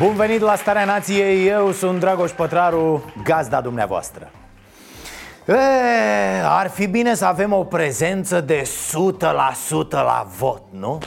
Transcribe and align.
Bun 0.00 0.14
venit 0.14 0.40
la 0.40 0.56
Starea 0.56 0.84
Nației, 0.84 1.46
eu 1.46 1.72
sunt 1.72 2.00
Dragoș 2.00 2.30
Pătraru, 2.30 3.12
gazda 3.24 3.60
dumneavoastră 3.60 4.30
e, 5.46 5.54
Ar 6.44 6.68
fi 6.68 6.86
bine 6.86 7.14
să 7.14 7.24
avem 7.24 7.52
o 7.52 7.64
prezență 7.64 8.40
de 8.40 8.62
100% 8.62 8.68
la 9.90 10.26
vot, 10.38 10.62
nu? 10.70 10.98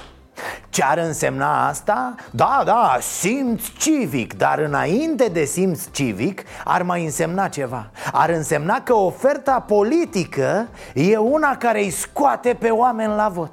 Ce 0.70 0.84
ar 0.84 0.98
însemna 0.98 1.68
asta? 1.68 2.16
Da, 2.32 2.62
da, 2.66 2.98
simț 3.02 3.62
civic, 3.78 4.34
dar 4.34 4.60
înainte 4.60 5.28
de 5.28 5.44
simț 5.44 5.82
civic 5.92 6.44
ar 6.64 6.82
mai 6.82 7.04
însemna 7.04 7.48
ceva 7.48 7.90
Ar 8.12 8.30
însemna 8.30 8.82
că 8.82 8.94
oferta 8.94 9.60
politică 9.60 10.68
e 10.94 11.18
una 11.18 11.58
care 11.58 11.80
îi 11.80 11.90
scoate 11.90 12.56
pe 12.60 12.70
oameni 12.70 13.16
la 13.16 13.30
vot 13.30 13.52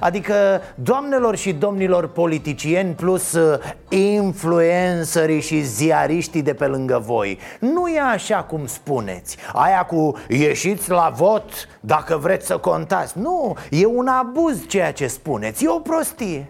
Adică, 0.00 0.62
doamnelor 0.74 1.36
și 1.36 1.52
domnilor 1.52 2.08
politicieni 2.08 2.94
plus 2.94 3.32
uh, 3.32 3.58
influencerii 3.88 5.40
și 5.40 5.60
ziariștii 5.60 6.42
de 6.42 6.54
pe 6.54 6.66
lângă 6.66 7.02
voi 7.06 7.38
Nu 7.60 7.88
e 7.88 8.00
așa 8.00 8.42
cum 8.42 8.66
spuneți. 8.66 9.36
Aia 9.52 9.82
cu 9.84 10.16
ieșiți 10.28 10.90
la 10.90 11.12
vot 11.14 11.44
dacă 11.80 12.16
vreți 12.16 12.46
să 12.46 12.56
contați. 12.56 13.18
Nu, 13.18 13.56
e 13.70 13.86
un 13.86 14.06
abuz 14.06 14.66
ceea 14.66 14.92
ce 14.92 15.06
spuneți, 15.06 15.64
e 15.64 15.68
o 15.68 15.78
prostie. 15.78 16.48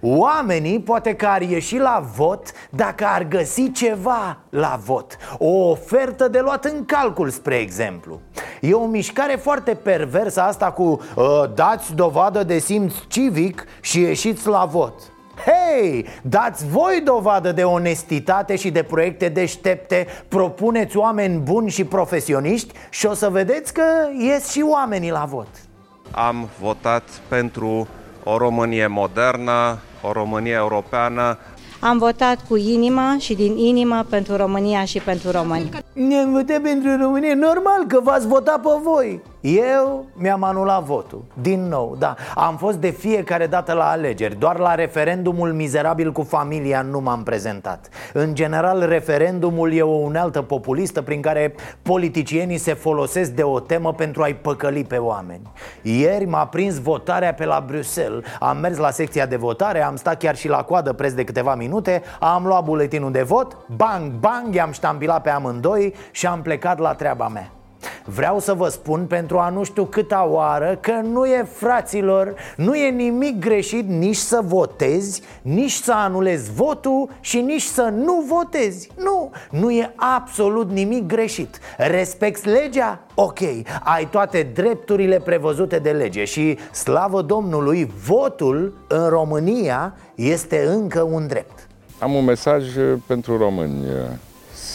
Oamenii 0.00 0.80
poate 0.80 1.14
că 1.14 1.26
ar 1.26 1.40
ieși 1.40 1.76
la 1.76 2.04
vot 2.16 2.52
dacă 2.70 3.04
ar 3.04 3.22
găsi 3.28 3.72
ceva 3.72 4.36
la 4.50 4.80
vot. 4.84 5.16
O 5.38 5.68
ofertă 5.68 6.28
de 6.28 6.40
luat 6.40 6.64
în 6.64 6.84
calcul, 6.84 7.28
spre 7.28 7.54
exemplu 7.54 8.20
E 8.60 8.72
o 8.72 8.86
mișcare 8.86 9.34
foarte 9.34 9.74
perversă 9.74 10.40
asta 10.42 10.70
cu 10.70 10.82
uh, 10.82 11.24
dați 11.54 11.94
dovadă 11.94 12.42
de 12.42 12.58
simț 12.58 12.94
civic 13.08 13.64
și 13.80 14.00
ieșiți 14.00 14.48
la 14.48 14.64
vot 14.64 14.94
Hei, 15.44 16.06
dați 16.22 16.66
voi 16.66 17.00
dovadă 17.04 17.52
de 17.52 17.64
onestitate 17.64 18.56
și 18.56 18.70
de 18.70 18.82
proiecte 18.82 19.28
deștepte 19.28 20.06
Propuneți 20.28 20.96
oameni 20.96 21.38
buni 21.38 21.70
și 21.70 21.84
profesioniști 21.84 22.74
Și 22.90 23.06
o 23.06 23.14
să 23.14 23.28
vedeți 23.28 23.72
că 23.72 23.82
ies 24.18 24.50
și 24.50 24.64
oamenii 24.68 25.10
la 25.10 25.24
vot 25.24 25.48
Am 26.10 26.48
votat 26.60 27.02
pentru 27.28 27.88
o 28.24 28.36
Românie 28.36 28.86
modernă, 28.86 29.78
o 30.02 30.12
Românie 30.12 30.52
europeană. 30.52 31.38
Am 31.80 31.98
votat 31.98 32.46
cu 32.48 32.56
inima 32.56 33.16
și 33.18 33.34
din 33.34 33.56
inimă 33.56 34.06
pentru 34.08 34.36
România 34.36 34.84
și 34.84 34.98
pentru 34.98 35.30
români. 35.30 35.68
Ne-am 35.92 36.32
votat 36.32 36.60
pentru 36.60 36.96
România, 37.00 37.34
normal 37.34 37.86
că 37.88 38.00
v-ați 38.02 38.26
votat 38.26 38.60
pe 38.60 38.68
voi 38.82 39.20
eu 39.40 40.06
mi-am 40.14 40.42
anulat 40.42 40.82
votul, 40.82 41.24
din 41.40 41.68
nou, 41.68 41.96
da. 41.98 42.14
Am 42.34 42.56
fost 42.56 42.76
de 42.76 42.90
fiecare 42.90 43.46
dată 43.46 43.72
la 43.72 43.90
alegeri 43.90 44.38
Doar 44.38 44.58
la 44.58 44.74
referendumul 44.74 45.52
mizerabil 45.52 46.12
cu 46.12 46.22
familia 46.22 46.82
nu 46.82 47.00
m-am 47.00 47.22
prezentat. 47.22 47.88
În 48.12 48.34
general, 48.34 48.86
referendumul 48.88 49.72
e 49.72 49.82
o 49.82 49.88
unealtă 49.88 50.42
populistă 50.42 51.02
Prin 51.02 51.20
care 51.20 51.54
politicienii 51.82 52.58
se 52.58 52.74
folosesc 52.74 53.30
de 53.30 53.42
o 53.42 53.60
temă 53.60 53.92
pentru 53.92 54.22
a-i 54.22 54.34
păcăli 54.34 54.84
pe 54.84 54.96
oameni. 54.96 55.52
Ieri 55.82 56.24
m-a 56.24 56.46
prins 56.46 56.80
votarea 56.80 57.34
pe 57.34 57.44
la 57.44 57.64
Bruxelles. 57.66 58.24
Am 58.40 58.56
mers 58.56 58.76
la 58.76 58.90
secția 58.90 59.26
de 59.26 59.36
votare, 59.36 59.82
am 59.82 59.96
stat 59.96 60.18
chiar 60.18 60.36
și 60.36 60.48
la 60.48 60.62
coadă 60.62 60.92
preț 60.92 61.12
de 61.12 61.24
câteva 61.24 61.54
minute 61.54 62.02
Am 62.20 62.46
luat 62.46 62.64
buletinul 62.64 63.12
de 63.12 63.22
vot, 63.22 63.56
bang, 63.76 64.12
bang, 64.12 64.54
i-am 64.54 64.72
ștampilat 64.72 65.22
pe 65.22 65.30
amândoi 65.30 65.94
Și 66.10 66.26
am 66.26 66.42
plecat 66.42 66.78
la 66.78 66.94
treaba 66.94 67.28
mea 67.28 67.50
Vreau 68.04 68.38
să 68.38 68.54
vă 68.54 68.68
spun 68.68 69.06
pentru 69.06 69.38
a 69.38 69.48
nu 69.48 69.62
știu 69.62 69.84
câta 69.84 70.26
oară 70.30 70.78
că 70.80 70.92
nu 70.92 71.26
e, 71.26 71.48
fraților, 71.52 72.34
nu 72.56 72.74
e 72.74 72.90
nimic 72.90 73.38
greșit 73.38 73.88
nici 73.88 74.16
să 74.16 74.40
votezi, 74.44 75.22
nici 75.42 75.72
să 75.72 75.92
anulezi 75.92 76.52
votul 76.52 77.10
și 77.20 77.40
nici 77.40 77.62
să 77.62 77.92
nu 77.96 78.24
votezi. 78.28 78.90
Nu, 78.96 79.30
nu 79.50 79.70
e 79.70 79.92
absolut 79.96 80.70
nimic 80.70 81.06
greșit. 81.06 81.58
Respecti 81.76 82.48
legea? 82.48 83.00
Ok, 83.14 83.40
ai 83.84 84.08
toate 84.10 84.50
drepturile 84.54 85.20
prevăzute 85.20 85.78
de 85.78 85.90
lege 85.90 86.24
și, 86.24 86.58
slavă 86.72 87.22
Domnului, 87.22 87.92
votul 88.04 88.84
în 88.88 89.08
România 89.08 89.94
este 90.14 90.66
încă 90.66 91.02
un 91.02 91.26
drept. 91.26 91.68
Am 91.98 92.14
un 92.14 92.24
mesaj 92.24 92.64
pentru 93.06 93.36
români 93.36 93.84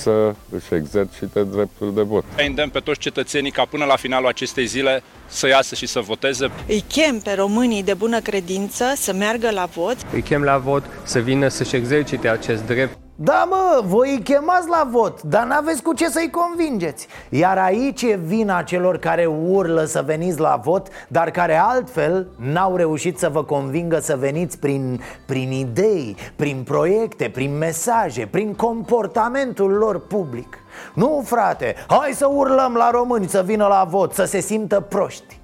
să 0.01 0.35
își 0.49 0.73
exercite 0.73 1.43
dreptul 1.43 1.93
de 1.93 2.01
vot. 2.01 2.23
Îndemn 2.47 2.69
pe 2.69 2.79
toți 2.79 2.99
cetățenii 2.99 3.51
ca 3.51 3.65
până 3.65 3.85
la 3.85 3.95
finalul 3.95 4.27
acestei 4.27 4.65
zile 4.65 5.03
să 5.27 5.47
iasă 5.47 5.75
și 5.75 5.85
să 5.85 5.99
voteze. 5.99 6.51
Îi 6.67 6.83
chem 6.87 7.19
pe 7.19 7.33
românii 7.33 7.83
de 7.83 7.93
bună 7.93 8.19
credință 8.19 8.85
să 8.95 9.13
meargă 9.13 9.51
la 9.51 9.65
vot. 9.65 9.95
Îi 10.13 10.21
chem 10.21 10.41
la 10.41 10.57
vot 10.57 10.83
să 11.03 11.19
vină 11.19 11.47
să-și 11.47 11.75
exercite 11.75 12.29
acest 12.29 12.65
drept. 12.65 12.97
Da, 13.17 13.47
mă, 13.49 13.81
voi 13.85 14.11
îi 14.11 14.21
chemați 14.21 14.67
la 14.69 14.87
vot, 14.91 15.21
dar 15.21 15.45
n-aveți 15.45 15.81
cu 15.81 15.93
ce 15.93 16.09
să-i 16.09 16.29
convingeți. 16.29 17.07
Iar 17.29 17.57
aici 17.57 18.01
e 18.01 18.15
vina 18.15 18.61
celor 18.61 18.97
care 18.97 19.25
urlă 19.25 19.83
să 19.83 20.03
veniți 20.05 20.39
la 20.39 20.59
vot 20.63 20.87
Dar 21.07 21.31
care 21.31 21.55
altfel 21.55 22.27
n-au 22.37 22.75
reușit 22.75 23.17
să 23.19 23.29
vă 23.29 23.43
convingă 23.43 23.99
să 23.99 24.15
veniți 24.15 24.59
prin, 24.59 25.01
prin 25.25 25.51
idei, 25.51 26.15
prin 26.35 26.63
proiecte, 26.63 27.29
prin 27.29 27.57
mesaje, 27.57 28.27
prin 28.31 28.53
comportamentul 28.53 29.71
lor 29.71 30.07
public. 30.07 30.57
Nu, 30.93 31.21
frate, 31.25 31.75
hai 31.87 32.11
să 32.13 32.29
urlăm 32.33 32.73
la 32.73 32.89
români 32.89 33.27
să 33.27 33.43
vină 33.45 33.67
la 33.67 33.85
vot, 33.89 34.13
să 34.13 34.25
se 34.25 34.39
simtă 34.39 34.79
proști 34.79 35.39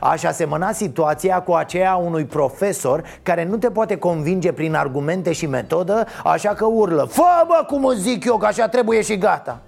Aș 0.00 0.24
asemăna 0.24 0.72
situația 0.72 1.42
cu 1.42 1.52
aceea 1.52 1.94
unui 1.94 2.24
profesor 2.24 3.04
care 3.22 3.44
nu 3.44 3.56
te 3.56 3.70
poate 3.70 3.96
convinge 3.96 4.52
prin 4.52 4.74
argumente 4.74 5.32
și 5.32 5.46
metodă, 5.46 6.06
așa 6.24 6.48
că 6.48 6.64
urlă 6.64 7.04
Fă 7.04 7.44
bă 7.46 7.64
cum 7.66 7.84
îți 7.84 8.00
zic 8.00 8.24
eu 8.24 8.36
că 8.36 8.46
așa 8.46 8.68
trebuie 8.68 9.02
și 9.02 9.18
gata. 9.18 9.60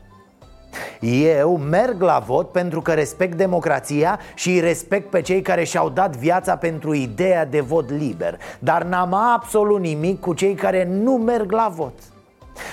Eu 1.00 1.56
merg 1.56 2.02
la 2.02 2.22
vot 2.26 2.52
pentru 2.52 2.80
că 2.80 2.92
respect 2.92 3.36
democrația 3.36 4.20
și 4.34 4.50
îi 4.50 4.60
respect 4.60 5.10
pe 5.10 5.20
cei 5.20 5.42
care 5.42 5.64
și-au 5.64 5.88
dat 5.88 6.16
viața 6.16 6.56
pentru 6.56 6.94
ideea 6.94 7.46
de 7.46 7.60
vot 7.60 7.90
liber 7.90 8.38
Dar 8.58 8.82
n-am 8.82 9.14
absolut 9.14 9.80
nimic 9.80 10.20
cu 10.20 10.34
cei 10.34 10.54
care 10.54 10.88
nu 10.90 11.12
merg 11.12 11.52
la 11.52 11.72
vot 11.74 11.92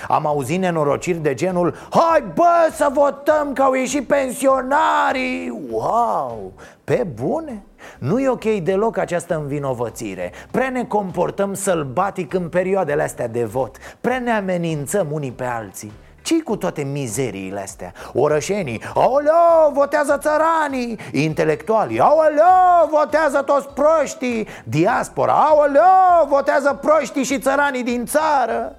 am 0.08 0.26
auzit 0.26 0.60
nenorociri 0.60 1.18
de 1.18 1.34
genul 1.34 1.74
Hai 1.90 2.24
bă 2.34 2.70
să 2.72 2.88
votăm 2.92 3.52
că 3.52 3.62
au 3.62 3.72
ieșit 3.72 4.06
pensionarii. 4.06 5.62
Wow, 5.70 6.52
pe 6.84 7.06
bune? 7.14 7.62
Nu 7.98 8.20
e 8.20 8.28
ok 8.28 8.44
deloc 8.44 8.96
această 8.96 9.36
învinovățire. 9.36 10.32
Prea 10.50 10.70
ne 10.70 10.84
comportăm 10.84 11.54
sălbatic 11.54 12.34
în 12.34 12.48
perioadele 12.48 13.02
astea 13.02 13.28
de 13.28 13.44
vot. 13.44 13.76
Prea 14.00 14.18
ne 14.18 14.30
amenințăm 14.30 15.06
unii 15.10 15.32
pe 15.32 15.44
alții. 15.44 15.92
Ce 16.22 16.42
cu 16.42 16.56
toate 16.56 16.82
mizeriile 16.82 17.60
astea? 17.60 17.92
Orășenii, 18.12 18.82
aoleo, 18.94 19.70
votează 19.72 20.18
țăranii! 20.18 20.98
Intelectualii, 21.12 22.00
aoleo, 22.00 22.88
votează 22.90 23.42
toți 23.42 23.68
proștii! 23.68 24.48
Diaspora, 24.64 25.32
aoleo, 25.32 26.26
votează 26.28 26.78
proștii 26.80 27.24
și 27.24 27.38
țăranii 27.38 27.82
din 27.82 28.06
țară 28.06 28.76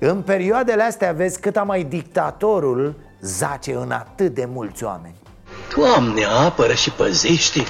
în 0.00 0.22
perioadele 0.22 0.82
astea 0.82 1.12
vezi 1.12 1.40
cât 1.40 1.64
mai 1.64 1.82
dictatorul 1.82 2.94
zace 3.20 3.72
în 3.72 3.90
atât 3.90 4.34
de 4.34 4.48
mulți 4.52 4.84
oameni. 4.84 5.14
Doamne, 5.76 6.24
apără 6.24 6.72
și 6.72 6.90
păzește 6.90 7.60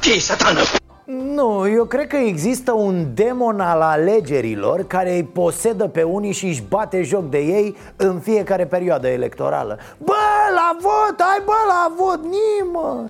ce 0.00 0.18
satană? 0.18 0.60
Nu, 1.04 1.68
eu 1.68 1.84
cred 1.84 2.06
că 2.06 2.16
există 2.16 2.72
un 2.72 3.14
demon 3.14 3.60
al 3.60 3.80
alegerilor 3.80 4.86
care 4.86 5.14
îi 5.14 5.24
posedă 5.24 5.88
pe 5.88 6.02
unii 6.02 6.32
și 6.32 6.46
își 6.46 6.62
bate 6.68 7.02
joc 7.02 7.28
de 7.28 7.38
ei 7.38 7.76
în 7.96 8.20
fiecare 8.20 8.66
perioadă 8.66 9.08
electorală. 9.08 9.78
Bă, 9.98 10.12
la 10.54 10.76
vot, 10.80 11.14
hai 11.18 11.42
bă, 11.44 11.52
la 11.68 11.92
vot, 11.96 12.20
nimă! 12.22 13.08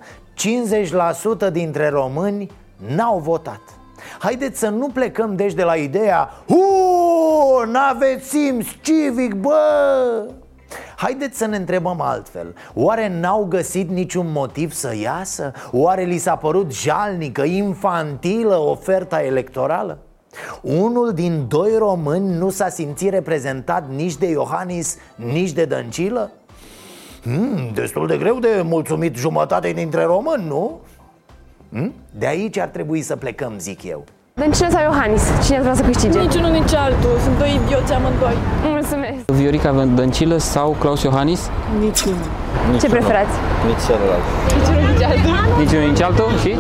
50% 1.49 1.52
dintre 1.52 1.88
români 1.88 2.50
n-au 2.94 3.19
votat 3.19 3.61
Haideți 4.22 4.58
să 4.58 4.69
nu 4.69 4.88
plecăm 4.88 5.37
deci 5.37 5.52
de 5.52 5.62
la 5.62 5.75
ideea 5.75 6.31
Uuu, 6.46 7.64
n-aveți 7.70 8.28
simț 8.28 8.67
civic, 8.81 9.34
bă! 9.34 10.25
Haideți 10.96 11.38
să 11.38 11.46
ne 11.46 11.56
întrebăm 11.56 12.00
altfel 12.00 12.55
Oare 12.75 13.08
n-au 13.20 13.44
găsit 13.44 13.90
niciun 13.90 14.32
motiv 14.32 14.72
să 14.72 14.94
iasă? 14.96 15.52
Oare 15.72 16.02
li 16.02 16.19
s-a 16.19 16.37
părut 16.37 16.72
jalnică, 16.72 17.43
infantilă 17.43 18.56
oferta 18.56 19.22
electorală? 19.22 19.99
Unul 20.62 21.12
din 21.12 21.44
doi 21.49 21.76
români 21.78 22.37
nu 22.37 22.50
s-a 22.50 22.69
simțit 22.69 23.11
reprezentat 23.11 23.88
nici 23.88 24.16
de 24.16 24.26
Iohannis, 24.26 24.96
nici 25.14 25.52
de 25.52 25.64
Dăncilă? 25.64 26.31
Hmm, 27.23 27.70
destul 27.75 28.06
de 28.06 28.16
greu 28.16 28.38
de 28.38 28.62
mulțumit 28.64 29.16
jumătate 29.16 29.73
dintre 29.73 30.05
români, 30.05 30.44
nu? 30.46 30.81
Hmm? 31.72 31.94
De 32.19 32.26
aici 32.26 32.58
ar 32.58 32.69
trebui 32.69 33.02
să 33.02 33.17
plecăm, 33.17 33.52
zic 33.58 33.84
eu 33.84 34.05
Dăncilă 34.34 34.69
sau 34.70 34.82
Iohannis? 34.82 35.22
Cine 35.44 35.61
vrea 35.61 35.75
să 35.75 35.82
câștige? 35.82 36.19
Niciunul, 36.20 36.50
nici 36.50 36.75
altul. 36.75 37.19
Sunt 37.25 37.38
doi 37.38 37.61
idioți 37.64 37.93
amândoi. 37.93 38.37
Mulțumesc. 38.62 39.31
Viorica 39.31 39.72
Dăncilă 39.94 40.37
sau 40.37 40.76
Claus 40.78 41.02
Iohannis? 41.02 41.50
Niciunul. 41.78 42.26
Ce 42.81 42.88
preferați? 42.88 43.34
Nici 43.67 43.82
celălalt. 43.87 44.25
Niciunul, 44.58 44.93
nici 44.93 45.02
altul. 45.02 45.62
Niciunul, 45.62 45.88
nici 45.88 46.02
altul? 46.02 46.28
Și? 46.43 46.56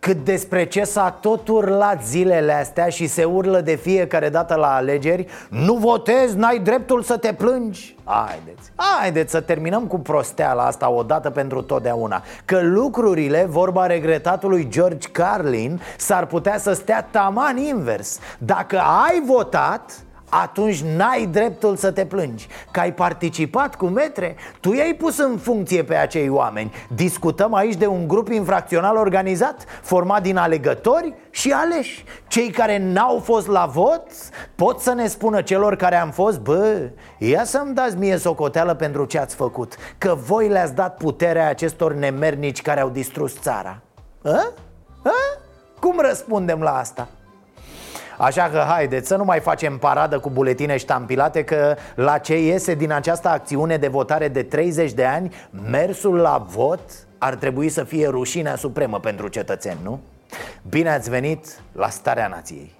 Cât 0.00 0.24
despre 0.24 0.64
ce 0.64 0.84
s-a 0.84 1.10
tot 1.10 1.48
urlat 1.48 2.04
zilele 2.04 2.52
astea 2.52 2.88
și 2.88 3.06
se 3.06 3.24
urlă 3.24 3.60
de 3.60 3.74
fiecare 3.74 4.28
dată 4.28 4.54
la 4.54 4.74
alegeri 4.74 5.26
Nu 5.48 5.74
votezi, 5.74 6.36
n-ai 6.36 6.58
dreptul 6.58 7.02
să 7.02 7.16
te 7.16 7.32
plângi. 7.32 7.96
Haideți, 8.04 8.72
haideți 8.76 9.30
să 9.30 9.40
terminăm 9.40 9.86
cu 9.86 9.98
prosteala 9.98 10.66
asta 10.66 10.90
odată 10.90 11.30
pentru 11.30 11.62
totdeauna 11.62 12.22
Că 12.44 12.60
lucrurile, 12.62 13.46
vorba 13.48 13.86
regretatului 13.86 14.68
George 14.68 15.08
Carlin, 15.08 15.80
s-ar 15.96 16.26
putea 16.26 16.58
să 16.58 16.72
stea 16.72 17.08
taman 17.10 17.56
invers. 17.56 18.18
Dacă 18.38 18.78
ai 18.78 19.22
votat, 19.26 19.92
atunci 20.30 20.82
n-ai 20.82 21.26
dreptul 21.26 21.76
să 21.76 21.90
te 21.90 22.06
plângi 22.06 22.46
Că 22.70 22.80
ai 22.80 22.94
participat 22.94 23.74
cu 23.74 23.86
metre 23.86 24.36
Tu 24.60 24.72
i-ai 24.72 24.94
pus 24.94 25.18
în 25.18 25.36
funcție 25.36 25.84
pe 25.84 25.94
acei 25.94 26.28
oameni 26.28 26.72
Discutăm 26.94 27.54
aici 27.54 27.74
de 27.76 27.86
un 27.86 28.08
grup 28.08 28.28
infracțional 28.28 28.96
organizat 28.96 29.64
Format 29.82 30.22
din 30.22 30.36
alegători 30.36 31.14
și 31.30 31.50
aleși 31.50 32.04
Cei 32.28 32.50
care 32.50 32.78
n-au 32.78 33.18
fost 33.18 33.46
la 33.46 33.66
vot 33.66 34.06
Pot 34.54 34.80
să 34.80 34.92
ne 34.92 35.06
spună 35.06 35.42
celor 35.42 35.76
care 35.76 35.96
am 35.96 36.10
fost 36.10 36.40
Bă, 36.40 36.90
ia 37.18 37.44
să-mi 37.44 37.74
dați 37.74 37.96
mie 37.96 38.16
socoteală 38.16 38.74
pentru 38.74 39.04
ce 39.04 39.18
ați 39.18 39.34
făcut 39.34 39.74
Că 39.98 40.14
voi 40.14 40.48
le-ați 40.48 40.74
dat 40.74 40.96
puterea 40.96 41.48
acestor 41.48 41.92
nemernici 41.92 42.62
care 42.62 42.80
au 42.80 42.88
distrus 42.88 43.40
țara 43.40 43.80
A? 44.22 44.52
A? 45.02 45.10
Cum 45.80 46.00
răspundem 46.00 46.60
la 46.60 46.78
asta? 46.78 47.08
Așa 48.20 48.48
că 48.48 48.64
haideți 48.68 49.08
să 49.08 49.16
nu 49.16 49.24
mai 49.24 49.40
facem 49.40 49.78
paradă 49.78 50.18
cu 50.18 50.30
buletine 50.30 50.76
ștampilate 50.76 51.44
Că 51.44 51.76
la 51.94 52.18
ce 52.18 52.42
iese 52.42 52.74
din 52.74 52.92
această 52.92 53.28
acțiune 53.28 53.76
de 53.76 53.88
votare 53.88 54.28
de 54.28 54.42
30 54.42 54.92
de 54.92 55.04
ani 55.04 55.34
Mersul 55.70 56.16
la 56.16 56.46
vot 56.48 56.80
ar 57.18 57.34
trebui 57.34 57.68
să 57.68 57.84
fie 57.84 58.08
rușinea 58.08 58.56
supremă 58.56 59.00
pentru 59.00 59.28
cetățeni, 59.28 59.78
nu? 59.82 60.00
Bine 60.68 60.90
ați 60.90 61.10
venit 61.10 61.60
la 61.72 61.88
Starea 61.88 62.26
Nației 62.26 62.79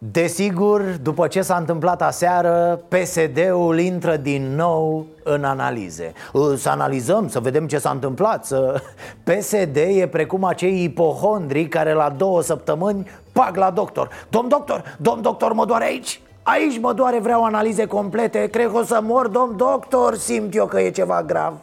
Desigur, 0.00 0.82
după 1.02 1.26
ce 1.26 1.42
s-a 1.42 1.56
întâmplat 1.56 2.02
aseară, 2.02 2.80
PSD-ul 2.88 3.78
intră 3.78 4.16
din 4.16 4.54
nou 4.54 5.06
în 5.22 5.44
analize. 5.44 6.12
Să 6.56 6.68
analizăm, 6.68 7.28
să 7.28 7.40
vedem 7.40 7.66
ce 7.66 7.78
s-a 7.78 7.90
întâmplat 7.90 8.44
să... 8.44 8.82
PSD 9.28 9.76
e 9.76 10.08
precum 10.10 10.44
acei 10.44 10.82
ipohondri 10.82 11.68
care 11.68 11.92
la 11.92 12.14
două 12.16 12.42
săptămâni 12.42 13.08
pag 13.32 13.56
la 13.56 13.70
doctor. 13.70 14.08
Domn 14.28 14.48
doctor, 14.48 14.96
domn 14.98 15.22
doctor, 15.22 15.52
mă 15.52 15.64
doare 15.64 15.84
aici? 15.84 16.20
Aici 16.42 16.78
mă 16.80 16.92
doare, 16.92 17.18
vreau 17.18 17.44
analize 17.44 17.86
complete. 17.86 18.46
Cred 18.46 18.70
că 18.70 18.76
o 18.76 18.82
să 18.84 19.00
mor, 19.02 19.28
domn 19.28 19.56
doctor, 19.56 20.14
simt 20.14 20.54
eu 20.54 20.66
că 20.66 20.80
e 20.80 20.90
ceva 20.90 21.22
grav 21.22 21.54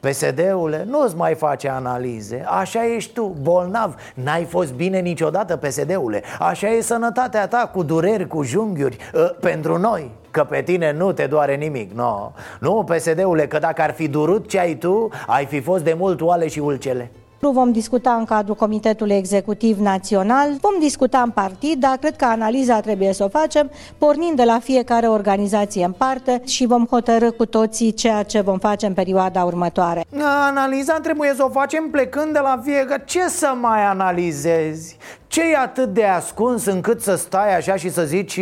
PSD-ule, 0.00 0.84
nu-ți 0.88 1.16
mai 1.16 1.34
face 1.34 1.68
analize. 1.68 2.44
Așa 2.48 2.94
ești 2.94 3.12
tu, 3.12 3.36
bolnav. 3.42 3.94
N-ai 4.14 4.44
fost 4.44 4.72
bine 4.72 4.98
niciodată, 4.98 5.56
PSD-ule 5.56 6.22
Așa 6.38 6.68
e 6.68 6.80
sănătatea 6.80 7.48
ta, 7.48 7.70
cu 7.74 7.82
dureri, 7.82 8.26
cu 8.26 8.42
junghiuri 8.42 8.96
uh, 9.14 9.30
Pentru 9.40 9.78
noi. 9.78 10.10
Că 10.30 10.44
pe 10.44 10.62
tine 10.62 10.92
nu 10.92 11.12
te 11.12 11.26
doare 11.26 11.54
nimic 11.54 11.92
no. 11.92 12.32
Nu, 12.60 12.84
PSD-ule, 12.84 13.46
că 13.46 13.58
dacă 13.58 13.82
ar 13.82 13.92
fi 13.92 14.08
durut 14.08 14.48
ce 14.48 14.58
ai 14.58 14.74
tu 14.74 15.08
Ai 15.26 15.46
fi 15.46 15.60
fost 15.60 15.84
de 15.84 15.94
mult 15.98 16.20
oale 16.20 16.48
și 16.48 16.58
ulcele 16.58 17.10
Vom 17.38 17.72
discuta 17.72 18.12
în 18.12 18.24
cadrul 18.24 18.54
Comitetului 18.54 19.14
Executiv 19.14 19.78
Național, 19.78 20.48
vom 20.60 20.72
discuta 20.80 21.18
în 21.18 21.30
partid, 21.30 21.80
dar 21.80 21.96
cred 21.96 22.16
că 22.16 22.24
analiza 22.24 22.80
trebuie 22.80 23.12
să 23.12 23.24
o 23.24 23.28
facem 23.28 23.70
pornind 23.98 24.36
de 24.36 24.44
la 24.44 24.58
fiecare 24.58 25.06
organizație 25.06 25.84
în 25.84 25.92
parte 25.92 26.42
și 26.46 26.66
vom 26.66 26.86
hotărâ 26.90 27.30
cu 27.30 27.46
toții 27.46 27.92
ceea 27.92 28.22
ce 28.22 28.40
vom 28.40 28.58
face 28.58 28.86
în 28.86 28.92
perioada 28.92 29.44
următoare. 29.44 30.04
Analiza 30.48 31.00
trebuie 31.00 31.32
să 31.36 31.44
o 31.44 31.48
facem 31.48 31.88
plecând 31.90 32.32
de 32.32 32.38
la 32.38 32.60
fiecare. 32.64 33.02
Ce 33.06 33.28
să 33.28 33.52
mai 33.60 33.84
analizezi? 33.84 34.96
ce 35.26 35.50
e 35.50 35.56
atât 35.56 35.94
de 35.94 36.04
ascuns 36.04 36.64
încât 36.64 37.00
să 37.00 37.14
stai 37.14 37.56
așa 37.56 37.76
și 37.76 37.90
să 37.90 38.04
zici 38.04 38.40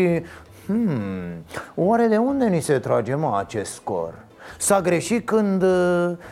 Hmm, 0.66 1.44
oare 1.74 2.06
de 2.06 2.16
unde 2.16 2.46
ni 2.46 2.60
se 2.60 2.78
trage 2.78 3.14
mă 3.14 3.36
acest 3.38 3.72
scor? 3.72 4.23
S-a 4.58 4.80
greșit 4.80 5.26
când... 5.26 5.64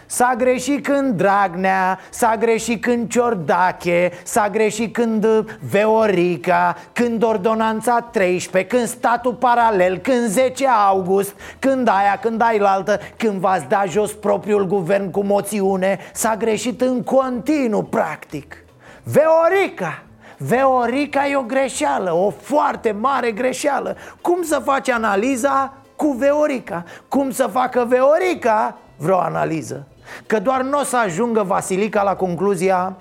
S-a 0.06 0.34
greșit 0.38 0.86
când 0.86 1.16
Dragnea 1.16 1.98
S-a 2.10 2.36
greșit 2.38 2.82
când 2.82 3.10
Ciordache 3.10 4.12
S-a 4.24 4.48
greșit 4.48 4.92
când 4.92 5.26
Veorica 5.70 6.76
Când 6.92 7.22
ordonanța 7.22 8.08
13 8.12 8.76
Când 8.76 8.88
statul 8.88 9.34
paralel 9.34 9.98
Când 9.98 10.26
10 10.26 10.66
august 10.66 11.34
Când 11.58 11.88
aia, 11.88 12.18
când 12.20 12.42
ai 12.42 12.58
altă 12.58 13.00
Când 13.16 13.40
v-ați 13.40 13.68
dat 13.68 13.88
jos 13.88 14.12
propriul 14.12 14.66
guvern 14.66 15.10
cu 15.10 15.24
moțiune 15.24 15.98
S-a 16.12 16.36
greșit 16.36 16.80
în 16.80 17.02
continuu, 17.02 17.82
practic. 17.82 18.56
Veorica! 19.02 20.02
Veorica 20.36 21.26
e 21.26 21.36
o 21.36 21.42
greșeală, 21.42 22.12
o 22.12 22.30
foarte 22.30 22.92
mare 22.92 23.30
greșeală. 23.30 23.96
Cum 24.20 24.42
să 24.42 24.62
faci 24.64 24.88
analiza 24.88 25.74
cu 26.02 26.12
Veorica. 26.12 26.84
Cum 27.08 27.30
să 27.30 27.46
facă 27.46 27.84
Veorica? 27.88 28.78
Vreo 28.96 29.18
analiză. 29.18 29.86
Că 30.26 30.38
doar 30.38 30.62
nu 30.62 30.78
o 30.78 30.82
să 30.82 30.96
ajungă 30.96 31.42
Vasilica 31.42 32.02
la 32.02 32.16
concluzia 32.16 32.96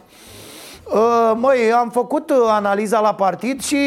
ă, 0.94 1.36
Măi, 1.36 1.72
am 1.74 1.90
făcut 1.90 2.32
analiza 2.48 3.00
la 3.00 3.14
partid 3.14 3.62
și 3.62 3.78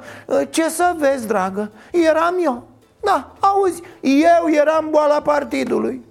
ce 0.50 0.68
să 0.68 0.94
vezi, 0.98 1.26
dragă, 1.26 1.70
eram 1.92 2.34
eu. 2.44 2.62
Da, 3.00 3.30
auzi, 3.38 3.82
eu 4.00 4.50
eram 4.52 4.88
boala 4.90 5.20
partidului 5.20 6.04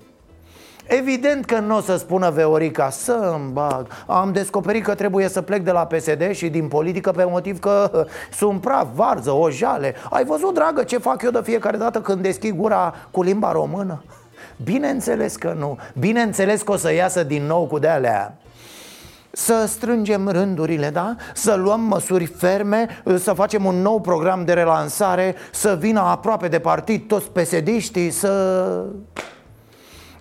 Evident 0.87 1.45
că 1.45 1.59
nu 1.59 1.75
o 1.75 1.81
să 1.81 1.95
spună 1.95 2.29
Veorica 2.29 2.89
să-mi 2.89 3.51
bag 3.51 3.87
Am 4.05 4.31
descoperit 4.31 4.83
că 4.83 4.95
trebuie 4.95 5.27
să 5.27 5.41
plec 5.41 5.63
de 5.63 5.71
la 5.71 5.85
PSD 5.85 6.31
și 6.31 6.49
din 6.49 6.67
politică 6.67 7.11
pe 7.11 7.25
motiv 7.29 7.59
că 7.59 8.05
sunt 8.31 8.61
praf, 8.61 8.87
varză, 8.93 9.31
o 9.31 9.49
jale 9.49 9.95
Ai 10.09 10.25
văzut, 10.25 10.53
dragă, 10.53 10.83
ce 10.83 10.97
fac 10.97 11.21
eu 11.21 11.31
de 11.31 11.41
fiecare 11.43 11.77
dată 11.77 12.01
când 12.01 12.21
deschid 12.21 12.55
gura 12.55 12.93
cu 13.11 13.23
limba 13.23 13.51
română? 13.51 14.03
Bineînțeles 14.63 15.35
că 15.35 15.55
nu 15.57 15.77
Bineînțeles 15.99 16.61
că 16.61 16.71
o 16.71 16.75
să 16.75 16.93
iasă 16.93 17.23
din 17.23 17.43
nou 17.43 17.65
cu 17.65 17.79
de-alea 17.79 18.37
să 19.37 19.65
strângem 19.67 20.27
rândurile, 20.27 20.89
da? 20.89 21.15
Să 21.33 21.53
luăm 21.55 21.81
măsuri 21.81 22.25
ferme, 22.25 22.87
să 23.17 23.33
facem 23.33 23.65
un 23.65 23.75
nou 23.75 24.01
program 24.01 24.45
de 24.45 24.53
relansare, 24.53 25.35
să 25.51 25.77
vină 25.79 25.99
aproape 25.99 26.47
de 26.47 26.59
partid 26.59 27.07
toți 27.07 27.31
pesediștii, 27.31 28.09
să... 28.09 28.83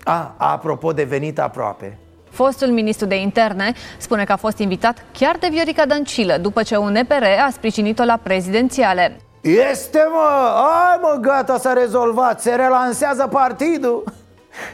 A, 0.09 0.35
apropo 0.37 0.93
de 0.93 1.03
venit 1.05 1.39
aproape. 1.39 1.99
Fostul 2.31 2.69
ministru 2.69 3.07
de 3.07 3.21
interne 3.21 3.73
spune 3.99 4.25
că 4.25 4.33
a 4.33 4.37
fost 4.37 4.59
invitat 4.59 5.05
chiar 5.13 5.37
de 5.37 5.49
Viorica 5.51 5.87
Dăncilă 5.87 6.37
după 6.37 6.63
ce 6.63 6.77
un 6.77 6.95
EPR 6.95 7.23
a 7.47 7.51
sprijinit-o 7.53 8.05
la 8.05 8.19
prezidențiale. 8.23 9.17
Este 9.41 9.99
mă, 10.13 10.51
ai 10.59 10.99
mă, 11.01 11.19
gata, 11.21 11.59
s-a 11.59 11.73
rezolvat, 11.73 12.41
se 12.41 12.55
relansează 12.55 13.27
partidul. 13.27 14.05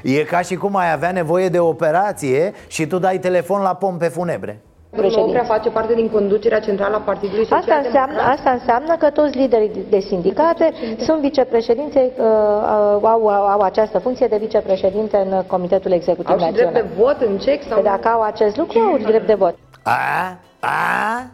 E 0.03 0.23
ca 0.23 0.41
și 0.41 0.55
cum 0.55 0.77
ai 0.77 0.93
avea 0.93 1.13
nevoie 1.13 1.49
de 1.49 1.59
operație 1.59 2.53
și 2.67 2.87
tu 2.87 2.99
dai 2.99 3.19
telefon 3.19 3.63
la 3.63 3.75
pompe 3.75 4.09
funebre 4.09 4.63
nu 4.97 5.29
prea 5.31 5.45
face 5.45 5.71
parte 5.71 5.95
din 5.95 6.09
conducerea 6.09 6.61
centrală 6.61 6.97
a 6.97 6.99
Partidului 6.99 7.45
Social 7.45 7.61
asta 7.61 7.81
înseamnă, 7.85 8.21
asta 8.21 8.51
înseamnă 8.51 8.97
că 8.97 9.11
toți 9.11 9.37
liderii 9.37 9.71
de 9.91 9.99
sindicate 9.99 10.73
sunt 10.99 11.21
vicepreședinți, 11.21 11.97
uh, 11.97 12.05
uh, 12.05 13.01
au, 13.03 13.29
au 13.29 13.61
această 13.61 13.99
funcție 13.99 14.27
de 14.27 14.37
vicepreședinte 14.37 15.17
în 15.17 15.43
Comitetul 15.47 15.93
Executiv 15.93 16.31
au 16.31 16.39
Național. 16.39 16.65
Au 16.65 16.73
drept 16.73 16.89
de 16.89 17.03
vot 17.03 17.21
în 17.21 17.39
cec? 17.39 17.63
Sau... 17.63 17.81
Păi 17.81 17.91
dacă 17.91 18.09
au 18.09 18.23
acest 18.23 18.57
lucru, 18.57 18.79
au 18.79 18.99
drept 18.99 19.27
de 19.27 19.35
vot. 19.35 19.55
A? 19.83 20.37
A? 20.61 21.27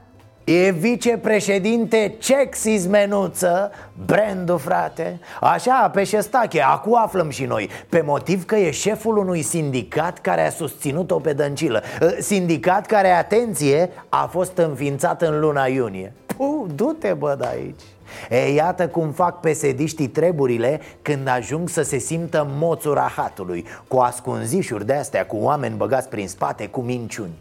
E 0.48 0.70
vicepreședinte 0.70 2.14
Cexis 2.18 2.86
Menuță 2.86 3.70
Brandul, 4.06 4.58
frate. 4.58 5.20
Așa, 5.40 5.90
pe 5.94 6.04
șestache, 6.04 6.62
acu 6.62 6.94
aflăm 6.94 7.30
și 7.30 7.44
noi. 7.44 7.68
Pe 7.88 8.02
motiv 8.06 8.44
că 8.44 8.56
e 8.56 8.70
șeful 8.70 9.16
unui 9.16 9.42
sindicat 9.42 10.18
care 10.18 10.46
a 10.46 10.50
susținut-o 10.50 11.18
pe 11.18 11.32
Dăncilă. 11.32 11.82
Sindicat 12.18 12.86
care, 12.86 13.10
atenție, 13.10 13.90
a 14.08 14.28
fost 14.30 14.56
înființat 14.56 15.22
în 15.22 15.40
luna 15.40 15.66
iunie. 15.66 16.12
Uh, 16.36 16.70
du-te 16.74 17.14
bă 17.18 17.36
de 17.38 17.46
aici. 17.46 17.82
E, 18.30 18.52
iată 18.52 18.88
cum 18.88 19.10
fac 19.10 19.40
pesediștii 19.40 20.08
treburile 20.08 20.80
când 21.02 21.28
ajung 21.28 21.68
să 21.68 21.82
se 21.82 21.98
simtă 21.98 22.46
moțul 22.58 22.94
rahatului 22.94 23.64
Cu 23.88 23.96
ascunzișuri 23.96 24.86
de-astea, 24.86 25.26
cu 25.26 25.36
oameni 25.36 25.76
băgați 25.76 26.08
prin 26.08 26.28
spate, 26.28 26.66
cu 26.66 26.80
minciuni 26.80 27.32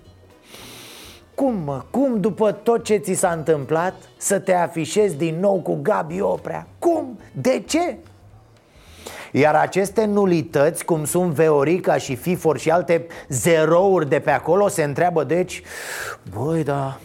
cum, 1.37 1.55
mă, 1.65 1.81
cum 1.89 2.19
după 2.19 2.51
tot 2.51 2.83
ce 2.83 2.95
ți 2.95 3.13
s-a 3.13 3.31
întâmplat 3.31 3.93
să 4.17 4.39
te 4.39 4.53
afișezi 4.53 5.15
din 5.15 5.39
nou 5.39 5.59
cu 5.59 5.79
Gabi 5.81 6.21
Oprea? 6.21 6.67
Cum? 6.79 7.19
De 7.31 7.63
ce? 7.65 7.97
Iar 9.31 9.55
aceste 9.55 10.05
nulități, 10.05 10.85
cum 10.85 11.05
sunt 11.05 11.31
Veorica 11.31 11.97
și 11.97 12.15
Fifor 12.15 12.57
și 12.57 12.69
alte 12.71 13.07
zerouri 13.29 14.09
de 14.09 14.19
pe 14.19 14.31
acolo, 14.31 14.67
se 14.67 14.83
întreabă 14.83 15.23
deci 15.23 15.61
Băi, 16.35 16.63
da, 16.63 16.99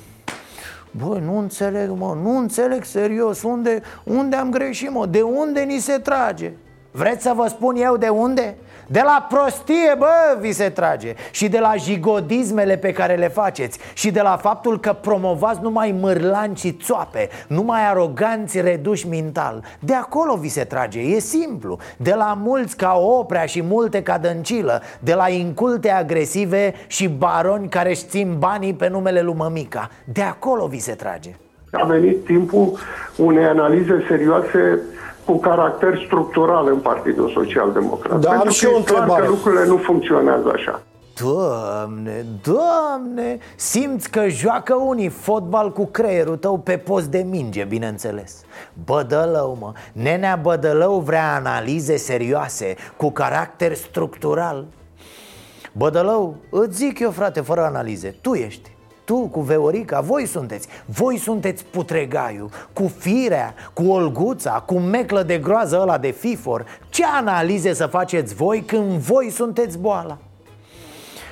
Băi, 0.91 1.21
nu 1.25 1.39
înțeleg, 1.39 1.91
mă, 1.91 2.19
nu 2.23 2.39
înțeleg 2.39 2.85
serios 2.85 3.43
unde, 3.43 3.83
unde 4.05 4.37
am 4.37 4.51
greșit, 4.51 4.91
mă, 4.91 5.07
de 5.07 5.23
unde 5.23 5.61
ni 5.61 5.79
se 5.79 5.99
trage 5.99 6.53
Vreți 6.91 7.23
să 7.23 7.33
vă 7.35 7.47
spun 7.49 7.77
eu 7.77 7.97
de 7.97 8.09
unde? 8.09 8.57
De 8.87 9.01
la 9.05 9.27
prostie, 9.29 9.95
bă, 9.99 10.39
vi 10.41 10.53
se 10.53 10.69
trage. 10.69 11.15
Și 11.31 11.49
de 11.49 11.59
la 11.59 11.75
jigodismele 11.77 12.77
pe 12.77 12.93
care 12.93 13.15
le 13.15 13.29
faceți. 13.29 13.79
Și 13.93 14.11
de 14.11 14.21
la 14.21 14.37
faptul 14.37 14.81
că 14.81 14.93
promovați 14.93 15.63
numai 15.63 15.95
mârlanci 16.01 16.59
și 16.59 16.73
țoape 16.73 17.29
Numai 17.47 17.89
aroganți 17.89 18.61
reduși 18.61 19.09
mental. 19.09 19.65
De 19.79 19.95
acolo 19.95 20.35
vi 20.35 20.49
se 20.49 20.65
trage, 20.65 21.01
e 21.01 21.19
simplu. 21.19 21.79
De 21.97 22.15
la 22.15 22.39
mulți 22.43 22.77
ca 22.77 22.95
Oprea 22.95 23.45
și 23.45 23.63
multe 23.63 24.03
ca 24.03 24.19
Dăncilă 24.19 24.83
De 24.99 25.15
la 25.15 25.29
inculte 25.29 25.91
agresive 25.91 26.75
și 26.87 27.09
baroni 27.09 27.69
care 27.69 27.91
își 27.91 28.07
țin 28.07 28.37
banii 28.39 28.75
pe 28.75 28.89
numele 28.89 29.21
lui 29.21 29.35
Mămica. 29.37 29.91
De 30.05 30.23
acolo 30.23 30.67
vi 30.67 30.79
se 30.79 30.93
trage. 30.93 31.31
A 31.71 31.85
venit 31.85 32.25
timpul 32.25 32.79
unei 33.17 33.45
analize 33.45 34.05
serioase 34.09 34.81
cu 35.25 35.39
caracter 35.39 36.03
structural 36.07 36.67
în 36.67 36.79
Partidul 36.79 37.31
Social 37.35 37.73
Democrat. 37.73 38.21
Da, 38.21 38.29
Pentru 38.29 38.47
am 38.49 38.53
și 38.55 38.65
că 38.65 38.71
o 38.75 38.79
e 38.79 38.83
clar 38.83 38.95
că 38.95 39.01
întrebare. 39.01 39.29
lucrurile 39.29 39.67
nu 39.67 39.77
funcționează 39.77 40.51
așa. 40.55 40.83
Doamne, 41.21 42.27
doamne, 42.43 43.39
simți 43.57 44.11
că 44.11 44.29
joacă 44.29 44.75
unii 44.75 45.09
fotbal 45.09 45.73
cu 45.73 45.87
creierul 45.87 46.37
tău 46.37 46.59
pe 46.59 46.77
post 46.77 47.07
de 47.07 47.19
minge, 47.31 47.65
bineînțeles 47.65 48.45
Bădălău, 48.85 49.57
mă, 49.61 49.73
nenea 49.93 50.37
Bădălău 50.43 50.99
vrea 50.99 51.35
analize 51.35 51.97
serioase, 51.97 52.75
cu 52.97 53.11
caracter 53.11 53.75
structural 53.75 54.65
Bădălău, 55.73 56.35
îți 56.51 56.77
zic 56.77 56.99
eu, 56.99 57.11
frate, 57.11 57.41
fără 57.41 57.65
analize, 57.65 58.17
tu 58.21 58.33
ești 58.35 58.72
tu 59.13 59.29
cu 59.29 59.41
Veorica, 59.41 60.01
voi 60.01 60.27
sunteți 60.27 60.69
Voi 60.85 61.19
sunteți 61.19 61.65
putregaiu 61.65 62.51
Cu 62.73 62.93
firea, 62.99 63.55
cu 63.73 63.83
olguța, 63.85 64.51
cu 64.67 64.79
meclă 64.79 65.23
de 65.23 65.39
groază 65.39 65.79
ăla 65.81 65.99
de 65.99 66.11
fifor 66.11 66.65
Ce 66.91 67.05
analize 67.05 67.73
să 67.73 67.87
faceți 67.87 68.35
voi 68.35 68.63
când 68.63 68.91
voi 68.91 69.31
sunteți 69.31 69.79
boala? 69.79 70.19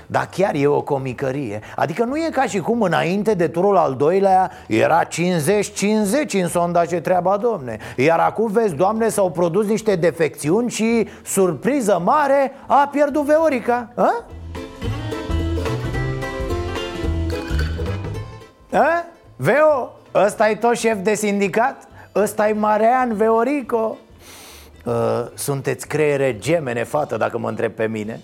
Dar 0.06 0.28
chiar 0.36 0.54
e 0.54 0.66
o 0.66 0.82
comicărie 0.82 1.60
Adică 1.76 2.04
nu 2.04 2.16
e 2.16 2.28
ca 2.32 2.44
și 2.44 2.58
cum 2.58 2.82
înainte 2.82 3.34
de 3.34 3.48
turul 3.48 3.76
al 3.76 3.94
doilea 3.94 4.50
Era 4.66 5.04
50-50 5.04 5.08
în 6.32 6.48
sondaje 6.48 7.00
treaba, 7.00 7.36
domne 7.36 7.78
Iar 7.96 8.18
acum 8.18 8.50
vezi, 8.52 8.74
doamne, 8.74 9.08
s-au 9.08 9.30
produs 9.30 9.66
niște 9.66 9.96
defecțiuni 9.96 10.70
Și, 10.70 11.08
surpriză 11.24 12.02
mare, 12.04 12.52
a 12.66 12.88
pierdut 12.92 13.24
Veorica 13.24 13.92
a? 13.94 14.24
A? 18.72 19.04
Veo, 19.36 19.92
ăsta 20.14 20.48
e 20.48 20.54
tot 20.54 20.76
șef 20.76 20.96
de 21.02 21.14
sindicat? 21.14 21.88
ăsta 22.14 22.48
e 22.48 22.52
Marean 22.52 23.14
Veorico? 23.14 23.96
Uh, 24.84 24.94
sunteți 25.34 25.86
creiere 25.86 26.38
gemene, 26.38 26.84
fată, 26.84 27.16
dacă 27.16 27.38
mă 27.38 27.48
întreb 27.48 27.72
pe 27.72 27.86
mine 27.86 28.20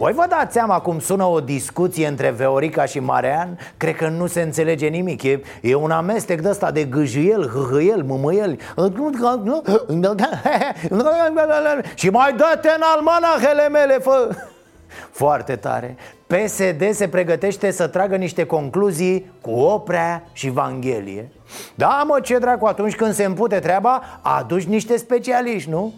voi 0.00 0.12
vă 0.12 0.26
dați 0.28 0.52
seama 0.52 0.80
cum 0.80 0.98
sună 0.98 1.24
o 1.24 1.40
discuție 1.40 2.06
între 2.06 2.30
Veorica 2.30 2.84
și 2.84 3.00
Marean? 3.00 3.58
Cred 3.76 3.96
că 3.96 4.08
nu 4.08 4.26
se 4.26 4.40
înțelege 4.40 4.86
nimic 4.86 5.22
E, 5.22 5.40
e 5.62 5.74
un 5.74 5.90
amestec 5.90 6.40
de 6.40 6.48
ăsta 6.48 6.70
de 6.70 6.84
gâjâiel, 6.84 7.48
hâhâiel, 7.48 8.02
mâmâiel 8.02 8.58
Și 11.94 12.10
mai 12.10 12.32
dă-te 12.32 12.68
în 12.76 12.82
almanahele 12.96 13.68
mele, 13.68 13.98
fă! 13.98 14.28
Foarte 15.10 15.56
tare 15.56 15.96
PSD 16.26 16.90
se 16.92 17.08
pregătește 17.08 17.70
să 17.70 17.86
tragă 17.86 18.16
niște 18.16 18.44
concluzii 18.44 19.32
cu 19.40 19.50
Oprea 19.50 20.24
și 20.32 20.50
Vanghelie 20.50 21.32
Da, 21.74 22.04
mă, 22.06 22.20
ce 22.22 22.38
dracu, 22.38 22.66
atunci 22.66 22.96
când 22.96 23.12
se 23.12 23.24
împute 23.24 23.58
treaba, 23.58 24.02
aduci 24.22 24.64
niște 24.64 24.96
specialiști, 24.96 25.70
nu? 25.70 25.92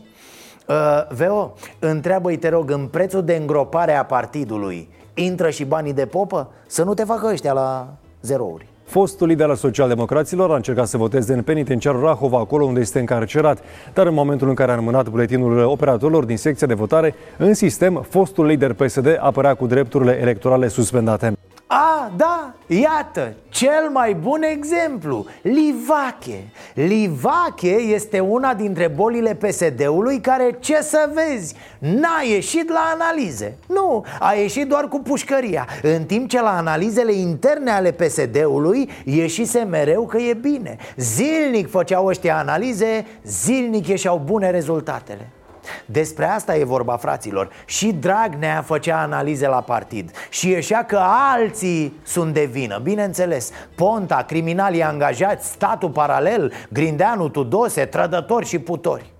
Uh, 0.66 0.76
Veo, 1.08 1.54
întreabă-i, 1.78 2.36
te 2.36 2.48
rog, 2.48 2.70
în 2.70 2.86
prețul 2.86 3.24
de 3.24 3.34
îngropare 3.34 3.94
a 3.94 4.04
partidului 4.04 4.88
Intră 5.14 5.50
și 5.50 5.64
banii 5.64 5.92
de 5.92 6.06
popă? 6.06 6.52
Să 6.66 6.82
nu 6.82 6.94
te 6.94 7.04
facă 7.04 7.26
ăștia 7.26 7.52
la 7.52 7.88
zerouri 8.20 8.71
Fostul 8.84 9.26
lider 9.26 9.48
al 9.48 9.54
socialdemocraților 9.54 10.50
a 10.50 10.56
încercat 10.56 10.86
să 10.86 10.96
voteze 10.96 11.32
în 11.32 11.42
penitenciarul 11.42 12.00
Rahova, 12.00 12.38
acolo 12.38 12.64
unde 12.64 12.80
este 12.80 12.98
încarcerat. 12.98 13.62
Dar 13.94 14.06
în 14.06 14.14
momentul 14.14 14.48
în 14.48 14.54
care 14.54 14.72
a 14.72 14.76
înmânat 14.76 15.08
buletinul 15.08 15.58
operatorilor 15.58 16.24
din 16.24 16.36
secția 16.36 16.66
de 16.66 16.74
votare, 16.74 17.14
în 17.38 17.54
sistem, 17.54 18.06
fostul 18.08 18.46
lider 18.46 18.72
PSD 18.72 19.18
apărea 19.20 19.54
cu 19.54 19.66
drepturile 19.66 20.18
electorale 20.20 20.68
suspendate. 20.68 21.32
A, 21.74 22.12
da, 22.16 22.54
iată, 22.66 23.34
cel 23.48 23.88
mai 23.92 24.14
bun 24.14 24.42
exemplu, 24.42 25.26
Livache. 25.42 26.50
Livache 26.74 27.68
este 27.68 28.20
una 28.20 28.54
dintre 28.54 28.88
bolile 28.88 29.34
PSD-ului 29.34 30.20
care, 30.20 30.56
ce 30.60 30.82
să 30.82 31.10
vezi, 31.14 31.54
n-a 31.78 32.22
ieșit 32.28 32.68
la 32.68 32.92
analize. 32.94 33.56
Nu, 33.68 34.04
a 34.20 34.32
ieșit 34.32 34.68
doar 34.68 34.88
cu 34.88 34.98
pușcăria 34.98 35.66
În 35.82 36.04
timp 36.04 36.28
ce 36.28 36.40
la 36.40 36.56
analizele 36.56 37.12
interne 37.12 37.70
ale 37.70 37.90
PSD-ului 37.90 38.90
ieșise 39.04 39.60
mereu 39.60 40.06
că 40.06 40.18
e 40.18 40.34
bine. 40.34 40.76
Zilnic 40.96 41.70
făceau 41.70 42.06
ăștia 42.06 42.38
analize, 42.38 43.06
zilnic 43.24 43.86
ieșeau 43.86 44.22
bune 44.24 44.50
rezultatele 44.50 45.30
despre 45.86 46.24
asta 46.24 46.56
e 46.56 46.64
vorba, 46.64 46.96
fraților. 46.96 47.50
Și 47.64 47.92
Dragnea 47.92 48.62
făcea 48.62 49.00
analize 49.00 49.46
la 49.46 49.60
partid. 49.60 50.10
Și 50.28 50.48
ieșea 50.48 50.84
că 50.84 51.00
alții 51.34 52.00
sunt 52.02 52.34
de 52.34 52.44
vină. 52.44 52.80
Bineînțeles, 52.82 53.50
Ponta, 53.74 54.24
criminalii 54.26 54.82
angajați, 54.82 55.48
statul 55.48 55.90
paralel 55.90 56.52
Grindeanu, 56.68 57.28
Tudose, 57.28 57.84
trădători 57.84 58.46
și 58.46 58.58
putori. 58.58 59.12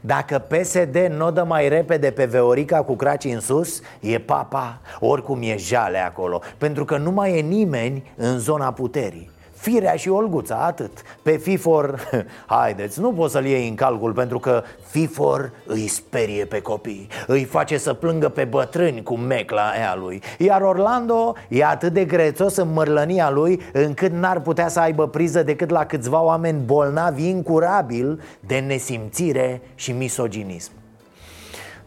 Dacă 0.00 0.38
PSD 0.38 0.96
nu 1.16 1.30
dă 1.30 1.44
mai 1.44 1.68
repede 1.68 2.10
pe 2.10 2.24
Veorica 2.24 2.82
cu 2.82 2.96
cracii 2.96 3.32
în 3.32 3.40
sus, 3.40 3.80
e 4.00 4.18
papa, 4.18 4.80
oricum 5.00 5.42
e 5.42 5.56
jale 5.56 5.98
acolo. 5.98 6.40
Pentru 6.58 6.84
că 6.84 6.96
nu 6.96 7.10
mai 7.10 7.38
e 7.38 7.40
nimeni 7.40 8.12
în 8.16 8.38
zona 8.38 8.72
puterii 8.72 9.34
Firea 9.66 9.94
și 9.94 10.08
Olguța, 10.08 10.56
atât. 10.56 11.02
Pe 11.22 11.36
Fifor, 11.36 12.08
haideți, 12.46 13.00
nu 13.00 13.12
poți 13.12 13.32
să-l 13.32 13.44
iei 13.44 13.68
în 13.68 13.74
calcul 13.74 14.12
Pentru 14.12 14.38
că 14.38 14.62
Fifor 14.88 15.52
îi 15.66 15.86
sperie 15.86 16.44
pe 16.44 16.60
copii 16.60 17.08
Îi 17.26 17.44
face 17.44 17.78
să 17.78 17.94
plângă 17.94 18.28
pe 18.28 18.44
bătrâni 18.44 19.02
cu 19.02 19.16
mecla 19.16 19.68
aia 19.68 19.96
lui. 19.98 20.22
Iar 20.38 20.62
Orlando 20.62 21.34
e 21.48 21.64
atât 21.64 21.92
de 21.92 22.04
grețos 22.04 22.56
în 22.56 22.72
mărlănia 22.72 23.30
lui 23.30 23.60
Încât 23.72 24.12
n-ar 24.12 24.40
putea 24.40 24.68
să 24.68 24.80
aibă 24.80 25.08
priză 25.08 25.42
decât 25.42 25.70
la 25.70 25.84
câțiva 25.84 26.22
oameni 26.22 26.62
bolnavi 26.64 27.28
incurabil 27.28 28.22
De 28.40 28.58
nesimțire 28.58 29.60
și 29.74 29.92
misoginism 29.92 30.70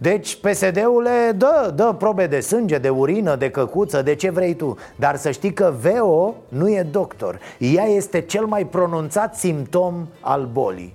deci 0.01 0.35
PSD-ule 0.35 1.31
dă, 1.35 1.71
dă 1.75 1.95
probe 1.97 2.27
de 2.27 2.39
sânge, 2.39 2.77
de 2.77 2.89
urină, 2.89 3.35
de 3.35 3.49
căcuță, 3.49 4.01
de 4.01 4.15
ce 4.15 4.29
vrei 4.29 4.53
tu. 4.53 4.77
Dar 4.95 5.15
să 5.15 5.31
știi 5.31 5.53
că 5.53 5.73
VO 5.81 6.35
nu 6.47 6.69
e 6.69 6.87
doctor. 6.91 7.39
Ea 7.57 7.83
este 7.83 8.21
cel 8.21 8.45
mai 8.45 8.65
pronunțat 8.65 9.35
simptom 9.35 10.07
al 10.21 10.49
bolii. 10.51 10.93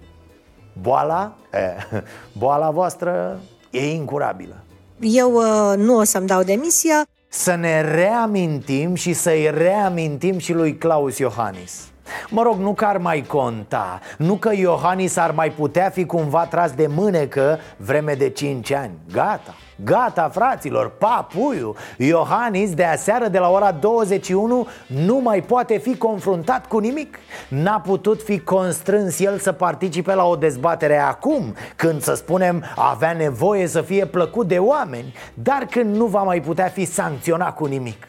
Boala? 0.81 1.37
Eh, 1.53 2.01
boala 2.39 2.71
voastră 2.71 3.41
e 3.71 3.93
incurabilă. 3.93 4.57
Eu 5.01 5.33
uh, 5.33 5.77
nu 5.77 5.97
o 5.97 6.03
să-mi 6.03 6.27
dau 6.27 6.43
demisia. 6.43 7.07
Să 7.29 7.55
ne 7.55 7.81
reamintim 7.81 8.95
și 8.95 9.13
să-i 9.13 9.51
reamintim 9.51 10.39
și 10.39 10.53
lui 10.53 10.77
Claus 10.77 11.19
Iohannis 11.19 11.93
Mă 12.29 12.43
rog, 12.43 12.59
nu 12.59 12.75
că 12.75 12.85
ar 12.85 12.97
mai 12.97 13.25
conta 13.27 14.01
Nu 14.19 14.35
că 14.35 14.51
Iohannis 14.55 15.17
ar 15.17 15.31
mai 15.31 15.51
putea 15.51 15.91
fi 15.91 16.05
cumva 16.05 16.47
tras 16.47 16.73
de 16.73 16.87
mânecă 16.87 17.59
vreme 17.77 18.15
de 18.15 18.29
5 18.29 18.73
ani. 18.73 18.91
Gata, 19.13 19.55
gata 19.85 20.29
fraților, 20.29 20.91
papuiu. 20.91 21.75
Iohannis 21.99 22.75
de 22.75 22.85
aseară 22.85 23.29
de 23.29 23.39
la 23.39 23.51
ora 23.51 23.73
21 23.73 24.67
nu 24.87 25.17
mai 25.17 25.41
poate 25.43 25.79
fi 25.79 25.97
confruntat 25.97 26.67
cu 26.67 26.79
nimic. 26.79 27.19
N-a 27.49 27.81
putut 27.81 28.23
fi 28.23 28.39
constrâns 28.39 29.21
el 29.21 29.39
să 29.39 29.53
participe 29.53 30.15
la 30.15 30.25
o 30.25 30.37
dezbatere 30.37 30.99
acum 30.99 31.55
Când, 31.77 32.03
să 32.03 32.15
spunem, 32.15 32.65
avea 32.77 33.13
nevoie 33.13 33.67
să 33.67 33.81
fie 33.81 34.07
plăcut 34.07 34.49
de 34.49 34.59
oameni 34.59 35.15
Dar 35.35 35.67
când 35.71 35.97
nu 35.97 36.07
va 36.07 36.23
mai 36.23 36.41
putea 36.41 36.69
fi 36.69 36.85
sancționat 36.85 37.55
cu 37.55 37.65
nimic 37.65 38.07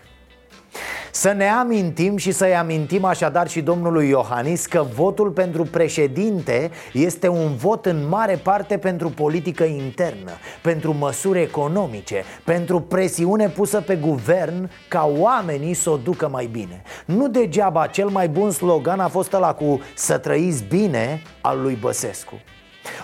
Să 1.15 1.31
ne 1.31 1.47
amintim 1.47 2.17
și 2.17 2.31
să-i 2.31 2.55
amintim 2.55 3.05
așadar 3.05 3.47
și 3.47 3.61
domnului 3.61 4.09
Iohannis 4.09 4.65
că 4.65 4.85
votul 4.95 5.29
pentru 5.29 5.63
președinte 5.63 6.71
este 6.93 7.27
un 7.27 7.55
vot 7.55 7.85
în 7.85 8.07
mare 8.07 8.35
parte 8.35 8.77
pentru 8.77 9.09
politică 9.09 9.63
internă, 9.63 10.31
pentru 10.61 10.93
măsuri 10.93 11.41
economice, 11.41 12.23
pentru 12.43 12.79
presiune 12.79 13.49
pusă 13.49 13.81
pe 13.81 13.95
guvern 13.95 14.69
ca 14.87 15.11
oamenii 15.17 15.73
să 15.73 15.89
o 15.89 15.97
ducă 15.97 16.29
mai 16.29 16.45
bine. 16.45 16.81
Nu 17.05 17.27
degeaba 17.27 17.87
cel 17.87 18.07
mai 18.07 18.29
bun 18.29 18.51
slogan 18.51 18.99
a 18.99 19.07
fost 19.07 19.33
ăla 19.33 19.53
cu 19.53 19.81
să 19.93 20.17
trăiți 20.17 20.63
bine 20.63 21.21
al 21.41 21.61
lui 21.61 21.77
Băsescu. 21.81 22.33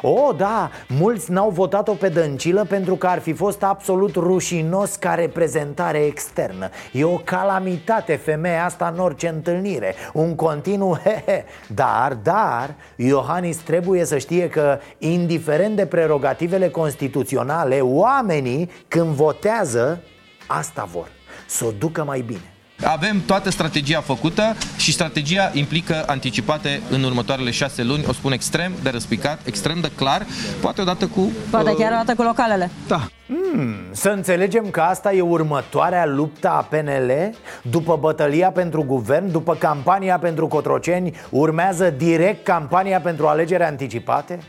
O, 0.01 0.31
da, 0.31 0.69
mulți 0.87 1.31
n-au 1.31 1.49
votat-o 1.49 1.93
pe 1.93 2.09
Dăncilă 2.09 2.65
pentru 2.69 2.95
că 2.95 3.07
ar 3.07 3.19
fi 3.19 3.33
fost 3.33 3.63
absolut 3.63 4.15
rușinos 4.15 4.95
ca 4.95 5.13
reprezentare 5.13 5.97
externă. 5.97 6.69
E 6.91 7.03
o 7.03 7.17
calamitate 7.17 8.15
femeia 8.15 8.65
asta 8.65 8.91
în 8.93 8.99
orice 8.99 9.27
întâlnire. 9.27 9.95
Un 10.13 10.35
continuu 10.35 10.97
he-he 11.03 11.45
Dar, 11.67 12.13
dar, 12.13 12.75
Iohannis 12.95 13.57
trebuie 13.57 14.05
să 14.05 14.17
știe 14.17 14.49
că, 14.49 14.79
indiferent 14.97 15.75
de 15.75 15.85
prerogativele 15.85 16.69
constituționale 16.69 17.79
Oamenii, 17.79 18.69
când 18.87 19.07
votează, 19.07 20.01
asta 20.47 20.87
vor. 20.91 21.07
Să 21.47 21.65
o 21.65 21.71
ducă 21.79 22.03
mai 22.03 22.21
bine 22.21 22.60
avem 22.83 23.21
toată 23.25 23.49
strategia 23.49 24.01
făcută 24.01 24.55
și 24.77 24.91
strategia 24.91 25.51
implică 25.53 26.03
anticipate 26.07 26.81
în 26.89 27.03
următoarele 27.03 27.51
șase 27.51 27.83
luni, 27.83 28.03
o 28.07 28.13
spun 28.13 28.31
extrem 28.31 28.71
de 28.83 28.89
răspicat, 28.89 29.39
extrem 29.45 29.79
de 29.81 29.91
clar, 29.95 30.25
poate 30.61 30.81
odată 30.81 31.07
cu... 31.07 31.31
Poate 31.49 31.75
chiar 31.75 31.91
odată 31.91 32.15
cu 32.15 32.21
localele. 32.21 32.71
Da. 32.87 33.07
Hmm, 33.27 33.75
să 33.91 34.09
înțelegem 34.09 34.69
că 34.69 34.79
asta 34.79 35.13
e 35.13 35.21
următoarea 35.21 36.05
luptă 36.05 36.49
a 36.49 36.67
PNL 36.69 37.35
După 37.61 37.97
bătălia 37.99 38.51
pentru 38.51 38.83
guvern, 38.83 39.31
după 39.31 39.55
campania 39.55 40.17
pentru 40.17 40.47
Cotroceni 40.47 41.15
Urmează 41.29 41.89
direct 41.89 42.43
campania 42.43 42.99
pentru 42.99 43.27
alegeri 43.27 43.63
anticipate? 43.63 44.39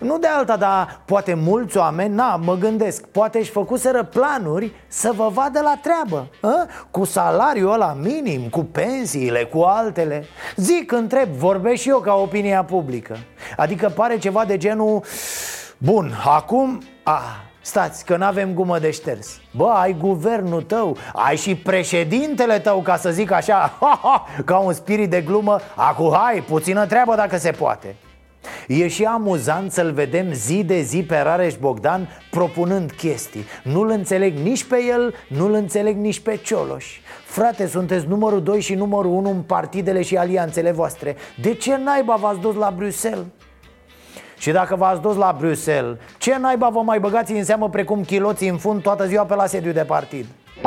Nu 0.00 0.18
de 0.18 0.26
alta, 0.26 0.56
dar 0.56 1.00
poate 1.04 1.34
mulți 1.34 1.76
oameni, 1.76 2.14
na, 2.14 2.36
mă 2.36 2.54
gândesc 2.54 3.06
Poate 3.06 3.38
își 3.38 3.50
făcuseră 3.50 4.04
planuri 4.04 4.72
să 4.88 5.12
vă 5.16 5.28
vadă 5.32 5.60
la 5.60 5.78
treabă 5.82 6.28
a? 6.40 6.66
Cu 6.90 7.04
salariul 7.04 7.72
ăla 7.72 7.92
minim, 7.92 8.48
cu 8.48 8.64
pensiile, 8.64 9.44
cu 9.44 9.60
altele. 9.60 10.24
Zic, 10.56 10.92
întreb, 10.92 11.28
vorbesc 11.28 11.82
și 11.82 11.88
eu 11.88 11.98
ca 11.98 12.14
opinia 12.14 12.64
publică. 12.64 13.16
Adică 13.56 13.88
pare 13.88 14.18
ceva 14.18 14.44
de 14.44 14.56
genul 14.56 15.04
Bun, 15.78 16.12
acum... 16.24 16.82
A, 17.02 17.20
Stați, 17.62 18.04
că 18.04 18.16
n-avem 18.16 18.54
gumă 18.54 18.78
de 18.78 18.90
șters. 18.90 19.40
Bă, 19.56 19.68
ai 19.68 19.96
guvernul 19.98 20.62
tău, 20.62 20.96
ai 21.12 21.36
și 21.36 21.54
președintele 21.54 22.58
tău, 22.58 22.80
ca 22.80 22.96
să 22.96 23.10
zic 23.10 23.30
așa 23.30 23.72
ha, 23.80 24.00
ha, 24.02 24.26
Ca 24.44 24.58
un 24.58 24.72
spirit 24.72 25.10
de 25.10 25.20
glumă. 25.20 25.58
Acu, 25.74 26.10
hai, 26.14 26.44
puțină 26.48 26.86
treabă 26.86 27.14
dacă 27.14 27.36
se 27.36 27.50
poate 27.50 27.96
E 28.66 28.88
și 28.88 29.04
amuzant 29.04 29.72
să-l 29.72 29.92
vedem 29.92 30.32
zi 30.32 30.64
de 30.64 30.80
zi 30.80 31.02
pe 31.02 31.18
Rareș 31.18 31.54
Bogdan 31.54 32.08
propunând 32.30 32.90
chestii. 32.90 33.44
Nu-l 33.64 33.90
înțeleg 33.90 34.36
nici 34.38 34.64
pe 34.64 34.76
el, 34.88 35.14
nu-l 35.28 35.52
înțeleg 35.52 35.96
nici 35.96 36.20
pe 36.20 36.36
Cioloș. 36.36 37.00
Frate, 37.24 37.66
sunteți 37.66 38.06
numărul 38.06 38.42
2 38.42 38.60
și 38.60 38.74
numărul 38.74 39.12
1 39.12 39.30
în 39.30 39.42
partidele 39.42 40.02
și 40.02 40.16
alianțele 40.16 40.70
voastre. 40.70 41.16
De 41.40 41.54
ce 41.54 41.76
naiba 41.76 42.14
v-ați 42.14 42.40
dus 42.40 42.54
la 42.54 42.74
Bruxelles? 42.76 43.24
Și 44.40 44.50
dacă 44.50 44.76
v-ați 44.76 45.00
dus 45.00 45.16
la 45.16 45.36
Bruxelles, 45.38 45.96
ce 46.18 46.36
naiba 46.40 46.68
vă 46.68 46.80
mai 46.80 46.98
băgați 46.98 47.32
în 47.32 47.44
seamă 47.44 47.68
precum 47.68 48.04
chiloții 48.04 48.48
în 48.48 48.56
fund 48.56 48.82
toată 48.82 49.06
ziua 49.06 49.24
pe 49.24 49.34
la 49.34 49.46
sediu 49.46 49.72
de 49.72 49.84
partid? 49.86 50.26
49,87% 50.60 50.62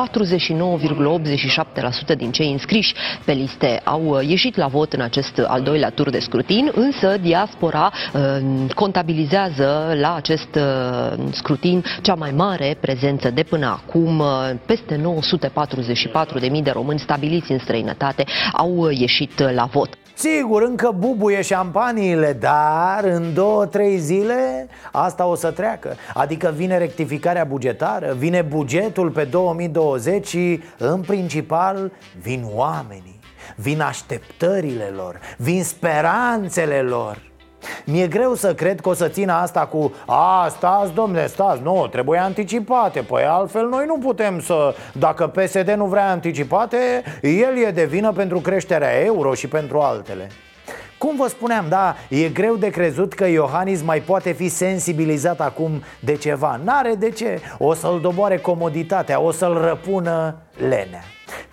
din 2.18 2.32
cei 2.32 2.52
înscriși 2.52 2.94
pe 3.26 3.32
liste 3.32 3.82
au 3.84 4.06
uh, 4.06 4.28
ieșit 4.28 4.56
la 4.56 4.68
vot 4.68 4.94
în 4.94 5.02
acest 5.02 5.40
al 5.48 5.62
doilea 5.62 5.90
tur 5.90 6.10
de 6.10 6.20
scrutin, 6.20 6.72
însă 6.76 7.18
diaspora 7.22 7.92
uh, 8.14 8.38
contabilizează 8.76 9.96
la 10.00 10.16
acest 10.16 10.56
uh, 10.56 11.14
scrutin 11.32 11.84
cea 12.02 12.16
mai 12.16 12.32
mare 12.32 12.78
prezență 12.80 13.30
de 13.30 13.44
până 13.44 13.66
acum. 13.66 14.24
Peste 14.66 15.02
944.000 16.42 16.64
de 16.64 16.72
români 16.72 17.00
stabiliți 17.00 17.52
în 17.52 17.60
străinătate 17.60 18.24
au 18.54 18.90
ieșit 18.90 19.40
la 19.40 19.66
vot. 19.66 19.98
Sigur, 20.14 20.62
încă 20.62 20.96
bubuie 20.98 21.42
șampaniile, 21.42 22.34
dar 22.34 23.04
în 23.04 23.34
două, 23.34 23.66
trei 23.66 23.98
zile 23.98 24.68
asta 24.92 25.26
o 25.26 25.36
să 25.36 25.52
treacă. 25.52 25.96
Adică 26.14 26.54
vine 26.56 26.78
rectificarea 26.78 27.44
bugetară, 27.44 28.14
vine 28.18 28.42
bugetul 28.42 29.10
pe 29.10 29.24
2020 29.24 30.28
și 30.28 30.64
în 30.78 31.02
principal 31.02 31.92
vin 32.22 32.46
oamenii 32.54 33.22
Vin 33.56 33.82
așteptările 33.82 34.92
lor, 34.96 35.20
vin 35.38 35.64
speranțele 35.64 36.82
lor 36.82 37.22
mi-e 37.86 38.08
greu 38.08 38.34
să 38.34 38.54
cred 38.54 38.82
că 38.82 38.90
o 38.90 38.94
să 38.94 39.08
țină 39.08 39.34
asta 39.34 39.66
cu 39.66 39.94
A, 40.06 40.48
stați, 40.50 40.94
domnule, 40.94 41.28
stați, 41.28 41.62
nu, 41.62 41.88
trebuie 41.92 42.20
anticipate. 42.20 43.02
Păi 43.02 43.24
altfel 43.24 43.68
noi 43.68 43.86
nu 43.86 43.98
putem 43.98 44.40
să 44.40 44.76
Dacă 44.94 45.28
PSD 45.28 45.70
nu 45.70 45.86
vrea 45.86 46.10
anticipate 46.10 46.78
El 47.22 47.58
e 47.68 47.72
de 47.72 47.86
vină 47.86 48.12
pentru 48.12 48.40
creșterea 48.40 49.04
euro 49.04 49.34
și 49.34 49.48
pentru 49.48 49.80
altele. 49.80 50.28
Cum 50.98 51.16
vă 51.16 51.28
spuneam, 51.28 51.66
da, 51.70 51.96
e 52.10 52.30
greu 52.30 52.56
de 52.56 52.70
crezut 52.70 53.14
că 53.14 53.26
Iohannis 53.26 53.82
mai 53.82 54.00
poate 54.00 54.32
fi 54.32 54.48
sensibilizat 54.48 55.42
acum 55.42 55.84
de 56.00 56.16
ceva. 56.16 56.60
N-are 56.64 56.96
de 56.96 57.10
ce, 57.10 57.40
o 57.58 57.74
să-l 57.74 58.00
doboare 58.02 58.38
comoditatea, 58.38 59.20
o 59.20 59.32
să-l 59.32 59.62
răpună 59.62 60.36
lenea 60.68 61.04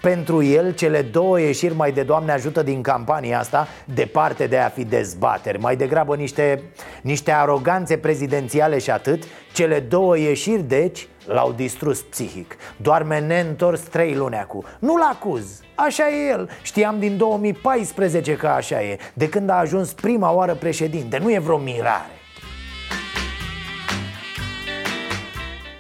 pentru 0.00 0.42
el, 0.42 0.74
cele 0.74 1.02
două 1.02 1.40
ieșiri 1.40 1.74
mai 1.74 1.92
de 1.92 2.02
Doamne 2.02 2.32
ajută 2.32 2.62
din 2.62 2.82
campania 2.82 3.38
asta 3.38 3.68
Departe 3.84 4.46
de 4.46 4.58
a 4.58 4.68
fi 4.68 4.84
dezbateri. 4.84 5.58
Mai 5.58 5.76
degrabă 5.76 6.16
niște, 6.16 6.62
niște 7.02 7.32
aroganțe 7.32 7.96
prezidențiale 7.96 8.78
și 8.78 8.90
atât 8.90 9.22
Cele 9.52 9.80
două 9.80 10.18
ieșiri, 10.18 10.62
deci, 10.62 11.08
l-au 11.26 11.52
distrus 11.52 12.02
psihic. 12.02 12.56
Doarme 12.76 13.20
neîntors 13.20 13.80
trei 13.80 14.14
luni 14.14 14.36
acum. 14.36 14.64
Nu-l 14.78 15.02
acuz, 15.02 15.60
așa 15.74 16.08
e 16.08 16.28
el. 16.30 16.50
Știam 16.62 16.98
din 16.98 17.16
2014 17.16 18.36
că 18.36 18.46
așa 18.46 18.82
e. 18.82 18.98
De 19.14 19.28
când 19.28 19.50
a 19.50 19.54
ajuns 19.54 19.92
prima 19.92 20.32
oară 20.32 20.54
președinte 20.54 21.18
Nu 21.18 21.32
e 21.32 21.38
vreo 21.38 21.58
mirare 21.58 22.19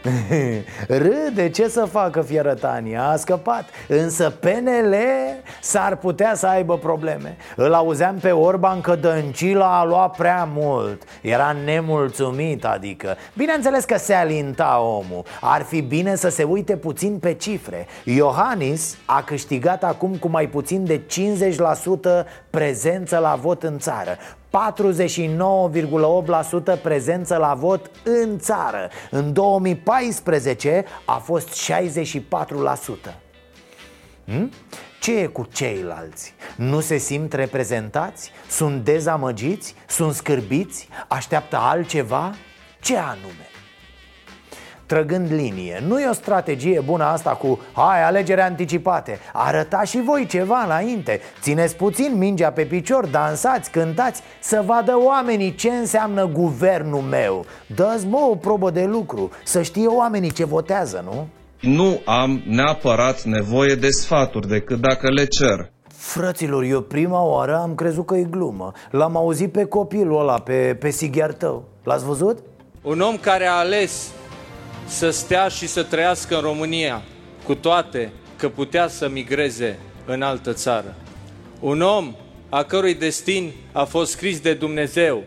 Râde, 0.88 1.50
ce 1.50 1.68
să 1.68 1.84
facă 1.84 2.22
fierătania? 2.22 3.08
A 3.08 3.16
scăpat. 3.16 3.64
Însă 3.88 4.30
PNL 4.30 4.94
s-ar 5.60 5.96
putea 5.96 6.34
să 6.34 6.46
aibă 6.46 6.78
probleme. 6.78 7.36
Îl 7.56 7.74
auzeam 7.74 8.16
pe 8.16 8.30
Orban 8.30 8.80
că 8.80 8.94
Dăncila 8.94 9.78
a 9.78 9.84
luat 9.84 10.16
prea 10.16 10.48
mult. 10.54 11.02
Era 11.20 11.56
nemulțumit, 11.64 12.64
adică. 12.64 13.16
Bineînțeles 13.36 13.84
că 13.84 13.98
se 13.98 14.14
alinta 14.14 14.80
omul. 14.80 15.24
Ar 15.40 15.62
fi 15.62 15.80
bine 15.80 16.14
să 16.14 16.28
se 16.28 16.42
uite 16.42 16.76
puțin 16.76 17.18
pe 17.18 17.34
cifre. 17.34 17.86
Iohannis 18.04 18.96
a 19.04 19.22
câștigat 19.22 19.84
acum 19.84 20.16
cu 20.16 20.28
mai 20.28 20.48
puțin 20.48 20.84
de 20.84 21.00
50% 21.00 22.26
prezență 22.50 23.18
la 23.18 23.38
vot 23.40 23.62
în 23.62 23.78
țară 23.78 24.18
49,8% 24.50 26.82
prezență 26.82 27.36
la 27.36 27.54
vot 27.54 27.90
în 28.04 28.38
țară 28.38 28.90
În 29.10 29.32
2014 29.32 30.84
a 31.04 31.16
fost 31.16 31.72
64% 31.72 31.74
hmm? 34.26 34.50
Ce 35.00 35.18
e 35.18 35.26
cu 35.26 35.48
ceilalți? 35.52 36.34
Nu 36.56 36.80
se 36.80 36.96
simt 36.96 37.32
reprezentați? 37.32 38.30
Sunt 38.48 38.84
dezamăgiți? 38.84 39.74
Sunt 39.86 40.14
scârbiți? 40.14 40.88
Așteaptă 41.08 41.56
altceva? 41.56 42.34
Ce 42.80 42.96
anume? 42.96 43.49
Trăgând 44.90 45.32
linie. 45.32 45.82
Nu 45.86 46.00
e 46.00 46.08
o 46.08 46.12
strategie 46.12 46.80
bună 46.84 47.04
asta 47.04 47.30
cu 47.30 47.60
Hai, 47.72 48.02
alegere 48.04 48.42
anticipate. 48.42 49.18
Arătați 49.32 49.90
și 49.90 50.00
voi 50.00 50.26
ceva 50.26 50.62
înainte. 50.64 51.20
Țineți 51.40 51.76
puțin 51.76 52.18
mingea 52.18 52.50
pe 52.50 52.62
picior, 52.64 53.06
dansați, 53.06 53.70
cântați 53.70 54.22
Să 54.40 54.62
vadă 54.66 54.98
oamenii 55.04 55.54
ce 55.54 55.70
înseamnă 55.70 56.26
guvernul 56.26 57.00
meu. 57.00 57.44
Dă-ți 57.66 58.06
mă 58.06 58.18
o 58.30 58.34
probă 58.34 58.70
de 58.70 58.84
lucru. 58.84 59.30
Să 59.44 59.62
știe 59.62 59.86
oamenii 59.86 60.30
ce 60.30 60.44
votează, 60.44 61.04
nu? 61.04 61.26
Nu 61.60 62.00
am 62.04 62.42
neapărat 62.46 63.22
nevoie 63.22 63.74
de 63.74 63.88
sfaturi 63.88 64.48
decât 64.48 64.80
dacă 64.80 65.10
le 65.10 65.24
cer. 65.24 65.70
Frăților, 65.88 66.62
eu 66.62 66.80
prima 66.80 67.22
oară 67.22 67.56
am 67.56 67.74
crezut 67.74 68.06
că 68.06 68.14
e 68.14 68.22
glumă. 68.22 68.72
L-am 68.90 69.16
auzit 69.16 69.52
pe 69.52 69.64
copilul 69.64 70.20
ăla, 70.20 70.38
pe, 70.38 70.76
pe 70.80 70.90
sighiar 70.90 71.32
tău. 71.32 71.64
L-ați 71.82 72.04
văzut? 72.04 72.38
Un 72.82 73.00
om 73.00 73.16
care 73.16 73.46
a 73.46 73.58
ales 73.58 74.12
să 74.90 75.10
stea 75.10 75.48
și 75.48 75.66
să 75.66 75.82
trăiască 75.82 76.34
în 76.34 76.40
România, 76.40 77.02
cu 77.44 77.54
toate 77.54 78.12
că 78.36 78.48
putea 78.48 78.88
să 78.88 79.08
migreze 79.08 79.78
în 80.06 80.22
altă 80.22 80.52
țară. 80.52 80.94
Un 81.60 81.80
om 81.80 82.14
a 82.48 82.62
cărui 82.62 82.94
destin 82.94 83.52
a 83.72 83.84
fost 83.84 84.10
scris 84.10 84.40
de 84.40 84.54
Dumnezeu. 84.54 85.22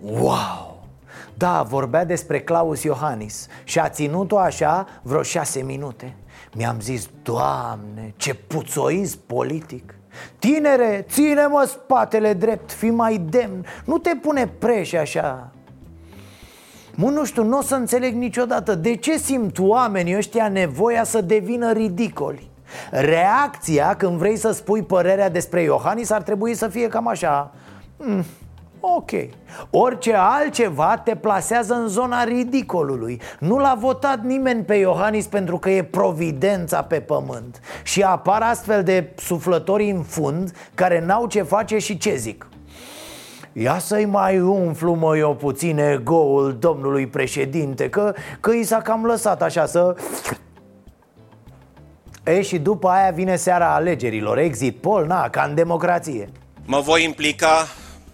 Wow! 0.00 0.86
Da, 1.34 1.62
vorbea 1.62 2.04
despre 2.04 2.40
Claus 2.40 2.82
Iohannis 2.82 3.46
Și 3.64 3.78
a 3.78 3.88
ținut-o 3.88 4.38
așa 4.38 4.86
vreo 5.02 5.22
șase 5.22 5.62
minute 5.62 6.14
Mi-am 6.52 6.80
zis, 6.80 7.08
Doamne, 7.22 8.14
ce 8.16 8.34
puțoism 8.34 9.18
politic 9.26 9.94
Tinere, 10.38 11.06
ține-mă 11.10 11.64
spatele 11.68 12.32
drept, 12.32 12.72
fi 12.72 12.90
mai 12.90 13.18
demn 13.18 13.66
Nu 13.84 13.98
te 13.98 14.10
pune 14.22 14.46
preș 14.58 14.92
așa 14.92 15.52
Mă, 17.00 17.10
nu 17.10 17.24
știu, 17.24 17.42
nu 17.42 17.58
o 17.58 17.62
să 17.62 17.74
înțeleg 17.74 18.14
niciodată. 18.14 18.74
De 18.74 18.94
ce 18.96 19.18
simt 19.18 19.58
oamenii 19.58 20.16
ăștia 20.16 20.48
nevoia 20.48 21.04
să 21.04 21.20
devină 21.20 21.72
ridicoli? 21.72 22.50
Reacția 22.90 23.94
când 23.96 24.18
vrei 24.18 24.36
să 24.36 24.50
spui 24.50 24.82
părerea 24.82 25.30
despre 25.30 25.62
Iohannis 25.62 26.10
ar 26.10 26.22
trebui 26.22 26.54
să 26.54 26.68
fie 26.68 26.88
cam 26.88 27.08
așa. 27.08 27.52
Mm, 27.96 28.24
Ok. 28.80 29.10
Orice 29.70 30.14
altceva 30.14 31.00
te 31.04 31.14
plasează 31.14 31.74
în 31.74 31.88
zona 31.88 32.24
ridicolului. 32.24 33.20
Nu 33.38 33.58
l-a 33.58 33.76
votat 33.78 34.22
nimeni 34.22 34.64
pe 34.64 34.74
Iohannis 34.74 35.26
pentru 35.26 35.58
că 35.58 35.70
e 35.70 35.82
providența 35.84 36.82
pe 36.82 37.00
pământ. 37.00 37.60
Și 37.82 38.02
apar 38.02 38.42
astfel 38.42 38.82
de 38.82 39.12
suflători 39.16 39.90
în 39.90 40.02
fund 40.02 40.52
Care 40.74 41.04
n-au 41.04 41.26
ce 41.26 41.42
face 41.42 41.78
și 41.78 41.98
ce 41.98 42.14
zic 42.14 42.46
Ia 43.60 43.78
să-i 43.78 44.04
mai 44.04 44.40
umflu, 44.40 44.94
mă, 44.94 45.16
eu 45.16 45.34
puțin 45.34 45.78
egoul 45.78 46.56
domnului 46.58 47.06
președinte 47.06 47.88
Că, 47.88 48.14
că 48.40 48.52
i 48.52 48.64
s-a 48.64 48.80
cam 48.80 49.04
lăsat 49.04 49.42
așa 49.42 49.66
să... 49.66 49.96
E, 52.24 52.42
și 52.42 52.58
după 52.58 52.88
aia 52.88 53.10
vine 53.10 53.36
seara 53.36 53.74
alegerilor. 53.74 54.38
Exit 54.38 54.76
poll, 54.76 55.06
na, 55.06 55.28
ca 55.28 55.42
în 55.42 55.54
democrație. 55.54 56.28
Mă 56.64 56.80
voi 56.80 57.04
implica 57.04 57.66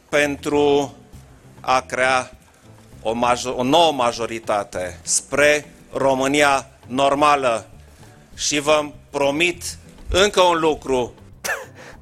pentru 0.09 0.95
a 1.61 1.81
crea 1.81 2.31
o, 3.03 3.13
major- 3.13 3.55
o 3.57 3.63
nouă 3.63 3.93
majoritate 3.93 4.99
spre 5.03 5.73
România 5.93 6.67
normală. 6.87 7.67
Și 8.35 8.61
vă 8.61 8.85
promit 9.11 9.79
încă 10.11 10.41
un 10.41 10.59
lucru 10.61 11.13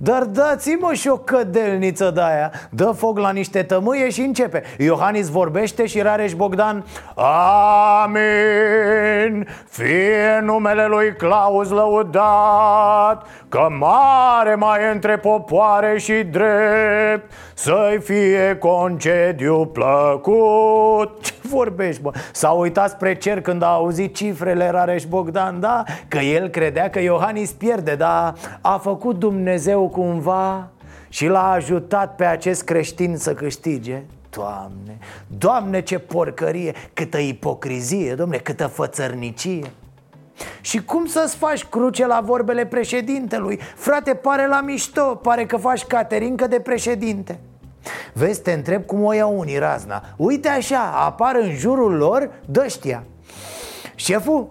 dar 0.05 0.23
dați-mă 0.23 0.93
și 0.93 1.09
o 1.09 1.17
cădelniță 1.17 2.11
de 2.11 2.21
aia 2.21 2.53
Dă 2.71 2.93
foc 2.97 3.19
la 3.19 3.31
niște 3.31 3.63
tămâie 3.63 4.11
și 4.11 4.21
începe. 4.21 4.63
Iohannis 4.79 5.29
vorbește 5.29 5.87
și 5.87 6.01
Rareș 6.01 6.33
Bogdan 6.33 6.85
Amin. 8.05 9.49
Fie 9.69 10.41
numele 10.43 10.87
lui 10.87 11.17
Claus 11.17 11.71
lăudat 11.71 13.27
Că 13.49 13.69
mare 13.79 14.55
mai 14.55 14.93
între 14.93 15.19
popoare 15.19 15.99
și 15.99 16.13
drept 16.13 17.33
Să-i 17.55 18.01
fie 18.01 18.57
concediu 18.59 19.67
plăcut. 19.67 21.21
Ce 21.21 21.33
vorbești, 21.53 22.03
bă? 22.03 22.11
S-a 22.33 22.51
uitat 22.51 22.91
spre 22.91 23.15
cer 23.15 23.41
când 23.41 23.63
a 23.63 23.67
auzit 23.67 24.15
cifrele 24.15 24.71
Rareș 24.71 25.05
Bogdan, 25.05 25.61
da? 25.61 25.83
Că 26.09 26.19
el 26.19 26.49
credea 26.49 26.91
că 26.91 27.01
Iohannis 27.01 27.51
pierde, 27.51 27.95
dar 27.95 28.35
a 28.61 28.79
făcut 28.79 29.19
Dumnezeu 29.19 29.89
cumva 29.89 30.69
și 31.09 31.27
l-a 31.27 31.51
ajutat 31.51 32.15
pe 32.15 32.25
acest 32.25 32.63
creștin 32.65 33.17
să 33.17 33.35
câștige 33.35 34.03
Doamne, 34.31 34.99
Doamne 35.39 35.81
ce 35.83 35.99
porcărie, 35.99 36.75
câtă 36.93 37.19
ipocrizie, 37.19 38.15
domne, 38.15 38.37
câtă 38.37 38.67
fățărnicie 38.67 39.71
și 40.61 40.85
cum 40.85 41.07
să-ți 41.07 41.37
faci 41.37 41.65
cruce 41.65 42.07
la 42.07 42.21
vorbele 42.25 42.67
președintelui? 42.67 43.61
Frate, 43.77 44.15
pare 44.15 44.47
la 44.47 44.61
mișto, 44.61 45.03
pare 45.03 45.47
că 45.47 45.57
faci 45.57 45.85
caterincă 45.85 46.47
de 46.47 46.61
președinte 46.61 47.41
Vezi, 48.13 48.43
te 48.43 48.53
întreb 48.53 48.87
cum 48.87 49.05
o 49.05 49.13
iau 49.13 49.39
unii 49.39 49.59
razna. 49.59 50.03
Uite 50.17 50.49
așa, 50.49 50.93
apar 51.07 51.37
în 51.37 51.55
jurul 51.55 51.93
lor 51.93 52.31
dăștia. 52.47 53.05
Șeful, 53.95 54.49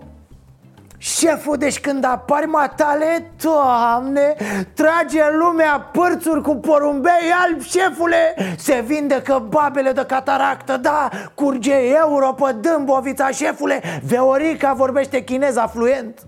Șeful, 1.03 1.57
deci 1.57 1.79
când 1.79 2.05
apari 2.05 2.45
matale, 2.45 3.31
doamne, 3.41 4.35
trage 4.73 5.21
lumea 5.39 5.89
părțuri 5.91 6.41
cu 6.41 6.55
porumbei 6.55 7.31
albi, 7.43 7.63
șefule! 7.63 8.35
Se 8.57 8.83
vindecă 8.87 9.45
babele 9.49 9.91
de 9.91 10.05
cataractă, 10.07 10.77
da, 10.77 11.09
curge 11.35 11.73
euro 11.73 12.33
pe 12.33 12.55
Dâmbovița, 12.59 13.29
șefule! 13.29 13.81
Veorica 14.05 14.73
vorbește 14.73 15.23
chinez 15.23 15.55
afluent 15.55 16.19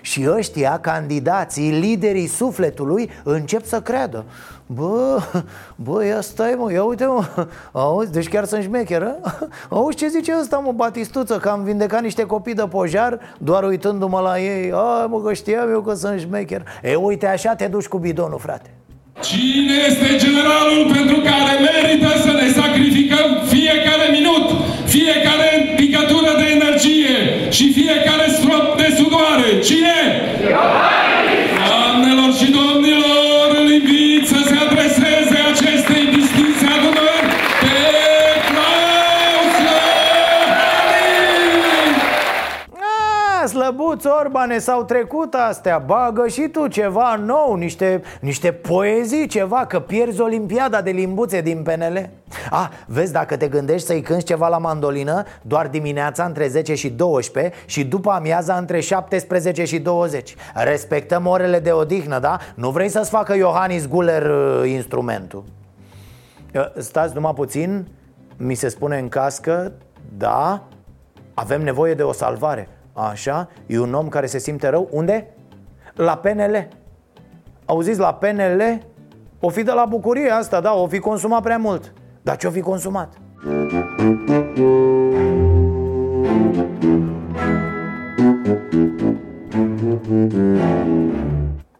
și 0.00 0.26
ăștia, 0.36 0.78
candidații, 0.78 1.70
liderii 1.70 2.26
sufletului, 2.26 3.10
încep 3.22 3.64
să 3.64 3.80
creadă. 3.80 4.24
Bă, 4.66 5.18
bă, 5.84 6.04
ia 6.04 6.20
stai 6.20 6.54
mă, 6.58 6.72
ia 6.72 6.82
uite 6.82 7.04
mă. 7.04 7.24
Auzi, 7.72 8.12
deci 8.12 8.28
chiar 8.28 8.44
sunt 8.44 8.62
șmecheră 8.62 9.16
Auzi 9.68 9.96
ce 9.96 10.08
zice 10.08 10.32
ăsta 10.40 10.56
mă, 10.56 10.72
Batistuță 10.72 11.38
Că 11.38 11.48
am 11.48 11.62
vindecat 11.62 12.02
niște 12.02 12.22
copii 12.22 12.54
de 12.54 12.62
pojar 12.62 13.18
Doar 13.38 13.64
uitându-mă 13.64 14.20
la 14.20 14.40
ei. 14.40 14.72
A, 14.74 15.06
mă, 15.06 15.22
că 15.22 15.32
știam 15.32 15.70
eu 15.70 15.80
că 15.80 15.94
sunt 15.94 16.20
șmecher. 16.20 16.62
E, 16.82 16.94
uite, 16.94 17.26
așa 17.26 17.54
te 17.54 17.66
duci 17.66 17.86
cu 17.86 17.98
bidonul, 17.98 18.38
frate. 18.38 18.70
Cine 19.20 19.74
este 19.88 20.08
generalul 20.24 20.82
pentru 20.96 21.16
care 21.30 21.52
merită 21.68 22.10
să 22.24 22.32
ne 22.40 22.48
sacrificăm 22.60 23.26
fiecare 23.54 24.06
minut, 24.18 24.44
fiecare 24.84 25.48
picătură 25.76 25.80
de 25.80 25.86
energie 25.86 25.89
și 27.50 27.72
fiecare 27.72 28.26
strop 28.28 28.76
de 28.76 28.94
sudoare? 28.96 29.58
Cine? 29.64 29.96
Doamnelor 30.38 30.99
A, 43.90 43.92
slăbuț, 43.92 44.20
Orbane, 44.20 44.58
s-au 44.58 44.84
trecut 44.84 45.34
astea. 45.34 45.78
Bagă 45.78 46.28
și 46.28 46.48
tu 46.48 46.66
ceva 46.66 47.16
nou, 47.16 47.54
niște, 47.54 48.02
niște 48.20 48.52
poezii, 48.52 49.26
ceva 49.26 49.66
Că 49.66 49.80
pierzi 49.80 50.20
Olimpiada 50.20 50.82
de 50.82 50.90
limbuțe 50.90 51.40
din 51.40 51.62
PNL 51.62 52.08
Ah, 52.50 52.68
vezi, 52.86 53.12
dacă 53.12 53.36
te 53.36 53.48
gândești 53.48 53.86
să-i 53.86 54.00
cânti 54.00 54.24
ceva 54.24 54.48
la 54.48 54.58
mandolină 54.58 55.22
Doar 55.42 55.68
dimineața 55.68 56.24
între 56.24 56.48
10 56.48 56.74
și 56.74 56.90
12 56.90 57.54
Și 57.66 57.84
după 57.84 58.10
amiaza 58.10 58.54
între 58.54 58.80
17 58.80 59.64
și 59.64 59.78
20 59.78 60.34
Respectăm 60.54 61.26
orele 61.26 61.58
de 61.58 61.72
odihnă, 61.72 62.18
da? 62.18 62.38
Nu 62.54 62.70
vrei 62.70 62.88
să-ți 62.88 63.10
facă 63.10 63.36
Iohannis 63.36 63.88
Guler 63.88 64.22
uh, 64.22 64.70
instrumentul? 64.70 65.44
Uh, 66.54 66.62
Stați 66.76 67.14
numai 67.14 67.32
puțin 67.34 67.86
Mi 68.36 68.54
se 68.54 68.68
spune 68.68 68.98
în 68.98 69.08
cască 69.08 69.72
Da, 70.16 70.62
avem 71.34 71.62
nevoie 71.62 71.94
de 71.94 72.02
o 72.02 72.12
salvare 72.12 72.68
Așa, 72.92 73.48
e 73.66 73.78
un 73.78 73.94
om 73.94 74.08
care 74.08 74.26
se 74.26 74.38
simte 74.38 74.68
rău 74.68 74.88
Unde? 74.90 75.26
La 75.94 76.16
PNL 76.16 76.68
Auziți, 77.64 77.98
la 77.98 78.14
PNL 78.14 78.82
O 79.40 79.48
fi 79.48 79.62
de 79.62 79.72
la 79.72 79.84
bucurie 79.84 80.30
asta, 80.30 80.60
da, 80.60 80.74
o 80.74 80.86
fi 80.86 80.98
consumat 80.98 81.42
prea 81.42 81.58
mult 81.58 81.92
Dar 82.22 82.36
ce-o 82.36 82.50
fi 82.50 82.60
consumat? 82.60 83.12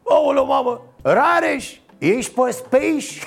Aoleu, 0.04 0.46
mamă! 0.46 0.80
Rareș! 1.02 1.78
Ești 1.98 2.32
pe 2.34 2.50
space? 2.50 3.26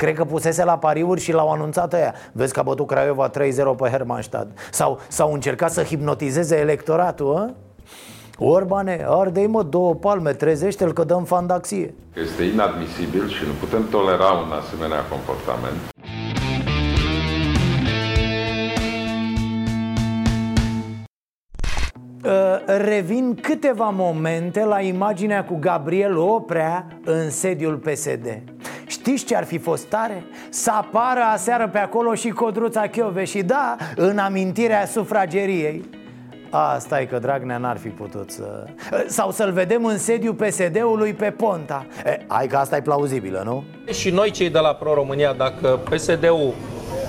Cred 0.00 0.14
că 0.14 0.24
pusese 0.24 0.64
la 0.64 0.78
pariuri 0.78 1.20
și 1.20 1.32
l-au 1.32 1.50
anunțat 1.50 1.92
ăia 1.92 2.14
Vezi 2.32 2.52
că 2.52 2.60
a 2.60 2.62
bătut 2.62 2.86
Craiova 2.86 3.30
3-0 3.30 3.32
pe 3.76 3.88
Hermannstad 3.88 4.48
Sau 4.70 5.00
s-au 5.08 5.32
încercat 5.32 5.72
să 5.72 5.82
hipnotizeze 5.82 6.58
electoratul, 6.58 7.36
a? 7.36 7.54
Orbane, 8.38 9.04
arde 9.08 9.46
mă 9.46 9.62
două 9.62 9.94
palme, 9.94 10.32
trezește-l 10.32 10.92
că 10.92 11.04
dăm 11.04 11.24
fandaxie 11.24 11.94
Este 12.14 12.42
inadmisibil 12.42 13.28
și 13.28 13.44
nu 13.46 13.52
putem 13.60 13.88
tolera 13.88 14.30
un 14.30 14.52
asemenea 14.52 15.00
comportament. 15.10 15.76
Uh, 22.24 22.86
Revin 22.86 23.38
câteva 23.42 23.88
momente 23.88 24.64
la 24.64 24.80
imaginea 24.80 25.44
cu 25.44 25.56
Gabriel 25.58 26.18
Oprea 26.18 26.86
în 27.04 27.30
sediul 27.30 27.76
PSD 27.76 28.42
Știți 29.00 29.24
ce 29.24 29.36
ar 29.36 29.44
fi 29.44 29.58
fost 29.58 29.84
tare? 29.84 30.24
Să 30.48 30.70
apară 30.70 31.20
aseară 31.32 31.68
pe 31.68 31.78
acolo 31.78 32.14
și 32.14 32.28
Codruța 32.28 32.86
Chiove 32.86 33.24
Și 33.24 33.42
da, 33.42 33.76
în 33.96 34.18
amintirea 34.18 34.86
sufrageriei 34.86 35.84
Asta 36.50 37.00
e 37.00 37.04
că 37.04 37.18
Dragnea 37.18 37.58
n-ar 37.58 37.76
fi 37.78 37.88
putut 37.88 38.30
să... 38.30 38.64
Sau 39.06 39.30
să-l 39.30 39.52
vedem 39.52 39.84
în 39.84 39.98
sediu 39.98 40.34
PSD-ului 40.34 41.12
pe 41.12 41.30
Ponta 41.30 41.86
e, 42.04 42.20
Hai 42.26 42.46
că 42.46 42.56
asta 42.56 42.76
e 42.76 42.80
plauzibilă, 42.80 43.42
nu? 43.44 43.64
Și 43.92 44.10
noi 44.10 44.30
cei 44.30 44.50
de 44.50 44.58
la 44.58 44.74
Pro-România, 44.74 45.32
dacă 45.32 45.80
PSD-ul 45.90 46.54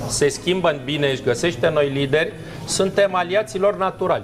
se 0.07 0.27
schimbă 0.27 0.69
în 0.69 0.79
bine, 0.83 1.09
își 1.09 1.23
găsește 1.23 1.69
noi 1.69 1.89
lideri, 1.89 2.33
suntem 2.65 3.15
aliaților 3.15 3.77
naturali. 3.77 4.23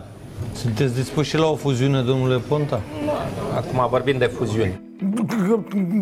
Sunteți 0.53 0.95
dispuși 0.95 1.30
și 1.30 1.38
la 1.38 1.45
o 1.47 1.56
fuziune, 1.56 2.01
domnule 2.01 2.38
Ponta? 2.47 2.82
Acum 3.56 3.88
vorbim 3.89 4.17
de 4.17 4.25
fuziuni. 4.25 4.87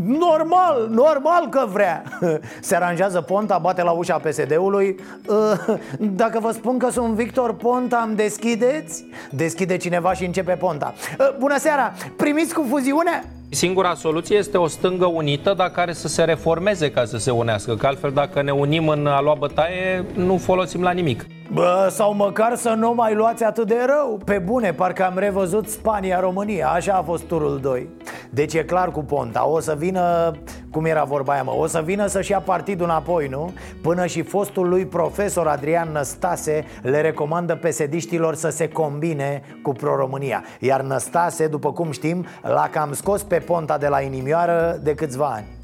Normal, 0.05 0.87
normal 0.89 1.47
că 1.49 1.65
vrea 1.71 2.03
Se 2.61 2.75
aranjează 2.75 3.21
Ponta, 3.21 3.57
bate 3.57 3.83
la 3.83 3.91
ușa 3.91 4.17
PSD-ului 4.17 4.95
Uh, 5.27 5.75
Dacă 6.21 6.39
vă 6.39 6.51
spun 6.51 6.77
că 6.77 6.89
sunt 6.89 7.13
Victor 7.13 7.53
Ponta, 7.55 8.03
îmi 8.07 8.15
deschideți? 8.15 9.05
Deschide 9.31 9.77
cineva 9.77 10.13
și 10.13 10.25
începe 10.25 10.53
Ponta 10.53 10.93
Uh, 11.19 11.35
Bună 11.39 11.57
seara, 11.57 11.93
primiți 12.15 12.53
cu 12.53 12.65
fuziune? 12.69 13.23
Singura 13.49 13.93
soluție 13.93 14.37
este 14.37 14.57
o 14.57 14.67
stângă 14.67 15.05
unită, 15.05 15.53
dar 15.57 15.69
care 15.69 15.93
să 15.93 16.07
se 16.07 16.23
reformeze 16.23 16.91
ca 16.91 17.05
să 17.05 17.17
se 17.17 17.31
unească. 17.31 17.75
Că 17.75 17.87
altfel, 17.87 18.11
dacă 18.11 18.41
ne 18.41 18.51
unim 18.51 18.87
în 18.87 19.07
a 19.07 19.21
lua 19.21 19.35
bătaie, 19.39 20.05
nu 20.13 20.37
folosim 20.37 20.81
la 20.81 20.91
nimic. 20.91 21.25
Bă, 21.53 21.87
sau 21.91 22.13
măcar 22.13 22.55
să 22.55 22.69
nu 22.69 22.93
mai 22.93 23.13
luați 23.13 23.43
atât 23.43 23.67
de 23.67 23.77
rău. 23.85 24.21
Pe 24.25 24.37
bune, 24.37 24.73
parcă 24.73 25.05
am 25.05 25.17
revăzut 25.17 25.69
Spania-România 25.69 26.67
Așa 26.67 26.93
a 26.93 27.01
fost 27.01 27.23
turul 27.23 27.59
2 27.59 27.89
Deci 28.29 28.53
e 28.53 28.63
clar 28.63 28.91
cu 28.91 29.03
Ponta. 29.03 29.47
O 29.47 29.59
să 29.59 29.75
vină, 29.77 30.31
cum 30.71 30.85
era 30.85 31.03
vorba 31.03 31.33
aia 31.33 31.43
mă 31.43 31.53
O 31.57 31.67
să 31.67 31.81
vină 31.85 32.05
să-și 32.05 32.31
ia 32.31 32.39
partidul 32.39 32.85
înapoi, 32.85 33.27
nu? 33.27 33.53
Până 33.81 34.05
și 34.05 34.21
fostul 34.21 34.69
lui 34.69 34.85
profesor 34.85 35.47
Adrian 35.47 35.91
Năstase 35.91 36.65
Le 36.81 37.01
recomandă 37.01 37.55
pesediștilor 37.55 38.35
să 38.35 38.49
se 38.49 38.67
combine 38.67 39.41
cu 39.63 39.71
Pro-România. 39.71 40.43
Iar 40.59 40.81
Năstase, 40.81 41.47
după 41.47 41.71
cum 41.71 41.91
știm 41.91 42.25
L-a 42.41 42.69
cam 42.71 42.93
scos 42.93 43.23
pe 43.23 43.39
Ponta 43.39 43.77
de 43.77 43.87
la 43.87 44.01
inimioară 44.01 44.79
de 44.83 44.93
câțiva 44.93 45.25
ani 45.25 45.54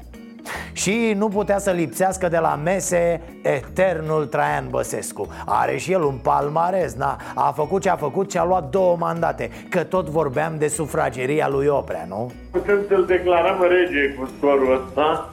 și 0.72 1.14
nu 1.16 1.28
putea 1.28 1.58
să 1.58 1.70
lipsească 1.70 2.28
de 2.28 2.38
la 2.38 2.60
mese 2.64 3.20
eternul 3.42 4.26
Traian 4.26 4.66
Băsescu 4.70 5.28
Are 5.46 5.76
și 5.76 5.92
el 5.92 6.02
un 6.02 6.18
palmares, 6.22 6.94
na? 6.94 7.16
A 7.34 7.52
făcut 7.56 7.82
ce 7.82 7.90
a 7.90 7.96
făcut 7.96 8.30
și 8.30 8.38
a 8.38 8.44
luat 8.44 8.70
două 8.70 8.96
mandate 8.96 9.50
Că 9.68 9.84
tot 9.84 10.08
vorbeam 10.08 10.54
de 10.58 10.68
sufrageria 10.68 11.48
lui 11.48 11.66
Oprea, 11.66 12.04
nu? 12.08 12.32
Putem 12.50 12.78
să-l 12.88 13.04
declarăm 13.04 13.66
rege 13.68 14.14
cu 14.18 14.30
scorul 14.38 14.82
ăsta 14.86 15.32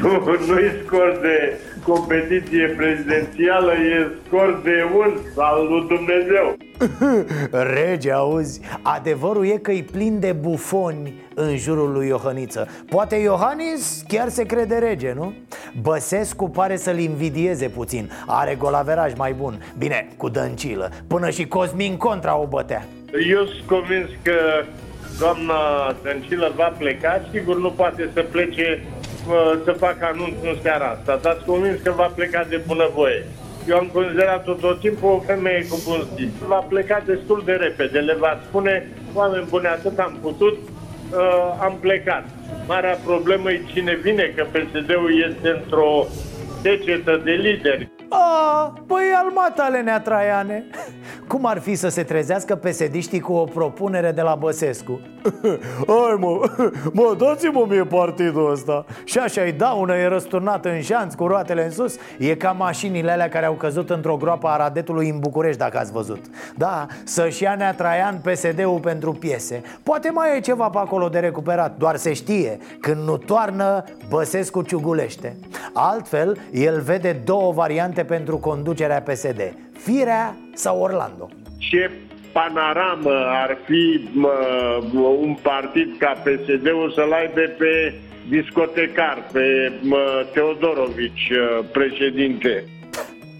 nu, 0.00 0.36
nu 0.48 0.58
e 0.58 0.82
scor 0.86 1.18
de 1.20 1.58
competiție 1.82 2.66
prezidențială, 2.66 3.72
e 3.72 4.08
scor 4.26 4.60
de 4.64 4.88
uns 4.96 5.20
al 5.36 5.66
lui 5.66 5.86
Dumnezeu. 5.88 6.56
Rege, 7.74 8.12
auzi, 8.12 8.60
adevărul 8.82 9.46
e 9.46 9.56
că 9.56 9.72
e 9.72 9.84
plin 9.92 10.20
de 10.20 10.32
bufoni 10.32 11.14
în 11.34 11.56
jurul 11.56 11.92
lui 11.92 12.06
Iohăniță. 12.06 12.68
Poate 12.88 13.16
Iohannis 13.16 14.04
chiar 14.08 14.28
se 14.28 14.44
crede 14.44 14.78
rege, 14.78 15.12
nu? 15.12 15.34
Băsescu 15.80 16.48
pare 16.48 16.76
să-l 16.76 16.98
invidieze 16.98 17.68
puțin. 17.68 18.10
Are 18.26 18.54
golaveraj 18.54 19.12
mai 19.16 19.32
bun. 19.32 19.62
Bine, 19.78 20.08
cu 20.16 20.28
dăncilă. 20.28 20.90
Până 21.06 21.30
și 21.30 21.46
Cosmin 21.46 21.96
Contra 21.96 22.36
o 22.36 22.46
bătea. 22.46 22.84
Eu 23.28 23.44
sunt 23.44 23.66
convins 23.66 24.08
că 24.22 24.64
doamna 25.22 25.60
Dăncilă 26.02 26.52
va 26.56 26.72
pleca, 26.78 27.22
sigur 27.32 27.56
nu 27.58 27.70
poate 27.70 28.10
să 28.14 28.20
plece 28.22 28.66
uh, 29.28 29.52
să 29.64 29.72
facă 29.72 30.02
anunț 30.12 30.34
în 30.42 30.56
seara 30.62 30.86
asta, 30.86 31.18
dar 31.22 31.34
sunt 31.34 31.46
convins 31.46 31.80
că 31.82 31.92
va 31.96 32.12
pleca 32.14 32.46
de 32.48 32.60
bunăvoie. 32.66 33.26
Eu 33.68 33.76
am 33.76 33.88
considerat-o 33.92 34.52
tot 34.52 34.80
timpul 34.80 35.10
o 35.10 35.24
femeie 35.26 35.66
cu 35.70 35.76
bun 35.86 36.00
stil. 36.12 36.30
Va 36.46 36.66
pleca 36.68 37.02
destul 37.06 37.42
de 37.44 37.52
repede, 37.52 37.98
le 37.98 38.16
va 38.18 38.40
spune, 38.46 38.88
oameni 39.14 39.46
buni, 39.48 39.66
atât 39.66 39.98
am 39.98 40.18
putut, 40.22 40.56
uh, 40.58 41.58
am 41.60 41.76
plecat. 41.80 42.24
Marea 42.66 42.98
problemă 43.04 43.50
e 43.50 43.60
cine 43.72 43.98
vine, 44.02 44.32
că 44.36 44.44
PSD-ul 44.52 45.12
este 45.28 45.48
într-o 45.48 46.06
decetă 46.62 47.20
de 47.24 47.30
lideri. 47.30 47.90
A, 48.08 48.72
păi 48.86 49.02
al 49.16 49.30
matale 49.34 49.80
Nea 49.80 50.00
Traiane. 50.00 50.64
Cum 51.28 51.46
ar 51.46 51.58
fi 51.58 51.74
să 51.74 51.88
se 51.88 52.02
trezească 52.02 52.54
pesediștii 52.56 53.20
cu 53.20 53.32
o 53.32 53.44
propunere 53.44 54.10
de 54.10 54.20
la 54.20 54.34
Băsescu? 54.34 55.00
Hai 55.88 56.16
mă, 56.18 56.50
mă, 56.92 57.16
dați-mă 57.18 57.66
mie 57.68 57.84
partidul 57.84 58.50
ăsta. 58.50 58.84
Și 59.04 59.18
așa 59.18 59.42
îi 59.42 59.52
dau 59.52 59.80
una, 59.80 59.96
e 59.96 60.06
răsturnată 60.06 60.70
în 60.70 60.80
șanț 60.80 61.14
cu 61.14 61.26
roatele 61.26 61.64
în 61.64 61.70
sus. 61.70 61.96
E 62.18 62.34
ca 62.34 62.50
mașinile 62.50 63.10
alea 63.10 63.28
care 63.28 63.46
au 63.46 63.52
căzut 63.52 63.90
într-o 63.90 64.16
groapă 64.16 64.48
a 64.48 64.56
Radetului 64.56 65.08
în 65.08 65.18
București, 65.18 65.58
dacă 65.58 65.78
ați 65.78 65.92
văzut. 65.92 66.24
Da, 66.56 66.86
să-și 67.04 67.42
ia 67.42 67.54
Nea 67.54 67.74
Traian 67.74 68.20
PSD-ul 68.22 68.80
pentru 68.80 69.12
piese. 69.12 69.62
Poate 69.82 70.10
mai 70.10 70.36
e 70.36 70.40
ceva 70.40 70.68
pe 70.68 70.78
acolo 70.78 71.08
de 71.08 71.18
recuperat, 71.18 71.76
doar 71.76 71.96
se 71.96 72.12
știe 72.12 72.58
Când 72.80 73.04
nu 73.04 73.16
toarnă, 73.16 73.84
Băsescu 74.08 74.62
ciugulește. 74.62 75.36
Altfel, 75.72 76.38
el 76.52 76.80
vede 76.80 77.20
două 77.24 77.52
variante 77.52 78.04
pentru 78.04 78.38
conducerea 78.38 79.02
PSD 79.02 79.54
Firea 79.72 80.36
sau 80.54 80.80
Orlando 80.80 81.28
Ce 81.58 81.90
panoramă 82.32 83.24
ar 83.26 83.58
fi 83.64 84.08
mă, 84.12 84.32
un 85.20 85.36
partid 85.42 85.96
ca 85.98 86.12
PSD-ul 86.24 86.92
să-l 86.94 87.12
aibă 87.12 87.40
pe 87.40 87.94
discotecar, 88.28 89.18
pe 89.32 89.72
mă, 89.82 90.26
Teodorovici, 90.32 91.32
președinte. 91.72 92.64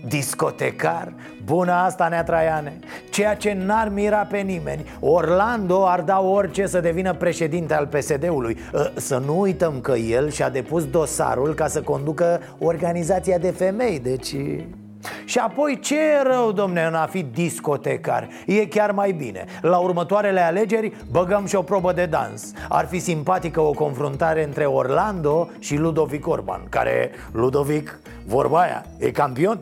Discotecar? 0.06 1.12
Bună 1.44 1.72
asta, 1.72 2.08
Nea 2.08 2.24
Traiane. 2.24 2.78
Ceea 3.10 3.34
ce 3.34 3.52
n-ar 3.52 3.88
mira 3.88 4.16
pe 4.16 4.38
nimeni 4.38 4.84
Orlando 5.00 5.86
ar 5.86 6.00
da 6.00 6.20
orice 6.20 6.66
să 6.66 6.80
devină 6.80 7.14
președinte 7.14 7.74
al 7.74 7.86
PSD-ului 7.86 8.56
Să 8.96 9.22
nu 9.26 9.40
uităm 9.40 9.80
că 9.80 9.92
el 9.92 10.30
și-a 10.30 10.48
depus 10.48 10.84
dosarul 10.84 11.54
ca 11.54 11.66
să 11.66 11.80
conducă 11.80 12.40
organizația 12.58 13.38
de 13.38 13.50
femei 13.50 13.98
Deci... 13.98 14.34
Și 15.24 15.38
apoi 15.38 15.78
ce 15.78 15.96
e 15.98 16.22
rău, 16.22 16.52
domne, 16.52 16.84
în 16.84 16.94
a 16.94 17.06
fi 17.06 17.22
discotecar? 17.22 18.28
E 18.46 18.66
chiar 18.66 18.92
mai 18.92 19.12
bine. 19.12 19.44
La 19.60 19.76
următoarele 19.76 20.40
alegeri 20.40 20.92
băgăm 21.10 21.46
și 21.46 21.54
o 21.54 21.62
probă 21.62 21.92
de 21.92 22.06
dans. 22.06 22.52
Ar 22.68 22.86
fi 22.86 22.98
simpatică 22.98 23.60
o 23.60 23.70
confruntare 23.70 24.44
între 24.44 24.64
Orlando 24.64 25.50
și 25.58 25.76
Ludovic 25.76 26.26
Orban 26.26 26.60
Care, 26.68 27.10
Ludovic, 27.32 27.98
vorba 28.26 28.60
aia, 28.60 28.84
e 28.98 29.10
campion 29.10 29.58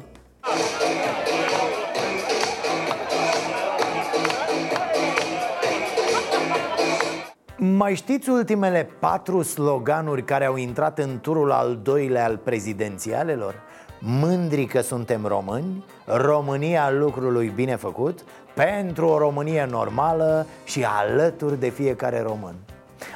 Mai 7.57 7.95
știți 7.95 8.31
ultimele 8.31 8.89
patru 8.99 9.43
sloganuri 9.43 10.25
care 10.25 10.45
au 10.45 10.57
intrat 10.57 10.99
în 10.99 11.19
turul 11.21 11.51
al 11.51 11.79
doilea 11.83 12.25
al 12.25 12.37
prezidențialelor? 12.37 13.55
Mândri 14.01 14.65
că 14.65 14.81
suntem 14.81 15.27
români, 15.27 15.85
România 16.07 16.91
lucrului 16.91 17.53
bine 17.55 17.77
făcut, 17.77 18.25
pentru 18.55 19.07
o 19.07 19.19
Românie 19.19 19.67
normală 19.71 20.47
și 20.65 20.85
alături 20.85 21.61
de 21.61 21.69
fiecare 21.69 22.23
român. 22.23 22.55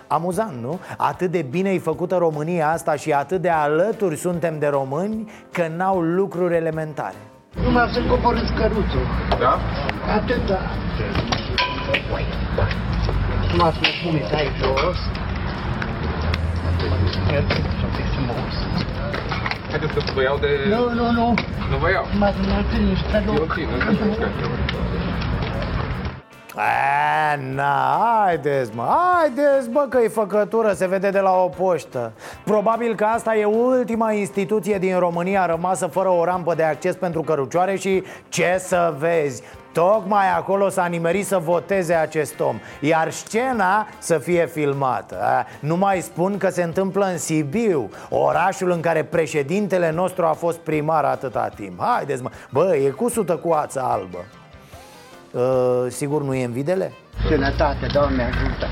Amuzant, 0.06 0.62
nu? 0.62 0.80
Atât 0.96 1.30
de 1.30 1.42
bine 1.50 1.70
e 1.70 1.78
făcută 1.78 2.16
România 2.16 2.70
asta 2.70 2.94
și 2.96 3.12
atât 3.12 3.40
de 3.40 3.48
alături 3.48 4.16
suntem 4.16 4.58
de 4.58 4.66
români 4.66 5.30
că 5.52 5.70
n-au 5.76 6.00
lucruri 6.00 6.54
elementare. 6.54 7.16
Numai 7.64 7.90
să 7.92 8.00
coborâți 8.08 8.52
căruțul. 8.52 9.06
Da? 9.38 9.58
Atâta. 10.16 10.60
Numai 13.50 13.72
să 13.72 13.78
mă 13.82 13.90
puneți 14.04 14.34
aici 14.34 14.56
jos. 14.58 14.98
Să 17.80 17.86
fie 17.94 18.06
frumos. 18.14 18.54
Haideți 19.70 19.92
să 19.92 20.00
vă 20.14 20.22
iau 20.22 20.38
de... 20.38 20.50
Nu, 20.68 20.82
nu, 21.00 21.10
nu. 21.10 21.26
Nu 21.70 21.76
vă 21.82 21.88
iau. 21.90 22.06
Numai 22.12 22.32
să 22.36 22.42
mă 22.48 22.56
întâlniți 22.62 23.04
pe 23.12 23.18
loc. 23.26 23.36
Eu 23.38 23.46
țin, 23.54 23.68
nu 23.72 24.12
țin, 24.16 24.30
A, 26.56 27.36
na, 27.54 28.00
haideți 28.24 28.70
mă, 28.74 28.96
haideți 29.12 29.70
bă 29.70 29.86
că 29.88 29.98
e 29.98 30.08
făcătură, 30.08 30.72
se 30.72 30.86
vede 30.86 31.10
de 31.10 31.20
la 31.20 31.30
o 31.30 31.48
poștă. 31.48 32.12
Probabil 32.44 32.94
că 32.94 33.04
asta 33.04 33.36
e 33.36 33.44
ultima 33.44 34.12
instituție 34.12 34.78
din 34.78 34.98
România 34.98 35.46
rămasă 35.46 35.86
fără 35.86 36.08
o 36.08 36.24
rampă 36.24 36.54
de 36.54 36.62
acces 36.62 36.94
pentru 36.94 37.22
cărucioare 37.22 37.76
și 37.76 38.02
ce 38.28 38.56
să 38.58 38.94
vezi 38.98 39.42
Tocmai 39.72 40.32
acolo 40.36 40.68
s-a 40.68 40.86
nimerit 40.86 41.26
să 41.26 41.38
voteze 41.38 41.94
acest 41.94 42.40
om 42.40 42.60
Iar 42.80 43.10
scena 43.10 43.86
să 43.98 44.18
fie 44.18 44.46
filmată 44.46 45.18
a? 45.22 45.46
Nu 45.60 45.76
mai 45.76 46.00
spun 46.00 46.38
că 46.38 46.48
se 46.48 46.62
întâmplă 46.62 47.04
în 47.04 47.18
Sibiu 47.18 47.90
Orașul 48.08 48.70
în 48.70 48.80
care 48.80 49.04
președintele 49.04 49.90
nostru 49.90 50.24
a 50.24 50.32
fost 50.32 50.58
primar 50.58 51.04
atâta 51.04 51.48
timp. 51.54 51.80
Haideți 51.80 52.22
mă, 52.22 52.30
bă, 52.50 52.76
e 52.76 52.88
cu 52.88 53.08
sută 53.08 53.36
cu 53.36 53.52
ață 53.52 53.80
albă. 53.82 54.18
uh, 54.18 54.41
Sigur 55.88 56.22
nu 56.22 56.34
e 56.34 56.44
în 56.44 56.52
videle? 56.52 56.92
Sănătate, 57.28 57.86
Doamne 57.92 58.22
ajută. 58.22 58.66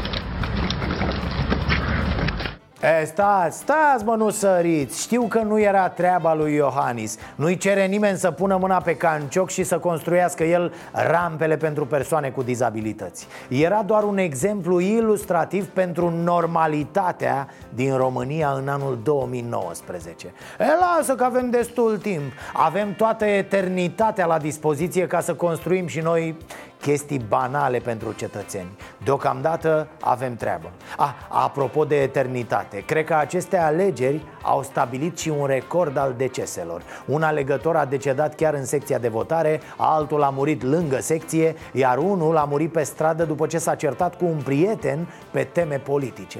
E, 2.82 3.04
stați, 3.04 3.58
stați 3.58 4.04
mă, 4.04 4.14
nu 4.14 4.30
săriți. 4.30 5.00
Știu 5.00 5.22
că 5.22 5.38
nu 5.38 5.60
era 5.60 5.88
treaba 5.88 6.34
lui 6.34 6.54
Iohannis. 6.54 7.18
Nu-i 7.34 7.56
cere 7.56 7.86
nimeni 7.86 8.18
să 8.18 8.30
pună 8.30 8.56
mâna 8.56 8.80
pe 8.80 8.96
cancioc 8.96 9.50
și 9.50 9.62
să 9.62 9.78
construiască 9.78 10.44
el 10.44 10.72
rampele 10.92 11.56
pentru 11.56 11.86
persoane 11.86 12.30
cu 12.30 12.42
dizabilități. 12.42 13.26
Era 13.48 13.82
doar 13.82 14.02
un 14.02 14.18
exemplu 14.18 14.80
ilustrativ 14.80 15.66
pentru 15.66 16.10
normalitatea 16.10 17.48
din 17.74 17.96
România 17.96 18.50
în 18.50 18.68
anul 18.68 18.98
2019 19.02 20.26
E, 20.58 20.64
lasă 20.80 21.14
că 21.14 21.24
avem 21.24 21.50
destul 21.50 21.98
timp. 21.98 22.32
Avem 22.52 22.94
toată 22.94 23.24
eternitatea 23.24 24.26
la 24.26 24.38
dispoziție 24.38 25.06
ca 25.06 25.20
să 25.20 25.34
construim 25.34 25.86
și 25.86 26.00
noi 26.00 26.36
chestii 26.80 27.18
banale 27.28 27.78
pentru 27.78 28.12
cetățeni. 28.12 28.76
Deocamdată 29.04 29.88
avem 30.00 30.36
treabă. 30.36 30.70
Ah, 30.96 31.10
Apropo 31.28 31.84
de 31.84 32.02
eternitate 32.02 32.82
Cred 32.86 33.04
că 33.04 33.14
aceste 33.14 33.56
alegeri 33.56 34.24
au 34.42 34.62
stabilit 34.62 35.18
și 35.18 35.28
un 35.28 35.46
record 35.46 35.96
al 35.96 36.14
deceselor. 36.16 36.82
Un 37.06 37.22
alegător 37.22 37.76
a 37.76 37.84
decedat 37.84 38.34
chiar 38.34 38.54
în 38.54 38.64
secția 38.64 38.98
de 38.98 39.08
votare 39.08 39.60
Altul 39.76 40.22
a 40.22 40.28
murit 40.28 40.62
lângă 40.62 41.00
secție 41.00 41.54
Iar 41.72 41.98
unul 41.98 42.36
a 42.36 42.44
murit 42.44 42.72
pe 42.72 42.82
stradă 42.82 43.24
după 43.24 43.46
ce 43.46 43.58
s-a 43.58 43.74
certat 43.74 44.16
cu 44.16 44.24
un 44.24 44.40
prieten 44.44 45.08
pe 45.30 45.42
teme 45.52 45.76
politice. 45.76 46.38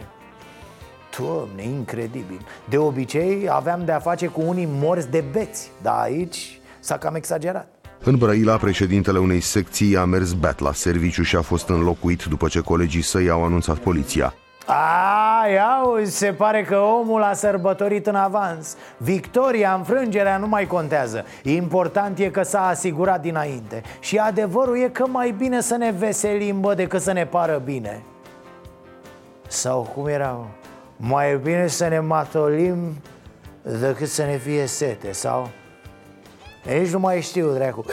Doamne, 1.19 1.63
incredibil. 1.63 2.47
De 2.69 2.79
obicei 2.79 3.49
aveam 3.51 3.85
de-a 3.85 3.99
face 3.99 4.27
cu 4.27 4.41
unii 4.47 4.69
morți 4.71 5.09
de 5.09 5.25
beți 5.33 5.71
Dar 5.83 5.99
aici 5.99 6.61
s-a 6.81 6.99
cam 6.99 7.15
exagerat 7.15 7.80
în 8.05 8.17
Brăila, 8.17 8.57
președintele 8.57 9.19
unei 9.19 9.41
secții 9.41 9.97
a 9.97 10.05
mers 10.05 10.33
beat 10.33 10.59
la 10.59 10.73
serviciu 10.73 11.23
și 11.23 11.37
a 11.37 11.41
fost 11.43 11.69
înlocuit 11.69 12.25
după 12.25 12.49
ce 12.49 12.61
colegii 12.61 13.03
săi 13.03 13.31
au 13.31 13.45
anunțat 13.45 13.79
poliția. 13.79 14.35
A, 14.67 15.47
ia 15.53 16.05
se 16.05 16.33
pare 16.33 16.63
că 16.63 16.77
omul 16.77 17.23
a 17.23 17.33
sărbătorit 17.33 18.07
în 18.07 18.15
avans 18.15 18.77
Victoria, 18.97 19.75
înfrângerea 19.75 20.37
nu 20.37 20.47
mai 20.47 20.67
contează 20.67 21.25
Important 21.43 22.19
e 22.19 22.29
că 22.29 22.43
s-a 22.43 22.67
asigurat 22.67 23.21
dinainte 23.21 23.83
Și 24.01 24.17
adevărul 24.17 24.79
e 24.79 24.89
că 24.89 25.07
mai 25.07 25.35
bine 25.39 25.61
să 25.61 25.77
ne 25.77 25.95
veselim, 25.99 26.61
bă, 26.61 26.75
decât 26.75 27.01
să 27.01 27.13
ne 27.13 27.27
pară 27.27 27.63
bine 27.65 28.03
Sau 29.49 29.91
cum 29.95 30.07
era? 30.07 30.47
Mai 30.97 31.37
bine 31.37 31.67
să 31.67 31.89
ne 31.89 32.01
matolim 32.01 32.77
decât 33.81 34.09
să 34.09 34.23
ne 34.23 34.37
fie 34.37 34.67
sete, 34.67 35.13
sau? 35.13 35.51
Nici 36.63 36.91
nu 36.91 36.99
mai 36.99 37.21
știu, 37.21 37.53
dracu. 37.53 37.85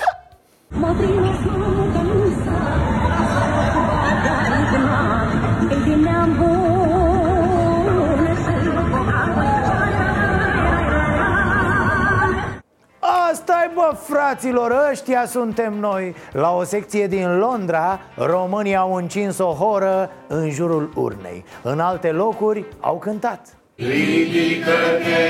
Asta 13.31 13.71
bă, 13.73 13.95
fraților, 13.95 14.87
ăștia 14.91 15.25
suntem 15.25 15.73
noi 15.73 16.15
La 16.31 16.55
o 16.55 16.63
secție 16.63 17.07
din 17.07 17.37
Londra, 17.37 17.99
românii 18.15 18.75
au 18.75 18.93
încins 18.93 19.37
o 19.37 19.53
horă 19.53 20.09
în 20.27 20.49
jurul 20.49 20.91
urnei. 20.95 21.45
În 21.61 21.79
alte 21.79 22.11
locuri 22.11 22.65
au 22.79 22.97
cântat 22.97 23.56
Ridică-te, 23.79 25.23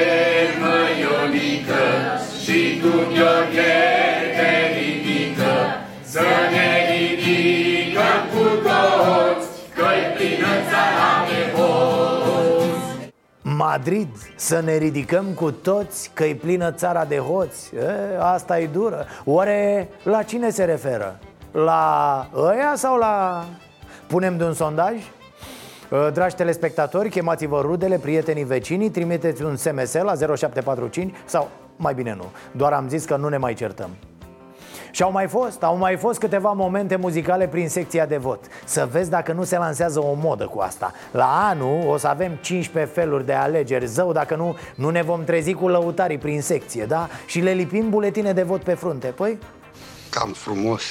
măionică, 0.60 1.83
și 2.43 2.79
tu, 2.81 2.88
Gheorghe, 2.88 3.75
te 4.38 4.51
ridică, 4.77 5.53
Să 6.03 6.21
ne 6.51 6.69
ridicăm 6.91 8.23
cu 8.33 8.43
toți, 8.63 9.49
Că-i 9.75 10.13
plină 10.15 10.47
țara 10.69 11.25
de 11.27 11.57
hoți. 11.57 13.12
Madrid, 13.41 14.10
să 14.36 14.62
ne 14.65 14.77
ridicăm 14.77 15.25
cu 15.25 15.51
toți 15.51 16.12
că-i 16.13 16.36
plină 16.36 16.71
țara 16.71 17.05
de 17.05 17.17
hoți 17.17 17.75
e, 17.75 18.17
Asta 18.19 18.60
e 18.60 18.67
dură 18.67 19.05
Oare 19.25 19.89
la 20.03 20.23
cine 20.23 20.49
se 20.49 20.63
referă? 20.63 21.19
La 21.51 22.29
ăia 22.36 22.73
sau 22.75 22.97
la... 22.97 23.45
Punem 24.07 24.38
de 24.38 24.43
un 24.43 24.53
sondaj? 24.53 24.93
Uh, 25.91 26.08
dragi 26.13 26.36
telespectatori, 26.36 27.10
chemați-vă 27.10 27.62
rudele, 27.62 27.97
prietenii, 27.97 28.43
vecinii 28.43 28.89
Trimiteți 28.89 29.43
un 29.43 29.56
SMS 29.56 29.93
la 29.93 30.13
0745 30.36 31.15
Sau 31.26 31.50
mai 31.76 31.93
bine 31.93 32.15
nu 32.15 32.26
Doar 32.52 32.73
am 32.73 32.89
zis 32.89 33.06
că 33.06 33.15
nu 33.15 33.28
ne 33.28 33.38
mai 33.38 33.54
certăm. 33.54 33.89
Și 34.91 35.04
au 35.04 35.12
mai 35.12 35.28
fost, 35.28 35.63
au 35.63 35.78
mai 35.78 35.95
fost 35.95 36.19
câteva 36.19 36.52
momente 36.52 36.95
muzicale 36.95 37.47
prin 37.47 37.69
secția 37.69 38.06
de 38.06 38.17
vot. 38.17 38.39
Să 38.65 38.88
vezi 38.91 39.10
dacă 39.10 39.34
nu 39.34 39.43
se 39.43 39.58
lansează 39.58 40.00
o 40.00 40.13
modă 40.13 40.45
cu 40.45 40.60
asta. 40.60 40.91
La 41.12 41.47
anul 41.50 41.88
o 41.88 41.97
să 41.97 42.08
avem 42.08 42.32
15 42.41 42.93
feluri 42.93 43.26
de 43.26 43.34
alegeri. 43.34 43.86
Zău, 43.86 44.12
dacă 44.12 44.36
nu, 44.36 44.58
nu 44.76 44.89
ne 44.89 45.02
vom 45.02 45.23
trezi 45.23 45.54
cu 45.54 45.67
lăutarii 45.67 46.17
prin 46.17 46.41
secție, 46.41 46.86
da? 46.86 47.08
Și 47.26 47.39
le 47.39 47.52
lipim 47.52 47.89
buletine 47.89 48.34
de 48.34 48.43
vot 48.43 48.62
pe 48.62 48.73
frunte, 48.73 49.08
păi? 49.08 49.38
Cam 50.10 50.32
frumos 50.32 50.82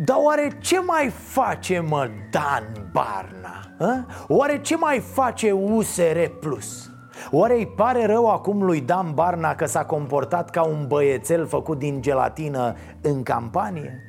dar 0.00 0.16
oare 0.20 0.48
ce 0.60 0.80
mai 0.86 1.08
face, 1.08 1.80
mă, 1.88 2.08
Dan 2.30 2.90
Barna? 2.92 3.60
A? 3.78 4.06
Oare 4.28 4.60
ce 4.60 4.76
mai 4.76 4.98
face 4.98 5.50
USR 5.50 6.18
Plus? 6.40 6.90
Oare 7.30 7.54
îi 7.54 7.66
pare 7.66 8.06
rău 8.06 8.30
acum 8.30 8.62
lui 8.62 8.80
Dan 8.80 9.14
Barna 9.14 9.54
că 9.54 9.66
s-a 9.66 9.84
comportat 9.84 10.50
ca 10.50 10.62
un 10.62 10.84
băiețel 10.86 11.46
făcut 11.46 11.78
din 11.78 12.00
gelatină 12.00 12.74
în 13.02 13.22
campanie? 13.22 14.02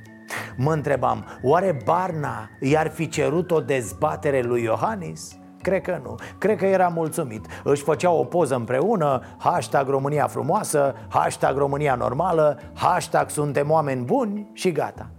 Mă 0.58 0.74
întrebam, 0.74 1.26
oare 1.44 1.78
Barna 1.86 2.50
i-ar 2.60 2.90
fi 2.90 3.08
cerut 3.08 3.52
o 3.52 3.60
dezbatere 3.60 4.42
lui 4.42 4.64
Iohannis? 4.64 5.38
Cred 5.62 5.82
că 5.82 6.00
nu, 6.04 6.16
cred 6.38 6.58
că 6.58 6.66
era 6.66 6.88
mulțumit 6.88 7.46
Își 7.64 7.84
făcea 7.84 8.12
o 8.12 8.24
poză 8.24 8.56
împreună 8.56 9.22
Hashtag 9.38 9.88
România 9.88 10.28
frumoasă 10.28 10.96
Hashtag 11.10 11.58
România 11.58 11.96
normală 11.96 12.60
Hashtag 12.74 13.30
suntem 13.30 13.72
oameni 13.72 14.04
buni 14.04 14.50
și 14.54 14.72
gata 14.72 15.10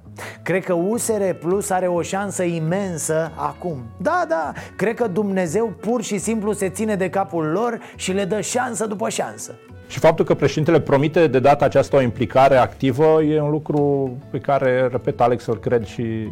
Cred 0.43 0.65
că 0.65 0.73
USR 0.73 1.23
Plus 1.41 1.71
are 1.71 1.87
o 1.87 2.03
șansă 2.03 2.43
imensă 2.43 3.33
acum 3.37 3.83
Da, 3.97 4.25
da, 4.29 4.53
cred 4.77 4.95
că 4.95 5.07
Dumnezeu 5.07 5.67
pur 5.81 6.03
și 6.03 6.19
simplu 6.19 6.53
se 6.53 6.69
ține 6.69 6.95
de 6.95 7.11
capul 7.11 7.45
lor 7.45 7.79
și 7.97 8.13
le 8.13 8.25
dă 8.25 8.41
șansă 8.41 8.87
după 8.87 9.09
șansă 9.09 9.55
și 9.91 9.99
faptul 9.99 10.25
că 10.25 10.35
președintele 10.35 10.81
promite 10.81 11.27
de 11.27 11.39
data 11.39 11.65
aceasta 11.65 11.97
o 11.97 12.01
implicare 12.01 12.57
activă 12.57 13.23
e 13.23 13.41
un 13.41 13.51
lucru 13.51 14.11
pe 14.31 14.39
care, 14.39 14.89
repet, 14.91 15.21
Alex, 15.21 15.47
îl 15.47 15.59
cred 15.59 15.85
și 15.85 16.29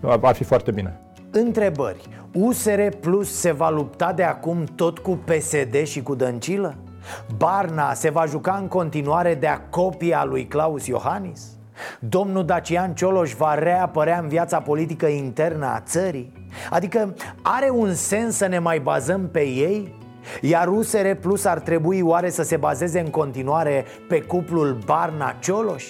va 0.00 0.32
fi 0.32 0.44
foarte 0.44 0.70
bine. 0.70 1.00
Întrebări. 1.30 2.08
USR 2.32 2.80
Plus 3.00 3.38
se 3.38 3.52
va 3.52 3.70
lupta 3.70 4.12
de 4.12 4.22
acum 4.22 4.64
tot 4.74 4.98
cu 4.98 5.18
PSD 5.24 5.82
și 5.82 6.02
cu 6.02 6.14
Dăncilă? 6.14 6.74
Barna 7.36 7.94
se 7.94 8.10
va 8.10 8.26
juca 8.26 8.58
în 8.60 8.68
continuare 8.68 9.34
de-a 9.34 9.60
copia 9.70 10.24
lui 10.24 10.46
Claus 10.46 10.86
Iohannis? 10.86 11.40
Domnul 11.98 12.44
Dacian 12.44 12.94
Cioloș 12.94 13.32
va 13.32 13.54
reapărea 13.54 14.18
în 14.18 14.28
viața 14.28 14.60
politică 14.60 15.06
internă 15.06 15.66
a 15.66 15.80
țării? 15.80 16.32
Adică 16.70 17.14
are 17.42 17.70
un 17.70 17.94
sens 17.94 18.36
să 18.36 18.46
ne 18.46 18.58
mai 18.58 18.80
bazăm 18.80 19.28
pe 19.28 19.40
ei? 19.40 19.94
Iar 20.40 20.68
USR 20.68 21.10
Plus 21.20 21.44
ar 21.44 21.60
trebui 21.60 22.00
oare 22.00 22.30
să 22.30 22.42
se 22.42 22.56
bazeze 22.56 23.00
în 23.00 23.10
continuare 23.10 23.84
pe 24.08 24.20
cuplul 24.20 24.78
Barna-Cioloș? 24.84 25.84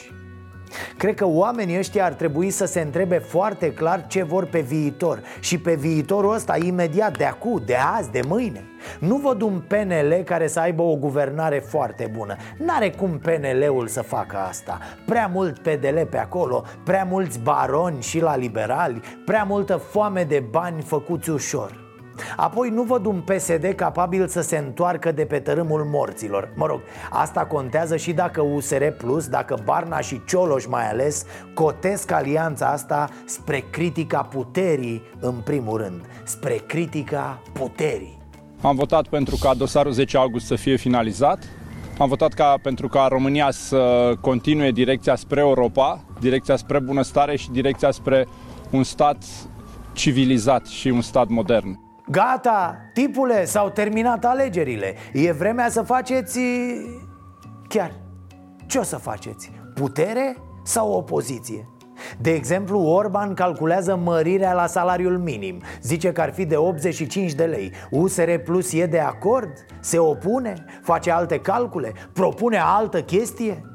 Cred 0.97 1.15
că 1.15 1.27
oamenii 1.27 1.79
ăștia 1.79 2.05
ar 2.05 2.13
trebui 2.13 2.51
să 2.51 2.65
se 2.65 2.81
întrebe 2.81 3.19
foarte 3.19 3.73
clar 3.73 4.07
ce 4.07 4.23
vor 4.23 4.45
pe 4.45 4.61
viitor. 4.61 5.23
Și 5.41 5.59
pe 5.59 5.75
viitorul 5.75 6.35
ăsta 6.35 6.57
imediat, 6.57 7.17
de 7.19 7.25
acu, 7.25 7.63
de 7.67 7.77
azi, 7.97 8.11
de 8.11 8.21
mâine. 8.29 8.65
Nu 8.99 9.17
văd 9.17 9.41
un 9.41 9.63
PNL 9.69 10.23
care 10.25 10.47
să 10.47 10.61
aibă 10.61 10.83
o 10.83 10.97
guvernare 10.97 11.59
foarte 11.59 12.11
bună. 12.17 12.37
N-are 12.57 12.91
cum 12.91 13.19
PNL-ul 13.19 13.87
să 13.87 14.03
facă 14.03 14.37
asta. 14.37 14.79
Prea 15.07 15.27
mult 15.27 15.59
PDL 15.59 16.01
pe 16.11 16.19
acolo, 16.19 16.65
prea 16.85 17.05
mulți 17.05 17.39
baroni 17.39 18.03
și 18.03 18.21
la 18.21 18.37
liberali 18.37 19.01
Prea 19.25 19.45
multă 19.45 19.77
foame 19.77 20.25
de 20.25 20.45
bani 20.51 20.83
făcuți 20.83 21.31
ușor 21.31 21.82
Apoi 22.37 22.70
nu 22.70 22.83
văd 22.83 23.07
un 23.07 23.20
PSD 23.20 23.72
capabil 23.77 24.29
să 24.29 24.40
se 24.40 24.57
întoarcă 24.57 25.12
de 25.12 25.25
pe 25.25 25.38
tărâmul 25.38 25.85
morților. 25.85 26.53
Mă 26.57 26.66
rog, 26.66 26.81
asta 27.11 27.44
contează 27.44 27.96
și 27.96 28.12
dacă 28.12 28.40
USR 28.40 28.85
Plus, 28.85 29.29
dacă 29.29 29.57
Barna 29.64 30.01
și 30.01 30.20
Cioloș 30.27 30.66
mai 30.66 30.90
ales 30.90 31.25
Cotesc 31.55 32.11
alianța 32.11 32.66
asta 32.66 33.09
spre 33.25 33.64
critica 33.70 34.22
puterii 34.22 35.03
în 35.20 35.35
primul 35.44 35.77
rând. 35.77 36.05
Spre 36.25 36.55
critica 36.66 37.42
puterii. 37.53 38.20
Am 38.62 38.77
votat 38.77 39.07
pentru 39.09 39.37
ca 39.40 39.55
dosarul 39.55 39.92
10 39.92 40.16
august 40.16 40.46
să 40.46 40.55
fie 40.55 40.77
finalizat. 40.77 41.44
Am 41.98 42.09
votat 42.09 42.33
ca, 42.33 42.55
pentru 42.62 42.88
ca 42.88 43.07
România 43.07 43.51
să 43.51 44.12
continue 44.20 44.70
direcția 44.70 45.16
spre 45.16 45.40
Europa, 45.40 46.05
direcția 46.20 46.57
spre 46.57 46.79
bunăstare 46.79 47.37
și 47.37 47.51
direcția 47.51 47.90
spre 47.90 48.27
un 48.70 48.83
stat 48.83 49.25
civilizat 49.92 50.66
și 50.66 50.88
un 50.88 51.01
stat 51.01 51.29
modern. 51.29 51.79
Gata, 52.12 52.77
tipule, 52.92 53.44
s-au 53.44 53.70
terminat 53.70 54.25
alegerile 54.25 54.94
E 55.12 55.33
vremea 55.33 55.68
să 55.68 55.83
faceți... 55.83 56.40
Chiar, 57.68 57.92
ce 58.66 58.79
o 58.79 58.83
să 58.83 58.96
faceți? 58.96 59.51
Putere 59.75 60.37
sau 60.64 60.92
opoziție? 60.92 61.68
De 62.20 62.31
exemplu, 62.31 62.81
Orban 62.81 63.35
calculează 63.35 63.96
mărirea 63.96 64.53
la 64.53 64.66
salariul 64.66 65.18
minim 65.18 65.62
Zice 65.83 66.12
că 66.12 66.20
ar 66.20 66.33
fi 66.33 66.44
de 66.44 66.57
85 66.57 67.33
de 67.33 67.44
lei 67.44 67.72
USR 67.90 68.31
Plus 68.44 68.72
e 68.72 68.87
de 68.87 69.01
acord? 69.01 69.53
Se 69.81 69.98
opune? 69.98 70.64
Face 70.83 71.11
alte 71.11 71.40
calcule? 71.40 71.93
Propune 72.12 72.59
altă 72.59 73.03
chestie? 73.03 73.72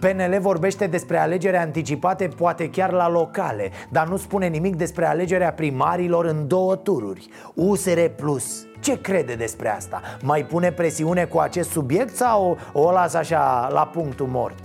PNL 0.00 0.38
vorbește 0.40 0.86
despre 0.86 1.18
alegeri 1.18 1.56
anticipate, 1.56 2.28
poate 2.28 2.70
chiar 2.70 2.92
la 2.92 3.08
locale 3.08 3.70
Dar 3.90 4.08
nu 4.08 4.16
spune 4.16 4.46
nimic 4.46 4.76
despre 4.76 5.06
alegerea 5.06 5.52
primarilor 5.52 6.24
în 6.24 6.46
două 6.48 6.76
tururi 6.76 7.28
USR 7.54 8.00
Plus 8.16 8.66
ce 8.80 9.00
crede 9.00 9.34
despre 9.34 9.68
asta? 9.68 10.00
Mai 10.22 10.44
pune 10.44 10.72
presiune 10.72 11.24
cu 11.24 11.38
acest 11.38 11.70
subiect 11.70 12.16
sau 12.16 12.58
o 12.72 12.90
lasă 12.90 13.18
așa 13.18 13.68
la 13.72 13.86
punctul 13.86 14.26
mort? 14.26 14.58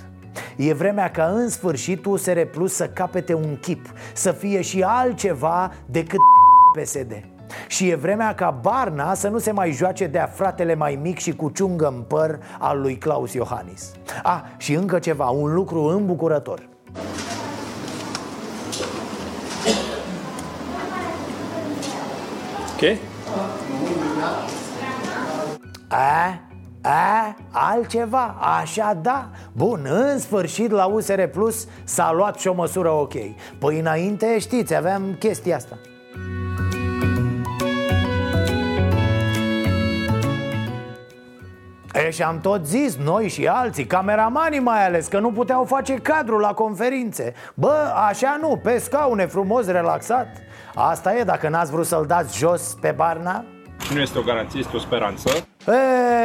E 0.56 0.74
vremea 0.74 1.12
ca 1.12 1.26
în 1.26 1.50
sfârșit 1.50 2.06
USR 2.06 2.40
Plus 2.40 2.74
să 2.74 2.88
capete 2.88 3.34
un 3.34 3.58
chip 3.62 3.86
Să 4.14 4.32
fie 4.32 4.62
și 4.62 4.82
altceva 4.82 5.74
decât 5.86 6.20
PSD 6.80 7.39
și 7.68 7.90
e 7.90 7.96
vremea 7.96 8.36
ca 8.36 8.52
Barna 8.62 9.14
să 9.14 9.28
nu 9.28 9.38
se 9.38 9.52
mai 9.52 9.72
joace 9.72 10.08
de-a 10.08 10.26
fratele 10.26 10.76
mai 10.76 11.00
mic 11.02 11.18
și 11.18 11.36
cu 11.36 11.50
ciungă 11.50 11.88
în 11.88 12.02
păr 12.02 12.40
al 12.60 12.82
lui 12.82 12.98
Claus 12.98 13.34
Iohannis. 13.34 13.92
A, 14.24 14.46
și 14.58 14.74
încă 14.74 15.00
ceva, 15.00 15.30
un 15.30 15.54
lucru 15.54 15.82
îmbucurător. 15.82 16.70
Ok? 22.74 22.98
A, 25.88 26.42
a, 26.82 27.36
altceva, 27.52 28.36
așa 28.60 29.00
da. 29.02 29.30
Bun, 29.52 29.88
în 29.90 30.20
sfârșit 30.20 30.72
la 30.72 30.86
USR 30.86 31.24
Plus 31.24 31.68
s-a 31.84 32.12
luat 32.12 32.40
și 32.40 32.48
o 32.48 32.54
măsură 32.54 32.90
ok. 32.90 33.14
Păi 33.60 33.80
înainte, 33.80 34.40
știți, 34.40 34.76
aveam 34.76 35.16
chestia 35.20 35.56
asta 35.56 35.78
E, 41.94 42.10
și 42.10 42.22
am 42.22 42.40
tot 42.40 42.66
zis, 42.66 42.96
noi 42.96 43.28
și 43.28 43.48
alții, 43.48 43.86
cameramanii 43.86 44.60
mai 44.60 44.86
ales, 44.86 45.08
că 45.08 45.20
nu 45.20 45.32
puteau 45.32 45.64
face 45.64 45.94
cadru 45.94 46.38
la 46.38 46.54
conferințe. 46.54 47.34
Bă, 47.54 47.94
așa 48.08 48.38
nu, 48.42 48.60
pe 48.64 48.78
scaune 48.78 49.26
frumos, 49.26 49.66
relaxat. 49.66 50.28
Asta 50.76 51.16
e, 51.16 51.24
dacă 51.24 51.50
n-ați 51.50 51.72
vrut 51.72 51.86
să-l 51.86 52.06
dați 52.06 52.38
jos 52.38 52.78
pe 52.82 52.94
Barna. 52.96 53.46
Nu 53.94 54.00
este 54.00 54.18
o 54.18 54.22
garanție, 54.22 54.60
este 54.60 54.76
o 54.76 54.80
speranță. 54.80 55.30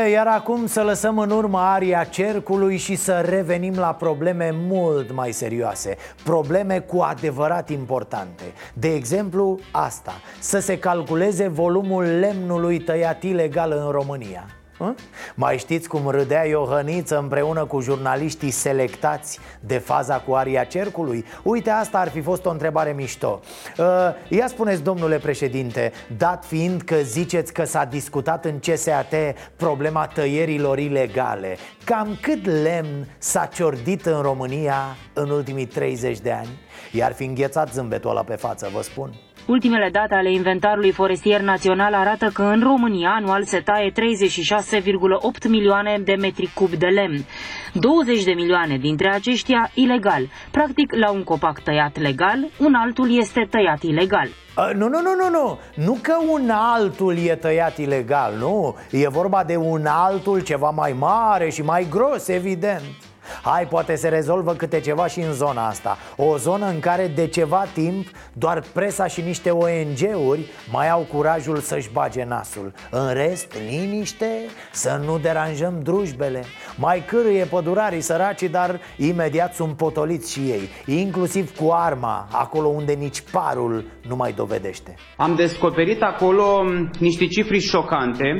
E, 0.04 0.10
iar 0.10 0.26
acum 0.26 0.66
să 0.66 0.82
lăsăm 0.82 1.18
în 1.18 1.30
urmă 1.30 1.58
aria 1.58 2.04
cercului 2.04 2.76
și 2.76 2.94
să 2.94 3.24
revenim 3.28 3.74
la 3.74 3.94
probleme 3.94 4.54
mult 4.68 5.12
mai 5.12 5.32
serioase. 5.32 5.96
Probleme 6.24 6.78
cu 6.78 7.00
adevărat 7.00 7.70
importante. 7.70 8.42
De 8.74 8.94
exemplu, 8.94 9.58
asta. 9.70 10.12
Să 10.38 10.58
se 10.58 10.78
calculeze 10.78 11.48
volumul 11.48 12.04
lemnului 12.04 12.78
tăiat 12.78 13.22
ilegal 13.22 13.72
în 13.84 13.90
România 13.90 14.44
Hă? 14.84 14.94
Mai 15.34 15.58
știți 15.58 15.88
cum 15.88 16.08
râdea 16.08 16.44
Iohăniță 16.44 17.18
împreună 17.18 17.64
cu 17.64 17.80
jurnaliștii 17.80 18.50
selectați 18.50 19.38
de 19.60 19.78
faza 19.78 20.20
cu 20.20 20.32
aria 20.32 20.64
cercului? 20.64 21.24
Uite, 21.42 21.70
asta 21.70 21.98
ar 21.98 22.08
fi 22.08 22.20
fost 22.20 22.44
o 22.46 22.50
întrebare 22.50 22.92
mișto 22.92 23.40
uh, 23.78 23.86
Ia 24.28 24.46
spuneți, 24.46 24.82
domnule 24.82 25.16
președinte, 25.18 25.92
dat 26.16 26.44
fiind 26.44 26.82
că 26.82 26.96
ziceți 26.96 27.52
că 27.52 27.64
s-a 27.64 27.84
discutat 27.84 28.44
în 28.44 28.58
CSAT 28.58 29.14
problema 29.56 30.06
tăierilor 30.06 30.78
ilegale 30.78 31.56
Cam 31.84 32.18
cât 32.20 32.46
lemn 32.46 33.08
s-a 33.18 33.46
ciordit 33.46 34.06
în 34.06 34.22
România 34.22 34.96
în 35.12 35.30
ultimii 35.30 35.66
30 35.66 36.18
de 36.18 36.32
ani? 36.32 36.48
I-ar 36.92 37.12
fi 37.12 37.24
înghețat 37.24 37.72
zâmbetul 37.72 38.10
ăla 38.10 38.22
pe 38.22 38.34
față, 38.34 38.70
vă 38.72 38.82
spun 38.82 39.14
Ultimele 39.46 39.88
date 39.92 40.14
ale 40.14 40.32
inventarului 40.32 40.92
forestier 40.92 41.40
național 41.40 41.94
arată 41.94 42.30
că 42.32 42.42
în 42.42 42.62
România 42.62 43.10
anual 43.10 43.44
se 43.44 43.60
taie 43.60 43.92
36,8 43.92 45.48
milioane 45.48 45.98
de 46.04 46.14
metri 46.14 46.50
cub 46.54 46.70
de 46.70 46.86
lemn. 46.86 47.24
20 47.72 48.24
de 48.24 48.32
milioane 48.32 48.76
dintre 48.76 49.08
aceștia 49.14 49.70
ilegal. 49.74 50.28
Practic, 50.50 50.94
la 50.94 51.10
un 51.10 51.24
copac 51.24 51.60
tăiat 51.60 52.00
legal, 52.00 52.38
un 52.58 52.74
altul 52.74 53.16
este 53.18 53.46
tăiat 53.50 53.82
ilegal. 53.82 54.28
Uh, 54.56 54.70
nu, 54.74 54.88
nu, 54.88 55.00
nu, 55.00 55.14
nu, 55.14 55.28
nu 55.30 55.58
Nu 55.74 55.98
că 56.02 56.16
un 56.30 56.50
altul 56.50 57.16
e 57.26 57.34
tăiat 57.34 57.78
ilegal, 57.78 58.34
nu 58.38 58.76
E 58.90 59.08
vorba 59.08 59.44
de 59.44 59.56
un 59.56 59.86
altul 59.86 60.40
ceva 60.40 60.70
mai 60.70 60.94
mare 60.98 61.50
și 61.50 61.62
mai 61.62 61.86
gros, 61.90 62.28
evident 62.28 62.82
Hai, 63.42 63.66
poate 63.66 63.94
se 63.94 64.08
rezolvă 64.08 64.52
câte 64.52 64.80
ceva 64.80 65.06
și 65.06 65.20
în 65.20 65.32
zona 65.32 65.66
asta. 65.66 65.98
O 66.16 66.36
zonă 66.36 66.66
în 66.66 66.80
care 66.80 67.06
de 67.14 67.26
ceva 67.26 67.64
timp 67.74 68.06
doar 68.32 68.62
presa 68.72 69.06
și 69.06 69.20
niște 69.20 69.50
ONG-uri 69.50 70.50
mai 70.72 70.90
au 70.90 71.06
curajul 71.12 71.58
să-și 71.58 71.90
bage 71.92 72.24
nasul. 72.24 72.72
În 72.90 73.12
rest, 73.12 73.52
liniște, 73.68 74.30
să 74.72 75.00
nu 75.04 75.18
deranjăm 75.18 75.80
drujbele. 75.82 76.44
Mai 76.76 77.04
cârâie 77.06 77.44
pădurarii 77.44 78.00
săraci, 78.00 78.42
dar 78.42 78.80
imediat 78.96 79.54
sunt 79.54 79.76
potoliți 79.76 80.32
și 80.32 80.40
ei 80.40 80.68
Inclusiv 80.86 81.56
cu 81.56 81.70
arma, 81.72 82.28
acolo 82.32 82.68
unde 82.68 82.92
nici 82.92 83.22
parul 83.32 83.84
nu 84.08 84.16
mai 84.16 84.32
dovedește. 84.32 84.94
Am 85.16 85.34
descoperit 85.34 86.02
acolo 86.02 86.62
niște 86.98 87.26
cifre 87.26 87.58
șocante 87.58 88.36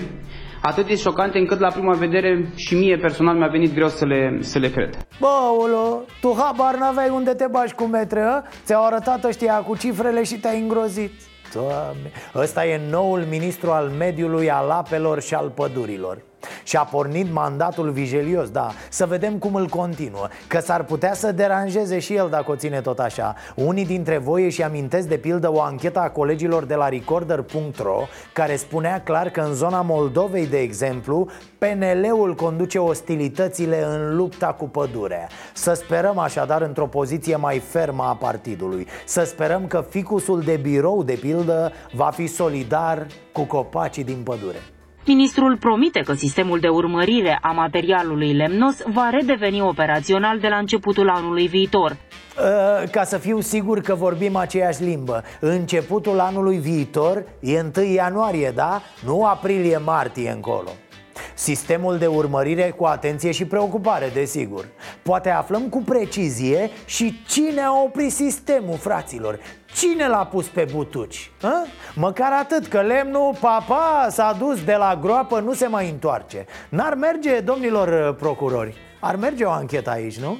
atât 0.71 0.87
de 0.87 0.97
șocante 0.97 1.39
încât 1.39 1.59
la 1.59 1.71
prima 1.71 1.95
vedere 1.95 2.53
și 2.55 2.75
mie 2.75 2.97
personal 2.97 3.37
mi-a 3.37 3.49
venit 3.49 3.75
greu 3.75 3.89
să 3.89 4.05
le, 4.05 4.39
să 4.41 4.59
le 4.59 4.71
cred. 4.71 5.07
Băulo, 5.21 6.03
tu 6.21 6.35
habar 6.39 6.75
n-aveai 6.75 7.09
unde 7.09 7.35
te 7.35 7.47
bași 7.51 7.75
cu 7.75 7.85
metre, 7.85 8.43
Ți-au 8.65 8.85
arătat 8.85 9.25
ăștia 9.25 9.55
cu 9.55 9.77
cifrele 9.77 10.23
și 10.23 10.35
te-ai 10.35 10.61
îngrozit. 10.61 11.13
Doamne, 11.55 12.11
ăsta 12.35 12.67
e 12.67 12.81
noul 12.91 13.27
ministru 13.31 13.71
al 13.71 13.89
mediului, 13.99 14.51
al 14.51 14.71
apelor 14.71 15.21
și 15.21 15.35
al 15.35 15.51
pădurilor 15.51 16.23
și 16.63 16.77
a 16.77 16.83
pornit 16.83 17.33
mandatul 17.33 17.91
vigelios, 17.91 18.51
da. 18.51 18.71
Să 18.89 19.07
vedem 19.07 19.39
cum 19.39 19.55
îl 19.55 19.67
continuă 19.67 20.29
Că 20.47 20.61
s-ar 20.61 20.85
putea 20.85 21.15
să 21.15 21.33
deranjeze 21.33 21.99
și 21.99 22.15
el 22.15 22.29
dacă 22.31 22.51
o 22.51 22.57
ține 22.57 22.81
tot 22.81 22.99
așa. 22.99 23.35
Unii 23.55 23.87
dintre 23.87 24.19
voi 24.19 24.45
își 24.45 24.63
amintesc 24.63 25.09
de 25.09 25.17
pildă 25.17 25.53
o 25.53 25.61
anchetă 25.61 25.99
a 25.99 26.11
colegilor 26.11 26.65
de 26.65 26.75
la 26.75 26.89
Recorder.ro 26.89 28.03
Care 28.33 28.57
spunea 28.57 29.03
clar 29.03 29.31
că 29.31 29.41
în 29.41 29.55
zona 29.55 29.81
Moldovei, 29.81 30.47
de 30.47 30.59
exemplu 30.59 31.29
PNL-ul 31.59 32.35
conduce 32.35 32.79
ostilitățile 32.79 33.85
în 33.85 34.17
lupta 34.17 34.47
cu 34.47 34.69
pădurea. 34.69 35.29
Să 35.53 35.73
sperăm 35.73 36.19
așadar 36.19 36.63
într-o 36.63 36.87
poziție 36.87 37.37
mai 37.37 37.59
fermă 37.59 38.03
a 38.03 38.15
partidului. 38.15 38.87
Să 39.07 39.25
sperăm 39.25 39.67
că 39.67 39.85
ficusul 39.89 40.41
de 40.41 40.57
birou, 40.57 41.03
de 41.03 41.19
pildă, 41.21 41.73
va 41.93 42.11
fi 42.11 42.27
solidar 42.27 43.07
cu 43.33 43.43
copacii 43.43 44.05
din 44.05 44.21
pădure 44.25 44.74
Ministrul 45.07 45.57
promite 45.57 46.01
că 46.01 46.13
sistemul 46.15 46.61
de 46.61 46.69
urmărire 46.69 47.39
a 47.43 47.51
materialului 47.51 48.33
lemnos 48.33 48.77
va 48.93 49.09
redeveni 49.11 49.61
operațional 49.61 50.39
de 50.39 50.49
la 50.49 50.57
începutul 50.57 51.09
anului 51.09 51.47
viitor. 51.47 51.91
Uh, 51.91 52.89
ca 52.91 53.05
să 53.05 53.19
fiu 53.19 53.41
sigur 53.41 53.81
că 53.81 53.95
vorbim 53.95 54.37
aceeași 54.37 54.83
limbă 54.83 55.23
Începutul 55.41 56.21
anului 56.21 56.59
viitor 56.59 57.25
e 57.41 57.65
1 57.77 57.87
ianuarie, 57.87 58.53
da? 58.55 58.83
Nu 59.05 59.25
aprilie-martie 59.25 60.31
încolo 60.31 60.71
Sistemul 61.35 61.99
de 61.99 62.07
urmărire 62.07 62.71
cu 62.77 62.85
atenție 62.85 63.31
și 63.31 63.45
preocupare, 63.45 64.11
desigur 64.15 64.67
Poate 65.03 65.31
aflăm 65.31 65.69
cu 65.69 65.79
precizie 65.79 66.71
și 66.85 67.23
cine 67.27 67.61
a 67.61 67.83
oprit 67.83 68.13
sistemul, 68.13 68.77
fraților 68.77 69.39
Cine 69.75 70.09
l-a 70.09 70.27
pus 70.27 70.47
pe 70.47 70.67
butuci? 70.73 71.31
A? 71.43 71.67
Măcar 71.95 72.33
atât 72.33 72.67
că 72.67 72.81
lemnul, 72.81 73.37
papa, 73.41 74.07
s-a 74.11 74.37
dus 74.39 74.65
de 74.65 74.75
la 74.75 74.99
groapă, 75.03 75.41
nu 75.41 75.53
se 75.53 75.67
mai 75.67 75.91
întoarce 75.91 76.47
N-ar 76.69 76.95
merge, 76.95 77.41
domnilor 77.41 78.09
uh, 78.09 78.17
procurori 78.19 78.77
Ar 79.01 79.17
merge 79.17 79.45
o 79.45 79.51
anchetă 79.51 79.91
aici, 79.91 80.19
nu? 80.19 80.39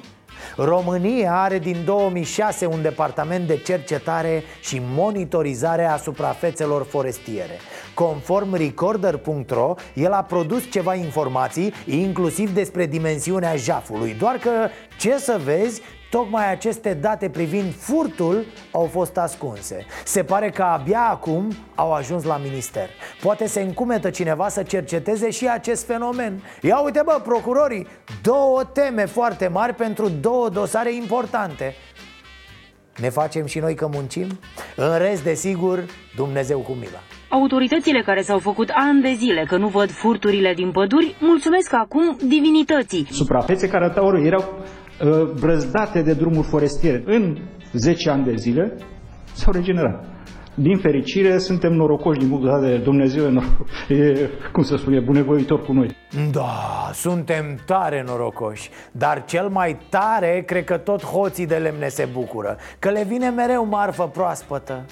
România 0.55 1.41
are 1.41 1.59
din 1.59 1.81
2006 1.85 2.65
un 2.65 2.81
departament 2.81 3.47
de 3.47 3.57
cercetare 3.57 4.43
și 4.61 4.81
monitorizare 4.83 5.85
a 5.85 5.97
suprafețelor 5.97 6.85
forestiere 6.85 7.59
Conform 7.95 8.55
recorder.ro, 8.55 9.73
el 9.93 10.11
a 10.11 10.23
produs 10.23 10.69
ceva 10.69 10.95
informații, 10.95 11.73
inclusiv 11.85 12.53
despre 12.53 12.85
dimensiunea 12.85 13.55
jafului. 13.55 14.13
Doar 14.13 14.35
că, 14.35 14.51
ce 14.97 15.17
să 15.17 15.39
vezi, 15.43 15.81
Tocmai 16.09 16.51
aceste 16.51 16.93
date 16.93 17.29
privind 17.29 17.73
furtul 17.75 18.45
au 18.71 18.85
fost 18.91 19.17
ascunse. 19.17 19.85
Se 20.05 20.23
pare 20.23 20.49
că 20.49 20.63
abia 20.63 21.01
acum 21.01 21.51
au 21.75 21.93
ajuns 21.93 22.23
la 22.23 22.37
minister. 22.37 22.89
Poate 23.21 23.47
se 23.47 23.61
încumetă 23.61 24.09
cineva 24.09 24.49
să 24.49 24.63
cerceteze 24.63 25.29
și 25.29 25.49
acest 25.49 25.85
fenomen. 25.85 26.43
Ia 26.61 26.79
uite 26.79 27.01
bă, 27.05 27.21
procurorii, 27.23 27.87
două 28.21 28.63
teme 28.63 29.05
foarte 29.05 29.47
mari 29.47 29.73
pentru 29.73 30.09
două 30.09 30.49
dosare 30.49 30.93
importante. 30.93 31.73
Ne 32.97 33.09
facem 33.09 33.45
și 33.45 33.59
noi 33.59 33.75
că 33.75 33.87
muncim? 33.87 34.39
În 34.75 34.97
rest, 34.97 35.23
desigur, 35.23 35.85
Dumnezeu 36.15 36.59
cu 36.59 36.71
mila 36.71 36.99
Autoritățile 37.41 38.01
care 38.01 38.21
s-au 38.21 38.39
făcut 38.39 38.69
ani 38.73 39.01
de 39.01 39.13
zile 39.13 39.43
că 39.47 39.57
nu 39.57 39.67
văd 39.67 39.89
furturile 39.91 40.53
din 40.53 40.71
păduri 40.71 41.15
mulțumesc 41.19 41.73
acum 41.73 42.17
divinității. 42.27 43.07
Suprafețe 43.09 43.67
care 43.67 43.93
erau 44.23 44.43
brăzdate 45.39 46.01
de 46.01 46.13
drumuri 46.13 46.47
forestiere 46.47 47.03
în 47.05 47.37
10 47.73 48.09
ani 48.09 48.23
de 48.23 48.35
zile 48.35 48.77
s-au 49.33 49.53
regenerat. 49.53 50.05
Din 50.53 50.77
fericire, 50.77 51.37
suntem 51.37 51.73
norocoși 51.73 52.19
din 52.19 52.29
punct 52.29 52.61
de 52.61 52.77
Dumnezeu 52.77 53.25
e, 53.25 53.41
e, 53.95 54.29
cum 54.51 54.63
să 54.63 54.75
spun, 54.75 54.93
e 54.93 54.99
bunevoitor 54.99 55.65
cu 55.65 55.73
noi. 55.73 55.95
Da, 56.31 56.89
suntem 56.93 57.57
tare 57.65 58.03
norocoși 58.07 58.69
Dar 58.91 59.25
cel 59.25 59.47
mai 59.47 59.77
tare, 59.89 60.43
cred 60.45 60.63
că 60.63 60.77
tot 60.77 61.03
hoții 61.03 61.47
de 61.47 61.55
lemne 61.55 61.87
se 61.87 62.07
bucură 62.13 62.57
Că 62.79 62.89
le 62.89 63.03
vine 63.07 63.29
mereu 63.29 63.65
marfă 63.65 64.03
proaspătă 64.13 64.85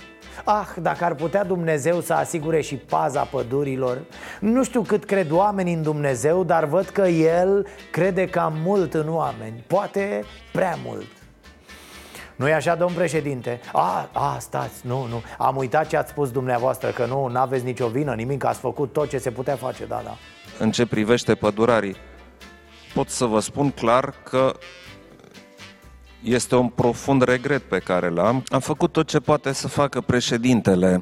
Ah, 0.44 0.68
dacă 0.82 1.04
ar 1.04 1.16
putea 1.16 1.44
Dumnezeu 1.44 2.00
să 2.00 2.14
asigure 2.14 2.62
și 2.62 2.76
paza 2.76 3.22
pădurilor. 3.22 4.02
Nu 4.40 4.64
știu 4.64 4.82
cât 4.82 5.06
cred 5.06 5.32
oamenii 5.32 5.74
în 5.74 5.82
Dumnezeu, 5.82 6.44
dar 6.44 6.66
văd 6.66 6.86
că 6.86 7.02
El 7.08 7.68
crede 7.92 8.28
cam 8.28 8.54
mult 8.64 8.94
în 8.94 9.10
oameni 9.10 9.64
Poate 9.68 10.24
prea 10.52 10.78
mult. 10.86 11.08
Nu 12.36 12.48
e 12.48 12.54
așa, 12.54 12.76
domn 12.76 12.94
președinte? 12.94 13.60
A, 13.74 14.10
a, 14.12 14.38
stați, 14.40 14.88
nu, 14.88 15.06
nu. 15.10 15.22
Am 15.38 15.56
uitat 15.56 15.88
ce 15.88 15.98
ați 15.98 16.10
spus 16.10 16.32
dumneavoastră 16.32 16.90
Că 16.90 17.06
nu, 17.06 17.28
n-aveți 17.28 17.64
nicio 17.66 17.88
vină, 17.88 18.14
nimic 18.14 18.44
Ați 18.44 18.60
făcut 18.60 18.94
tot 18.94 19.10
ce 19.10 19.18
se 19.18 19.32
putea 19.32 19.56
face, 19.56 19.86
da, 19.86 20.02
da. 20.04 20.18
În 20.60 20.72
ce 20.72 20.86
privește 20.86 21.36
pădurarii, 21.36 21.96
pot 22.94 23.10
să 23.10 23.26
vă 23.26 23.40
spun 23.40 23.72
clar 23.72 24.14
că 24.24 24.54
este 26.24 26.56
un 26.56 26.68
profund 26.68 27.22
regret 27.22 27.62
pe 27.62 27.80
care 27.80 28.10
l-am. 28.10 28.44
Am 28.46 28.60
făcut 28.60 28.92
tot 28.92 29.08
ce 29.08 29.20
poate 29.20 29.54
să 29.54 29.68
facă 29.68 30.02
președintele. 30.02 31.00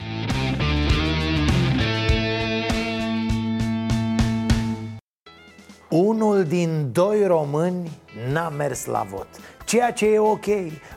Unul 5.89 6.43
din 6.43 6.89
doi 6.91 7.25
români 7.25 7.91
n-a 8.31 8.49
mers 8.49 8.85
la 8.85 9.05
vot 9.09 9.27
Ceea 9.71 9.91
ce 9.91 10.05
e 10.05 10.19
ok. 10.19 10.45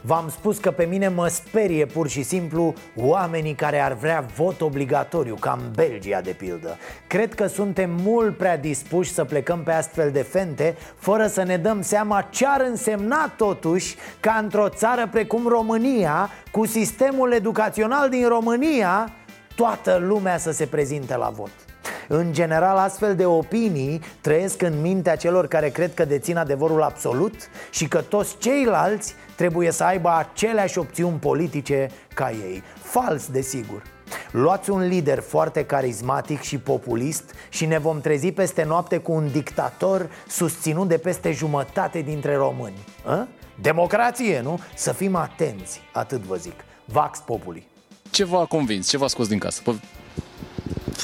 V-am 0.00 0.28
spus 0.28 0.58
că 0.58 0.70
pe 0.70 0.84
mine 0.84 1.08
mă 1.08 1.26
sperie 1.26 1.86
pur 1.86 2.08
și 2.08 2.22
simplu 2.22 2.74
oamenii 2.96 3.54
care 3.54 3.80
ar 3.80 3.92
vrea 3.92 4.26
vot 4.36 4.60
obligatoriu, 4.60 5.34
ca 5.34 5.58
în 5.60 5.70
Belgia 5.74 6.20
de 6.20 6.30
pildă. 6.30 6.76
Cred 7.06 7.34
că 7.34 7.46
suntem 7.46 7.90
mult 8.02 8.36
prea 8.36 8.56
dispuși 8.58 9.12
să 9.12 9.24
plecăm 9.24 9.62
pe 9.62 9.72
astfel 9.72 10.10
de 10.10 10.22
fente 10.22 10.76
Fără 10.96 11.26
să 11.26 11.42
ne 11.42 11.56
dăm 11.56 11.82
seama 11.82 12.22
ce 12.30 12.46
ar 12.46 12.60
însemna 12.60 13.32
totuși 13.36 13.96
ca 14.20 14.38
într-o 14.42 14.68
țară 14.68 15.08
precum 15.10 15.46
România 15.46 16.30
Cu 16.50 16.66
sistemul 16.66 17.32
educațional 17.32 18.08
din 18.08 18.28
România 18.28 19.10
Toată 19.56 19.98
lumea 20.02 20.38
să 20.38 20.50
se 20.50 20.66
prezinte 20.66 21.16
la 21.16 21.28
vot 21.28 21.63
în 22.08 22.32
general, 22.32 22.76
astfel 22.76 23.14
de 23.14 23.26
opinii 23.26 24.00
trăiesc 24.20 24.62
în 24.62 24.80
mintea 24.80 25.16
celor 25.16 25.46
care 25.46 25.68
cred 25.68 25.94
că 25.94 26.04
dețin 26.04 26.36
adevărul 26.36 26.82
absolut 26.82 27.34
și 27.70 27.88
că 27.88 28.00
toți 28.00 28.36
ceilalți 28.38 29.14
trebuie 29.36 29.70
să 29.70 29.84
aibă 29.84 30.16
aceleași 30.16 30.78
opțiuni 30.78 31.18
politice 31.18 31.90
ca 32.14 32.30
ei. 32.30 32.62
Fals, 32.82 33.26
desigur. 33.26 33.82
Luați 34.30 34.70
un 34.70 34.86
lider 34.86 35.20
foarte 35.20 35.64
carismatic 35.64 36.40
și 36.40 36.58
populist 36.58 37.34
și 37.48 37.66
ne 37.66 37.78
vom 37.78 38.00
trezi 38.00 38.32
peste 38.32 38.64
noapte 38.64 38.98
cu 38.98 39.12
un 39.12 39.30
dictator 39.32 40.10
susținut 40.28 40.88
de 40.88 40.98
peste 40.98 41.32
jumătate 41.32 42.00
dintre 42.00 42.34
români. 42.36 42.84
A? 43.04 43.28
Democrație, 43.60 44.40
nu? 44.40 44.60
Să 44.74 44.92
fim 44.92 45.14
atenți, 45.14 45.80
atât 45.92 46.20
vă 46.20 46.36
zic. 46.36 46.64
Vax 46.84 47.18
populi. 47.18 47.66
Ce 48.10 48.24
v-a 48.24 48.44
convins? 48.44 48.88
Ce 48.88 48.96
v-a 48.96 49.06
scos 49.06 49.28
din 49.28 49.38
casă? 49.38 49.62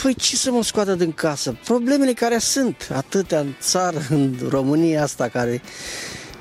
Păi 0.02 0.14
ce 0.14 0.36
să 0.36 0.50
mă 0.50 0.62
scoată 0.62 0.94
din 0.94 1.12
casă? 1.12 1.56
Problemele 1.64 2.12
care 2.12 2.38
sunt 2.38 2.88
atâtea 2.94 3.38
în 3.38 3.54
țară, 3.60 4.02
în 4.10 4.34
România 4.48 5.02
asta, 5.02 5.28
care 5.28 5.62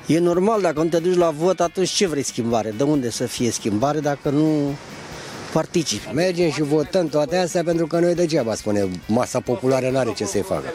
e 0.06 0.18
normal, 0.18 0.60
dacă 0.60 0.82
nu 0.82 0.88
te 0.88 0.98
duci 0.98 1.16
la 1.16 1.30
vot, 1.30 1.60
atunci 1.60 1.88
ce 1.88 2.06
vrei 2.06 2.22
schimbare? 2.22 2.74
De 2.76 2.82
unde 2.82 3.10
să 3.10 3.26
fie 3.26 3.50
schimbare 3.50 4.00
dacă 4.00 4.30
nu 4.30 4.74
participi? 5.52 6.14
Mergem 6.14 6.50
și 6.50 6.62
votăm 6.62 7.08
toate 7.08 7.36
astea 7.36 7.62
pentru 7.62 7.86
că 7.86 7.98
noi 7.98 8.14
degeaba, 8.14 8.54
spune, 8.54 8.88
masa 9.06 9.40
populară 9.40 9.90
n-are 9.90 10.12
ce 10.12 10.24
să-i 10.24 10.42
facă. 10.42 10.72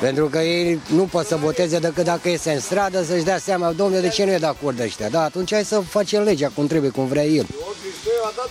Pentru 0.00 0.26
că 0.28 0.38
ei 0.38 0.80
nu 0.94 1.02
pot 1.02 1.26
să 1.26 1.36
voteze 1.36 1.78
decât 1.78 2.04
dacă 2.04 2.28
iese 2.28 2.52
în 2.52 2.60
stradă 2.60 3.02
să-și 3.02 3.24
dea 3.24 3.38
seama, 3.38 3.72
domnule, 3.72 4.00
de 4.00 4.08
ce 4.08 4.24
nu 4.24 4.32
e 4.32 4.38
de 4.38 4.46
acord 4.46 4.80
ăștia? 4.80 5.08
Da, 5.08 5.22
atunci 5.22 5.52
hai 5.52 5.64
să 5.64 5.80
facem 5.80 6.22
legea 6.22 6.50
cum 6.54 6.66
trebuie, 6.66 6.90
cum 6.90 7.06
vrea 7.06 7.24
el. 7.24 7.46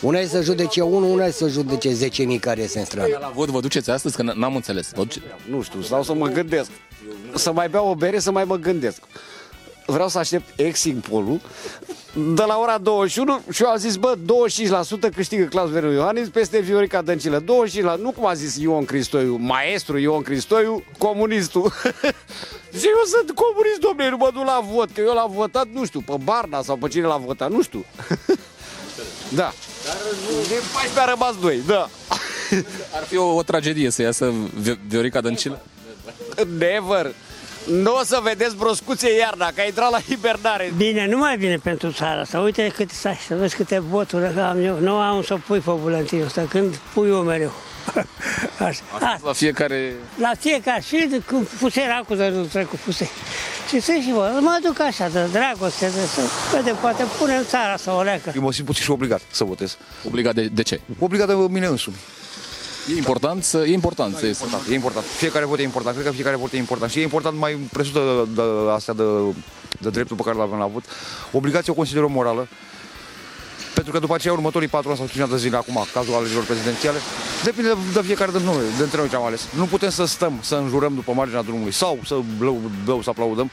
Una 0.02 0.20
e 0.20 0.28
să 0.28 0.42
judece 0.42 0.82
unul, 0.82 1.10
una 1.10 1.26
e 1.26 1.32
să 1.32 1.48
judece 1.48 2.10
10.000 2.10 2.40
care 2.40 2.62
iese 2.62 2.80
în 2.80 2.86
stradă. 2.86 3.18
La 3.22 3.32
vot 3.36 3.50
vă 3.50 3.60
duceți 3.60 3.90
astăzi? 3.90 4.16
Că 4.16 4.22
n-am 4.22 4.56
înțeles. 4.56 4.92
Vă 4.96 5.02
duce... 5.02 5.22
Nu 5.50 5.62
știu, 5.62 5.82
stau 5.82 6.04
să 6.04 6.14
mă 6.14 6.28
gândesc. 6.28 6.70
Să 7.36 7.52
mai 7.52 7.70
beau 7.70 7.90
o 7.90 7.96
bere, 7.96 8.20
să 8.20 8.32
mai 8.32 8.44
mă 8.44 8.56
gândesc. 8.56 9.02
Vreau 9.86 10.08
să 10.08 10.18
aștept 10.18 10.60
exit 10.60 10.98
polul 10.98 11.42
de 12.14 12.44
la 12.44 12.58
ora 12.58 12.78
21 12.78 13.42
și 13.52 13.64
eu 13.64 13.70
am 13.70 13.78
zis, 13.78 13.96
bă, 13.96 14.16
25% 15.10 15.14
câștigă 15.16 15.44
Claus 15.44 15.70
Veru 15.70 15.92
Iohannis 15.92 16.30
peste 16.30 16.60
Viorica 16.60 17.02
Dăncilă. 17.02 17.42
25%, 17.42 17.46
nu 18.00 18.12
cum 18.12 18.26
a 18.26 18.34
zis 18.34 18.56
Ion 18.56 18.86
Cristoiu, 18.86 19.36
maestru 19.36 19.98
Ion 19.98 20.22
Cristoiu, 20.22 20.84
comunistul. 20.98 21.72
și 22.80 22.86
eu 22.86 23.04
sunt 23.06 23.32
comunist, 23.32 23.80
domnule, 23.80 24.10
nu 24.10 24.18
mă 24.18 24.30
duc 24.34 24.46
la 24.46 24.66
vot, 24.72 24.92
că 24.92 25.02
eu 25.02 25.14
l-am 25.14 25.32
votat, 25.32 25.68
nu 25.74 25.86
știu, 25.86 26.02
pe 26.02 26.14
Barna 26.24 26.62
sau 26.62 26.76
pe 26.76 26.88
cine 26.88 27.06
l-a 27.06 27.18
votat, 27.18 27.52
nu 27.52 27.62
știu. 27.62 27.86
da. 29.40 29.54
Dar 29.86 29.98
de 30.48 30.62
14 30.74 31.00
a 31.00 31.06
rămas 31.06 31.36
2, 31.42 31.62
da. 31.68 31.90
Ar 32.96 33.04
fi 33.08 33.18
o, 33.18 33.36
o 33.36 33.44
tragedie 33.44 33.90
să 33.90 34.02
iasă 34.02 34.34
Viorica 34.88 35.22
Dăncilă? 35.22 35.62
Never. 36.58 37.14
Nu 37.68 37.96
o 37.96 38.04
să 38.04 38.20
vedeți 38.24 38.56
broscuțe 38.56 39.16
iarna, 39.18 39.52
că 39.56 39.62
a 39.62 39.64
intrat 39.64 39.92
la 39.92 40.00
hibernare. 40.00 40.74
Bine, 40.78 41.08
nu 41.08 41.18
mai 41.18 41.38
bine 41.38 41.58
pentru 41.58 41.92
țara 41.92 42.20
asta. 42.20 42.40
Uite 42.40 42.72
cât 42.76 42.90
stai, 42.90 43.20
să 43.28 43.36
vezi 43.36 43.56
câte 43.56 43.80
voturi 43.80 44.40
am 44.40 44.64
eu. 44.64 44.80
Nu 44.80 44.96
am 44.96 45.24
să 45.24 45.38
pui 45.48 45.60
pe 45.60 45.72
buletinul 45.82 46.26
ăsta, 46.26 46.46
când 46.50 46.76
pui 46.94 47.10
eu 47.10 47.22
mereu. 47.22 47.52
Așa. 48.68 48.82
Asta, 48.94 49.20
la 49.24 49.34
fiecare... 49.34 49.94
La 50.20 50.32
fiecare, 50.40 50.82
și 50.82 51.22
cu 51.28 51.48
puserea 51.60 52.04
cu 52.08 52.16
de 52.16 52.48
trecut 52.52 52.80
puse. 52.80 53.10
Și 53.70 53.80
să 53.80 53.92
și 54.02 54.12
vă, 54.12 54.38
mă 54.42 54.60
duc 54.64 54.80
așa, 54.80 55.08
de 55.08 55.26
dragoste, 55.32 55.86
de 55.86 56.06
să 56.16 56.22
vedem, 56.56 56.76
poate 56.82 57.04
pune 57.20 57.36
în 57.36 57.46
țara 57.46 57.78
să 57.78 57.92
o 57.92 58.02
leacă. 58.02 58.32
Eu 58.36 58.42
mă 58.42 58.52
simt 58.52 58.66
puțin 58.66 58.84
și 58.84 58.92
obligat 58.92 59.22
să 59.32 59.44
votez. 59.44 59.78
Obligat 60.08 60.34
de, 60.36 60.44
de 60.44 60.62
ce? 60.62 60.80
Obligat 61.00 61.28
de 61.28 61.34
mine 61.34 61.66
însumi. 61.66 61.96
E 62.92 62.98
important 62.98 63.44
să... 63.44 63.58
E 63.58 63.74
important 63.74 64.16
să 64.16 64.26
e 64.26 64.30
important, 64.30 64.68
e 64.70 64.74
important. 64.74 65.06
Fiecare 65.06 65.46
vot 65.46 65.60
e 65.60 65.62
important. 65.62 65.96
Cred 65.96 66.08
că 66.08 66.14
fiecare 66.14 66.36
vot 66.36 66.52
e 66.52 66.58
important. 66.58 66.92
Și 66.92 67.00
e 67.00 67.02
important 67.02 67.38
mai 67.38 67.54
presus 67.72 67.94
de, 67.94 68.00
de, 68.00 68.42
de 68.66 68.72
astea 68.72 68.94
de, 68.94 69.04
de 69.80 69.90
dreptul 69.90 70.16
pe 70.16 70.24
care 70.24 70.38
l-avem 70.38 70.58
la 70.58 70.66
vot. 70.66 70.84
Obligația 71.32 71.74
o 71.74 71.76
consider 71.76 72.04
o 72.04 72.08
morală. 72.08 72.48
Pentru 73.74 73.92
că 73.92 74.00
după 74.00 74.14
aceea 74.14 74.34
următorii 74.34 74.68
patru 74.68 74.90
ani 74.90 74.98
sau 74.98 75.08
5 75.08 75.30
de 75.30 75.38
zile 75.38 75.58
acum, 75.58 75.86
cazul 75.94 76.14
alegerilor 76.14 76.46
prezidențiale, 76.46 76.98
depinde 77.44 77.70
de, 77.70 77.76
de 77.94 78.02
fiecare 78.02 78.32
dintre 78.32 78.50
noi, 78.52 78.64
dintre 78.78 78.98
noi 78.98 79.10
ce 79.10 79.16
am 79.16 79.26
ales. 79.26 79.48
Nu 79.56 79.66
putem 79.66 79.90
să 79.90 80.06
stăm, 80.06 80.40
să 80.42 80.56
înjurăm 80.56 80.94
după 80.96 81.12
marginea 81.12 81.42
drumului 81.42 81.72
sau 81.72 82.00
să 82.06 82.20
blău, 82.38 82.62
blău 82.84 83.02
să 83.02 83.10
aplaudăm 83.10 83.52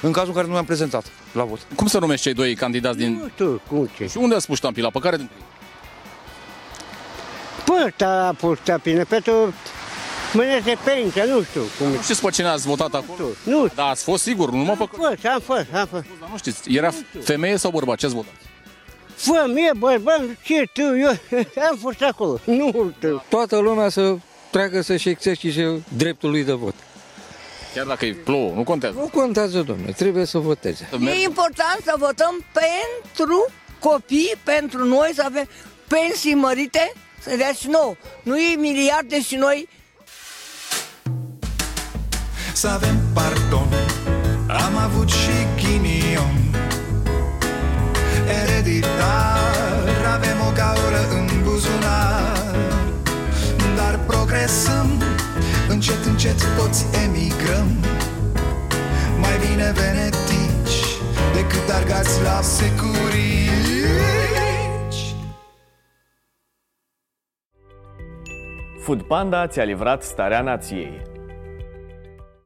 în 0.00 0.12
cazul 0.12 0.28
în 0.28 0.34
care 0.34 0.46
nu 0.46 0.56
am 0.56 0.64
prezentat 0.64 1.04
la 1.32 1.44
vot. 1.44 1.58
Cum 1.74 1.86
să 1.86 1.98
numești 1.98 2.22
cei 2.22 2.34
doi 2.34 2.54
candidați 2.54 2.96
din... 2.96 3.12
Nu 3.22 3.28
știu, 3.28 3.60
cum 3.68 3.90
ce? 3.96 4.06
Și 4.06 4.16
unde 4.16 4.34
a 4.34 4.38
spus 4.38 4.56
ștampila? 4.56 4.90
Pe 4.90 4.98
care 4.98 5.28
dintre 7.66 7.84
ei? 7.84 7.90
Păsta 7.90 8.26
a 8.26 8.32
pus 8.32 8.58
ștampila, 8.58 9.02
pentru 9.04 9.54
Mâine 10.32 10.62
se 10.64 10.76
pensia, 10.84 11.24
nu 11.24 11.42
știu 11.42 11.62
cum. 11.78 11.86
Nu 11.86 12.02
știți 12.02 12.20
pe 12.20 12.30
cine 12.30 12.48
ați 12.48 12.66
votat 12.66 12.94
acolo? 12.94 13.28
Nu. 13.42 13.68
Da, 13.74 13.84
ați 13.84 14.02
fost 14.02 14.22
sigur, 14.22 14.50
nu 14.50 14.62
mă 14.62 14.72
pe... 14.76 14.82
Am 14.82 14.88
fost, 14.90 15.26
am 15.26 15.40
fost, 15.40 15.66
am 15.74 15.86
fost. 15.86 16.04
Dar 16.20 16.28
nu 16.30 16.36
știți, 16.36 16.72
era 16.72 16.90
femeie 17.22 17.56
sau 17.56 17.70
bărbat? 17.70 17.98
Ce 17.98 18.06
ați 18.06 18.14
votat? 18.14 18.32
Femeie, 19.14 19.70
bărbat, 19.78 20.20
ce 20.42 20.64
tu, 20.72 20.80
eu 20.80 21.08
am 21.70 21.76
fost 21.80 22.02
acolo. 22.02 22.40
Nu 22.44 22.92
știu. 22.96 23.22
Toată 23.28 23.58
lumea 23.58 23.88
să 23.88 24.16
treacă 24.50 24.80
să-și 24.80 25.08
exercise 25.08 25.82
dreptul 25.96 26.30
lui 26.30 26.44
de 26.44 26.52
vot. 26.52 26.74
Chiar 27.74 27.86
dacă 27.86 28.06
e 28.06 28.12
plouă, 28.12 28.52
nu 28.54 28.64
contează. 28.64 28.96
Nu 28.98 29.10
contează, 29.12 29.62
domnule, 29.62 29.92
trebuie 29.92 30.24
să 30.24 30.38
voteze. 30.38 30.88
E 31.00 31.22
important 31.22 31.80
să 31.84 31.94
votăm 31.98 32.44
pentru 32.52 33.46
copii, 33.78 34.34
pentru 34.44 34.84
noi, 34.84 35.10
să 35.14 35.22
avem 35.24 35.48
pensii 35.88 36.34
mărite, 36.34 36.92
să 37.28 37.36
dea 37.36 37.52
și 37.60 37.68
nou. 37.68 37.96
Nu 38.22 38.36
e 38.38 38.56
miliarde 38.56 39.20
și 39.22 39.34
noi. 39.34 39.68
Să 42.52 42.68
avem 42.68 42.96
pardon. 43.14 43.68
Am 44.46 44.76
avut 44.76 45.08
și 45.08 45.36
ghinion. 45.56 46.36
Ereditar 48.42 49.88
Avem 50.14 50.38
o 50.48 50.52
gaură 50.54 51.08
în 51.10 51.42
buzunar. 51.42 52.54
Dar 53.76 54.00
progresăm 54.06 55.02
Încet, 55.68 56.04
încet 56.04 56.40
toți 56.56 56.84
emigrăm. 57.04 57.84
Mai 59.20 59.38
bine 59.48 59.72
venetici 59.74 60.78
Decât 61.34 61.70
argați 61.74 62.22
la 62.22 62.40
securici 62.42 64.25
Food 68.86 69.02
Panda 69.02 69.46
ți-a 69.46 69.64
livrat 69.64 70.02
starea 70.02 70.40
nației 70.40 71.02